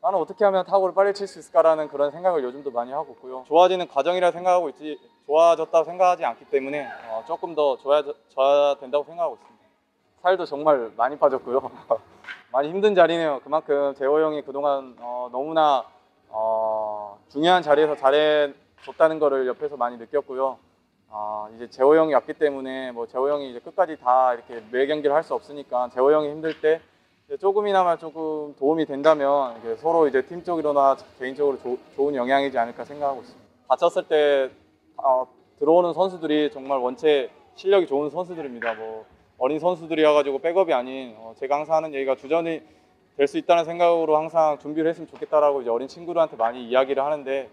[0.00, 3.44] 나는 어떻게 하면 타구를 빨리 칠 수 있을까라는 그런 생각을 요즘도 많이 하고 있고요.
[3.48, 9.66] 좋아지는 과정이라 생각하고 있지 좋아졌다고 생각하지 않기 때문에 어, 조금 더 좋아져야 된다고 생각하고 있습니다.
[10.22, 11.60] 살도 정말 많이 빠졌고요.
[12.52, 13.40] 많이 힘든 자리네요.
[13.44, 15.84] 그만큼 재호 형이 그동안 어, 너무나
[16.30, 20.69] 어, 중요한 자리에서 잘해줬다는 거를 옆에서 많이 느꼈고요.
[21.12, 25.14] 아, 이제 재호 형이 왔기 때문에 뭐 재호 형이 이제 끝까지 다 이렇게 매 경기를
[25.14, 26.80] 할 수 없으니까 재호 형이 힘들 때
[27.40, 33.46] 조금이나마 조금 도움이 된다면 서로 이제 팀적으로나 개인적으로 조- 좋은 영향이지 않을까 생각하고 있습니다.
[33.68, 34.50] 다쳤을 때
[34.96, 35.26] 어,
[35.58, 38.74] 들어오는 선수들이 정말 원체 실력이 좋은 선수들입니다.
[38.74, 39.04] 뭐
[39.38, 42.62] 어린 선수들이어가지고 백업이 아닌 어, 제가 항상 하는 얘기가 주전이
[43.16, 47.50] 될 수 있다는 생각으로 항상 준비를 했으면 좋겠다라고 이제 어린 친구들한테 많이 이야기를 하는데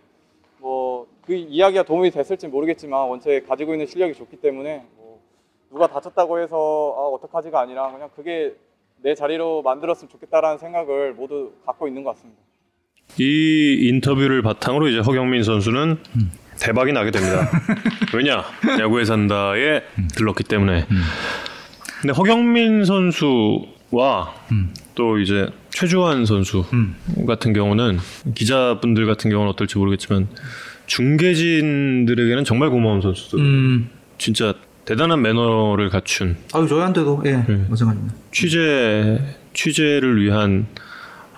[0.60, 5.20] 뭐 그 이야기가 도움이 됐을지 모르겠지만 원체 가지고 있는 실력이 좋기 때문에 뭐
[5.70, 8.56] 누가 다쳤다고 해서 아, 어떡하지가 아니라 그냥 그게
[9.04, 12.42] 내 자리로 만들었으면 좋겠다라는 생각을 모두 갖고 있는 것 같습니다.
[13.20, 15.98] 이 인터뷰를 바탕으로 이제 허경민 선수는
[16.62, 17.50] 대박이 나게 됩니다.
[18.16, 18.44] 왜냐
[18.80, 19.82] 야구에 산다에
[20.16, 20.86] 들렀기 때문에.
[22.02, 26.66] 근데 허경민 선수 와또 이제 최주환 선수
[27.28, 28.00] 같은 경우는
[28.36, 30.28] 기자분들 같은 경우는 어떨지 모르겠지만
[30.88, 33.40] 중계진들에게는 정말 고마운 선수들.
[33.40, 34.54] 음, 진짜
[34.86, 37.34] 대단한 매너를 갖춘 아유 저희한테도 예,
[37.70, 38.16] 마찬가지입니다.
[38.32, 39.20] 취재
[39.54, 40.68] 취재를 위한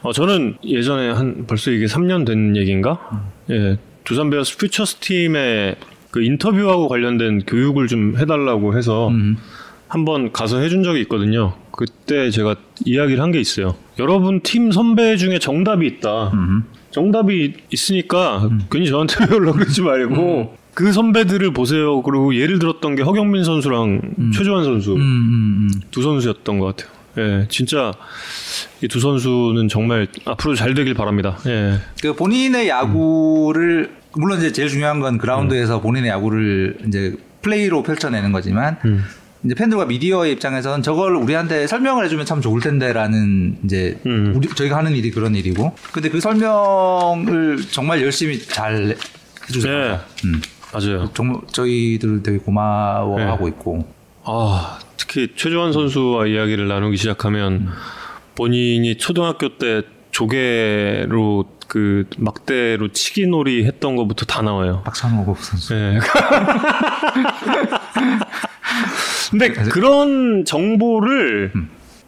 [0.01, 3.23] 어, 저는 예전에 한 벌써 이게 3년 된 얘기인가?
[3.49, 5.75] 예, 두산 베어스 퓨처스 팀의
[6.11, 9.37] 그 인터뷰하고 관련된 교육을 좀 해달라고 해서 음.
[9.87, 11.55] 한번 가서 해준 적이 있거든요.
[11.79, 13.75] 그때 제가 이야기를 한 게 있어요.
[13.99, 16.31] 여러분 팀 선배 중에 정답이 있다.
[16.33, 16.63] 음.
[16.91, 22.01] 정답이 있으니까 괜히 저한테 배우려고 그러지 말고 그 선배들을 보세요.
[22.01, 25.81] 그리고 예를 들었던 게 허경민 선수랑 최주환 선수 음, 음, 음.
[25.91, 26.91] 두 선수였던 것 같아요.
[27.17, 27.93] 예, 진짜
[28.81, 31.37] 이 두 선수는 정말 앞으로 잘 되길 바랍니다.
[31.47, 38.31] 예, 그 본인의 야구를 물론 이제 제일 중요한 건 그라운드에서 본인의 야구를 이제 플레이로 펼쳐내는
[38.33, 38.77] 거지만
[39.43, 44.33] 이제 팬들과 미디어의 입장에서는 저걸 우리한테 설명을 해주면 참 좋을 텐데라는 이제 음.
[44.35, 48.95] 우리 저희가 하는 일이 그런 일이고 근데 그 설명을 정말 열심히 잘
[49.47, 49.91] 해주세요.
[49.91, 49.99] 네.
[50.25, 50.41] 음.
[50.73, 51.09] 맞아요.
[51.13, 53.87] 정말 저희들 되게 고마워하고 있고
[54.23, 57.69] 아, 특히 최주환 선수와 이야기를 나누기 시작하면
[58.35, 64.81] 본인이 초등학교 때 조개로 그 막대로 치기놀이 했던 것부터 다 나와요.
[64.83, 65.75] 박찬호 선수.
[65.75, 65.99] 예.
[69.29, 71.53] 근데 그런 정보를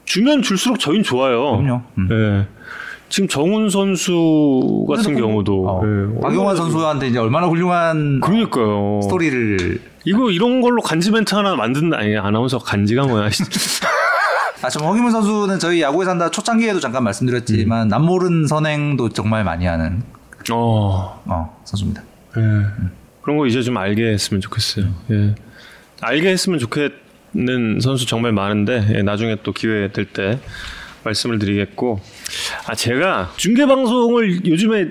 [0.05, 1.57] 주면 줄수록 저희는 좋아요.
[1.57, 1.81] 그럼요.
[1.99, 2.07] 음.
[2.11, 2.47] 예.
[3.09, 9.01] 지금 정훈 선수 같은 경우도 어, 예, 박용환 선수한테 이제 얼마나 훌륭한 그러니까요.
[9.03, 11.97] 스토리를 이거 이런 걸로 간지 멘트 하나 만든다.
[11.97, 13.29] 아니 아나운서 간지가 뭐야.
[14.63, 20.03] 아, 좀 허기문 선수는 저희 야구에 산다 초창기에도 잠깐 말씀드렸지만 남모른 선행도 정말 많이 하는
[20.51, 21.21] 어.
[21.25, 22.03] 어, 선수입니다.
[22.37, 22.41] 예.
[23.21, 24.85] 그런 거 이제 좀 알게 했으면 좋겠어요.
[25.11, 25.35] 예.
[26.01, 30.39] 알게 했으면 좋겠는 선수 정말 많은데 예, 나중에 또 기회 될 때
[31.03, 31.99] 말씀을 드리겠고
[32.67, 34.87] 아 제가 중계 방송을 요즘에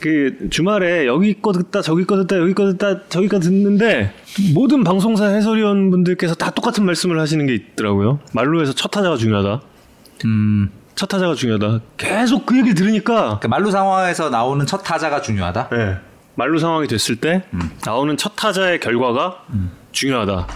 [0.00, 4.12] 그 주말에 여기 거 듣다 저기 거 듣다 여기 거 듣다 저기 거 듣는데
[4.54, 8.20] 모든 방송사 해설위원 분들께서 다 똑같은 말씀을 하시는 게 있더라고요.
[8.32, 9.62] 말로 해서 첫 타자가 중요하다.
[10.24, 11.80] 음, 첫 타자가 중요하다.
[11.96, 15.68] 계속 그 얘기를 들으니까 그 말루 상황에서 나오는 첫 타자가 중요하다.
[15.70, 15.96] 네.
[16.36, 17.44] 말로 상황이 됐을 때
[17.84, 19.46] 나오는 첫 타자의 결과가
[19.92, 20.46] 중요하다.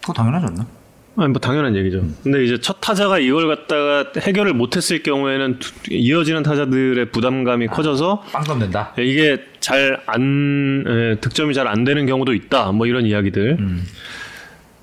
[0.00, 0.66] 그거 당연하지 않나?
[1.16, 2.04] 아니 뭐 당연한 얘기죠.
[2.24, 8.58] 근데 이제 첫 타자가 이걸 갖다가 해결을 못했을 경우에는 두- 이어지는 타자들의 부담감이 커져서 빵점
[8.58, 8.92] 된다.
[8.98, 12.72] 이게 잘 안 득점이 잘 안 되는 경우도 있다.
[12.72, 13.58] 뭐 이런 이야기들.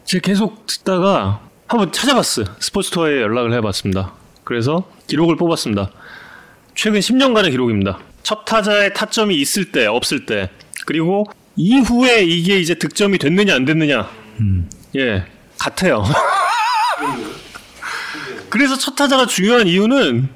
[0.05, 2.45] 제가 계속 듣다가 한번 찾아봤어요.
[2.59, 4.13] 스포츠투어에 연락을 해봤습니다.
[4.45, 5.91] 그래서 기록을 뽑았습니다.
[6.75, 7.99] 최근 10년간의 기록입니다.
[8.23, 10.49] 첫 타자의 타점이 있을 때, 없을 때,
[10.85, 11.25] 그리고
[11.57, 14.09] 이후에 이게 이제 득점이 됐느냐 안 됐느냐,
[14.95, 15.25] 예,
[15.61, 16.03] 같아요.
[18.49, 20.29] 그래서 첫 타자가 중요한 이유는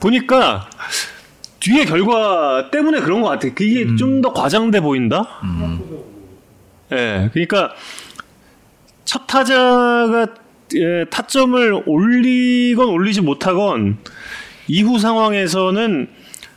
[0.00, 0.68] 보니까
[1.60, 3.48] 뒤에 결과 때문에 그런 것 같아.
[3.48, 5.40] 그게 좀더 과장돼 보인다.
[6.92, 7.72] 예, 그러니까
[9.04, 10.26] 첫 타자가
[10.74, 13.98] 예, 타점을 올리건 올리지 못하건
[14.68, 16.08] 이후 상황에서는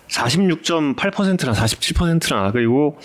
[0.07, 2.99] 46.8%나 47%나 그리고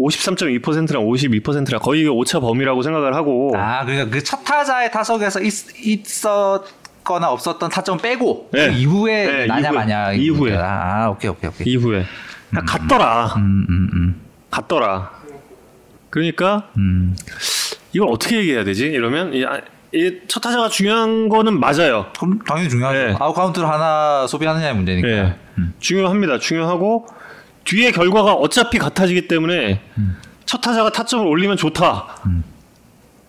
[0.00, 5.52] 53.2%나 52%나 거의 오차 범위라고 생각을 하고 아, 그러니까 그 첫 타자의 타석에서 있,
[5.86, 6.64] 있었
[7.04, 8.68] 거나 없었던 타점 빼고 네.
[8.68, 9.72] 그 이후에 네, 나냐 이후에.
[9.78, 10.56] 마냐 이후에.
[10.56, 11.66] 아, 오케이 오케이 오케이.
[11.72, 12.04] 이후에
[12.50, 13.34] 그냥 같더라.
[13.36, 14.20] 음, 음, 음.
[14.50, 15.10] 같더라.
[16.10, 17.16] 그러니까 음.
[17.92, 18.86] 이걸 어떻게 얘기해야 되지?
[18.86, 19.60] 이러면 이, 아,
[19.92, 22.06] 이 첫 타자가 중요한 거는 맞아요.
[22.18, 22.98] 그럼 당연히 중요하죠.
[22.98, 23.16] 네.
[23.18, 25.08] 아웃 카운트를 하나 소비하느냐의 문제니까.
[25.08, 25.34] 예.
[25.80, 26.38] 중요합니다.
[26.38, 27.06] 중요하고
[27.70, 29.80] 뒤에 결과가 어차피 같아지기 때문에
[30.44, 32.16] 첫 타자가 타점을 올리면 좋다.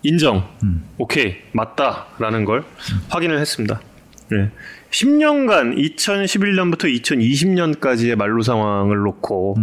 [0.02, 0.48] 인정.
[0.98, 1.36] 오케이.
[1.52, 2.64] 맞다라는 걸
[3.08, 3.80] 확인을 했습니다.
[4.32, 4.50] 예.
[4.90, 9.56] 10년간 2011년부터 2020년까지의 만루 상황을 놓고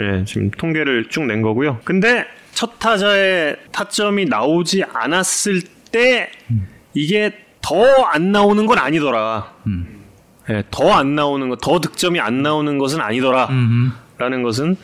[0.00, 1.80] 예, 지금 통계를 쭉 낸 거고요.
[1.84, 2.24] 근데
[2.54, 5.60] 첫 타자의 타점이 나오지 않았을
[5.92, 6.30] 때
[6.94, 9.52] 이게 더 안 나오는 건 아니더라.
[10.50, 13.48] 예, 더안 나오는 것, 더 득점이 안 나오는 것은 아니더라.
[13.50, 13.90] 음흠.
[14.18, 14.76] 라는 것은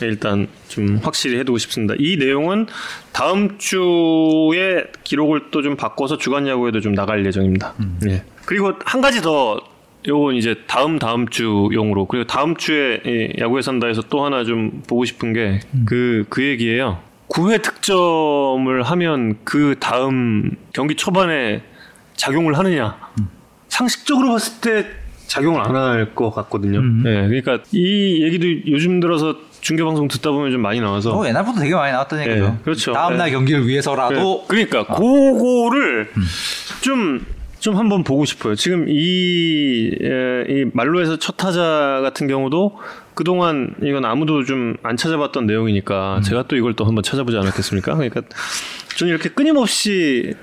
[0.00, 1.94] 일단 좀 확실히 해두고 싶습니다.
[1.98, 2.66] 이 내용은
[3.12, 7.74] 다음 주에 기록을 또 좀 바꿔서 주간 야구에도 좀 나갈 예정입니다.
[8.08, 8.22] 예.
[8.46, 9.60] 그리고 한 가지 더
[10.06, 15.04] 요건 이제 다음 다음 주용으로 그리고 다음 주에 이 야구에 산다에서 또 하나 좀 보고
[15.04, 17.00] 싶은 게그그 얘기예요.
[17.28, 21.62] 9회 득점을 하면 그 다음 경기 초반에
[22.14, 22.96] 작용을 하느냐?
[23.68, 24.88] 상식적으로 봤을 때
[25.28, 26.80] 작용을 안 할 것 같거든요.
[27.08, 31.60] 예, 그러니까 이 얘기도 요즘 들어서 중계 방송 듣다 보면 좀 많이 나와서 어, 옛날부터
[31.60, 32.56] 되게 많이 나왔던 얘기죠.
[32.58, 32.92] 예, 그렇죠.
[32.92, 33.32] 다음날 예.
[33.32, 36.10] 경기를 위해서라도 그, 러니까 그거를
[36.80, 37.24] 좀,
[37.58, 38.54] 좀 한번 보고 싶어요.
[38.54, 42.78] 지금 이, 에, 이 말로에서 첫 타자 같은 경우도
[43.14, 47.94] 그동안 이건 아무도 좀 안 찾아봤던 내용이니까 제가 또 이걸 또 한번 찾아보지 않았겠습니까?
[47.96, 48.22] 그러니까
[48.96, 50.34] 저는 이렇게 끊임없이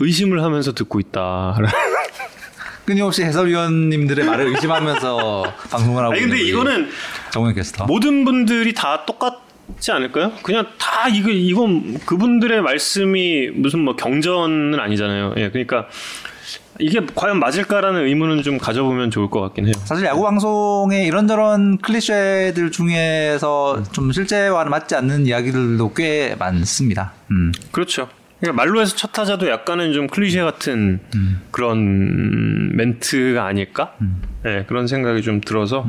[0.00, 1.58] 의심을 하면서 듣고 있다.
[2.84, 6.88] 끊임없이 해설위원님들의 말을 의심하면서 방송을 하고 아니 근데 이거는
[7.30, 7.86] 정우영 캐스터.
[7.86, 9.42] 모든 분들이 다 똑같
[9.80, 10.30] 지 않을까요?
[10.42, 15.32] 그냥 다 이거 이건 그분들의 말씀이 무슨 뭐 경전은 아니잖아요.
[15.38, 15.88] 예, 그러니까
[16.78, 19.72] 이게 과연 맞을까라는 의문은 좀 가져보면 좋을 것 같긴 해요.
[19.84, 27.12] 사실 야구 방송에 이런저런 클리셰들 중에서 좀 실제와는 맞지 않는 이야기들도 꽤 많습니다.
[27.30, 27.50] 음.
[27.70, 28.08] 그렇죠.
[28.44, 31.00] 그러니까 말로에서 첫 타자도 약간은 좀 클리셰 같은
[31.50, 33.94] 그런 멘트가 아닐까?
[34.42, 35.86] 네, 그런 생각이 좀 들어서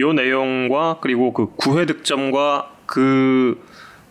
[0.00, 3.60] 요 내용과 그리고 그 9회 득점과 그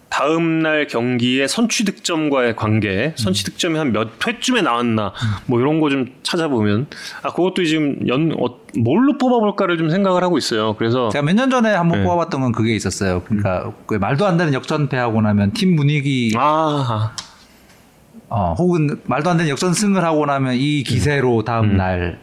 [0.09, 5.11] 다음 날 경기의 선취 득점과의 관계, 선취 득점이 한 몇 회쯤에 나왔나,
[5.47, 6.87] 뭐 이런 거 좀 찾아보면,
[7.23, 10.75] 아, 그것도 지금 연, 어, 뭘로 뽑아볼까를 좀 생각을 하고 있어요.
[10.77, 12.05] 그래서, 제가 몇 년 전에 한번 네.
[12.05, 13.21] 뽑아봤던 건 그게 있었어요.
[13.23, 17.11] 그러니까 그 말도 안 되는 역전패하고 나면 팀 분위기 아,
[18.29, 22.19] 어, 혹은 말도 안 되는 역전승을 하고 나면 이 기세로 다음 날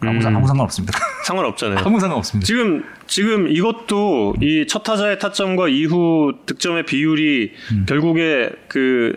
[0.00, 0.36] 아무, 상- 음.
[0.38, 0.98] 아무 상관없습니다.
[1.26, 1.78] 상관없잖아요.
[1.84, 2.46] 아무 상관없습니다.
[2.46, 7.52] 지금 지금 이것도 이 첫 타자의 타점과 이후 득점의 비율이
[7.86, 9.16] 결국에 그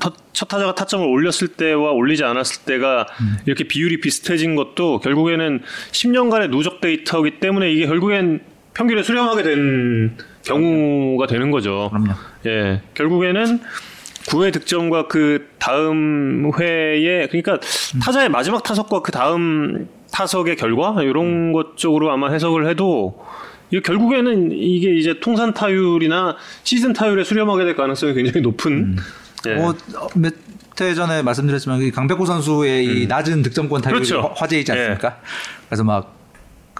[0.00, 3.06] 터- 첫 타자가 타점을 올렸을 때와 올리지 않았을 때가
[3.46, 5.60] 이렇게 비율이 비슷해진 것도 결국에는
[5.92, 8.40] 10년간의 누적 데이터이기 때문에 이게 결국엔
[8.74, 11.88] 평균에 수렴하게 된 경우가 되는 거죠.
[11.90, 12.12] 그럼요.
[12.46, 13.60] 예, 결국에는
[14.28, 17.58] 9회 득점과 그 다음 회에 그러니까
[18.02, 23.24] 타자의 마지막 타석과 그 다음 타석의 결과 이런 것 쪽으로 아마 해석을 해도
[23.70, 28.96] 이게 결국에는 이게 이제 통산 타율이나 시즌 타율에 수렴하게 될 가능성이 굉장히 높은
[29.46, 29.54] 예.
[29.54, 34.20] 뭐, 어, 몇회 전에 말씀드렸지만 이 강백호 선수의 이 낮은 득점권 타율이 그렇죠.
[34.20, 35.18] 화- 화제이지 않습니까?
[35.68, 36.16] 그래서 막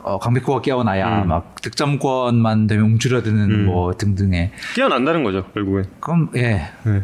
[0.02, 5.84] 어, 강백호가 깨어나야 막 득점권만 되면 움츠러드는 뭐 등등의 깨어난다는 거죠 결국엔.
[6.00, 6.68] 그럼 예.
[6.84, 7.02] 네.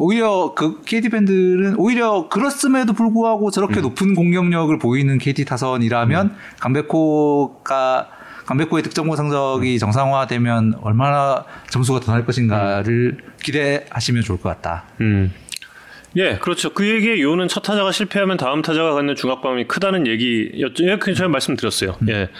[0.00, 8.08] 오히려 그 KT 팬들은 오히려 그렇음에도 불구하고 저렇게 높은 공격력을 보이는 KT 타선이라면 강백호가
[8.46, 14.84] 강백호의 득점권 성적이 정상화되면 얼마나 점수가 더 날 것인가를 기대하시면 좋을 것 같다.
[15.02, 15.32] 음.
[16.16, 16.72] 예, 그렇죠.
[16.72, 20.84] 그 얘기의 요는 첫 타자가 실패하면 다음 타자가 갖는 중압감이 크다는 얘기였죠.
[20.86, 21.96] 예, 그 전에 말씀드렸어요.
[22.08, 22.30] 예.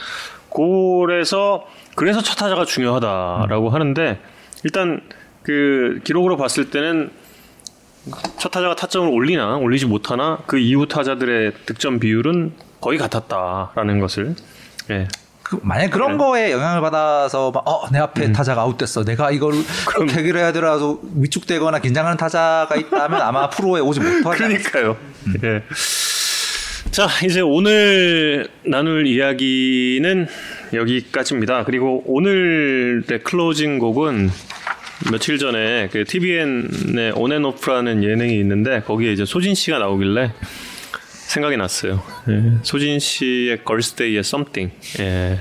[0.53, 4.19] 그래서 그래서 첫 타자가 중요하다라고 하는데
[4.65, 5.03] 일단
[5.43, 7.11] 그 기록으로 봤을 때는
[8.39, 14.35] 첫 타자가 타점을 올리나 올리지 못하나 그 이후 타자들의 득점 비율은 거의 같았다라는 것을
[14.90, 15.06] 예.
[15.43, 19.05] 그 만약 그런 거에 영향을 받아서 막, 어, 내 앞에 타자가 아웃됐어.
[19.05, 19.52] 내가 이걸
[19.97, 24.39] 꼭 해결해야 돼라고 위축되거나 긴장하는 타자가 있다면 아마 프로에 오지 못하지.
[24.39, 24.97] 그러니까요.
[25.43, 25.62] 예.
[26.93, 30.28] 자, 이제 오늘 나눌 이야기는
[30.72, 31.64] 여기까지입니다.
[31.64, 34.31] 그리고 오늘의 closing 곡은
[35.10, 40.32] 며칠 전에 그 TVN의 온앤오프라는 예능이 있는데 거기에 이제 소진 씨가 나오길래
[41.28, 42.02] 생각이 났어요.
[42.28, 42.59] 예.
[42.62, 44.74] 소진 씨의 걸스데이의 Something.
[45.01, 45.40] 예.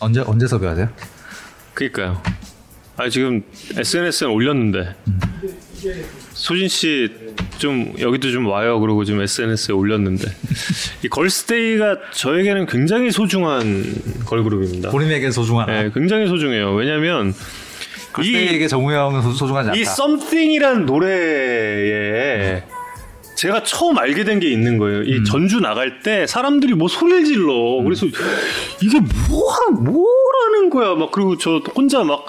[0.00, 0.88] 언제 언제 섭외해야 돼요?
[1.74, 2.22] 그니까요.
[2.96, 3.42] 아 지금
[3.76, 4.94] SNS에 올렸는데
[6.34, 8.80] 소진 씨 좀 여기도 좀 와요.
[8.80, 10.26] 그러고 지금 SNS에 올렸는데
[11.04, 13.84] 이 걸스데이가 저에게는 굉장히 소중한
[14.26, 14.90] 걸그룹입니다.
[14.90, 15.66] 본인에게 소중한.
[15.68, 16.74] 네, 굉장히 소중해요.
[16.74, 17.32] 왜냐하면
[18.12, 19.78] 그때에게 정우영은 소- 소중하지 않다.
[19.78, 22.62] 이 Something이란 노래에
[23.34, 25.02] 제가 처음 알게 된 게 있는 거예요.
[25.02, 27.82] 이 전주 나갈 때 사람들이 뭐 소리를 질러.
[27.82, 30.94] 그래서 이게 뭐하 뭐라는 거야.
[30.94, 32.24] 막 그리고 저 혼자 막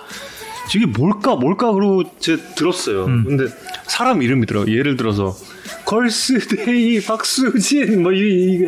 [0.73, 3.05] 이게 뭘까 뭘까 그러고 제 들었어요.
[3.05, 3.45] 근데
[3.83, 4.71] 사람 이름이더라고.
[4.71, 5.35] 예를 들어서
[5.85, 8.19] 걸스데이 박수진 뭐 이,
[8.55, 8.65] 이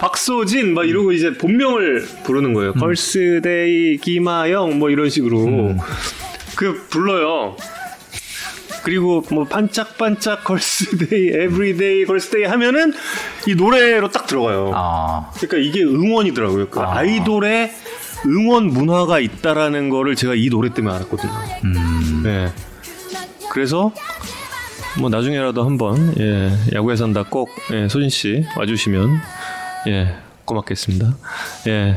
[0.00, 2.74] 박소진 막 이러고 이제 본명을 부르는 거예요.
[2.74, 5.46] 걸스데이 김아영 뭐 이런 식으로
[6.56, 7.56] 그 불러요.
[8.82, 12.92] 그리고 뭐 반짝반짝 걸스데이, everyday 걸스데이 하면은
[13.46, 14.70] 이 노래로 딱 들어가요.
[14.74, 16.68] 아, 그러니까 이게 응원이더라고요.
[16.68, 16.98] 그 아.
[16.98, 17.72] 아이돌의
[18.26, 21.32] 응원 문화가 있다라는 거를 제가 이 노래 때문에 알았거든요.
[21.64, 22.20] 음.
[22.24, 22.52] 네.
[23.50, 23.92] 그래서
[24.98, 29.20] 뭐 나중에라도 한번 예, 야구에 산다 꼭 예, 소진 씨 와주시면
[29.88, 31.16] 예 고맙겠습니다.
[31.66, 31.96] 예.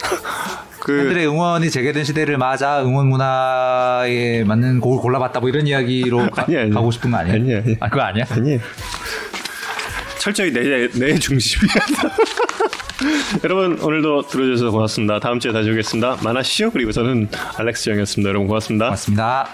[0.80, 6.44] 그 팬들의 응원이 재개된 시대를 맞아 응원 문화에 맞는 곡을 골라봤다 뭐 이런 이야기로 가,
[6.46, 6.70] 아니, 아니.
[6.70, 7.34] 고 싶은 거 아니야?
[7.34, 7.76] 아니, 아니.
[7.80, 8.24] 아, 그거 아니야?
[8.30, 8.58] 아니
[10.18, 11.72] 철저히 내, 내 중심이야.
[13.44, 15.18] 여러분 오늘도 들어주셔서 고맙습니다.
[15.20, 16.18] 다음 주에 다시 오겠습니다.
[16.22, 16.70] 만하시오.
[16.70, 18.28] 그리고 저는 알렉스 정이었습니다.
[18.28, 18.86] 여러분 고맙습니다.
[18.86, 19.48] 고맙습니다.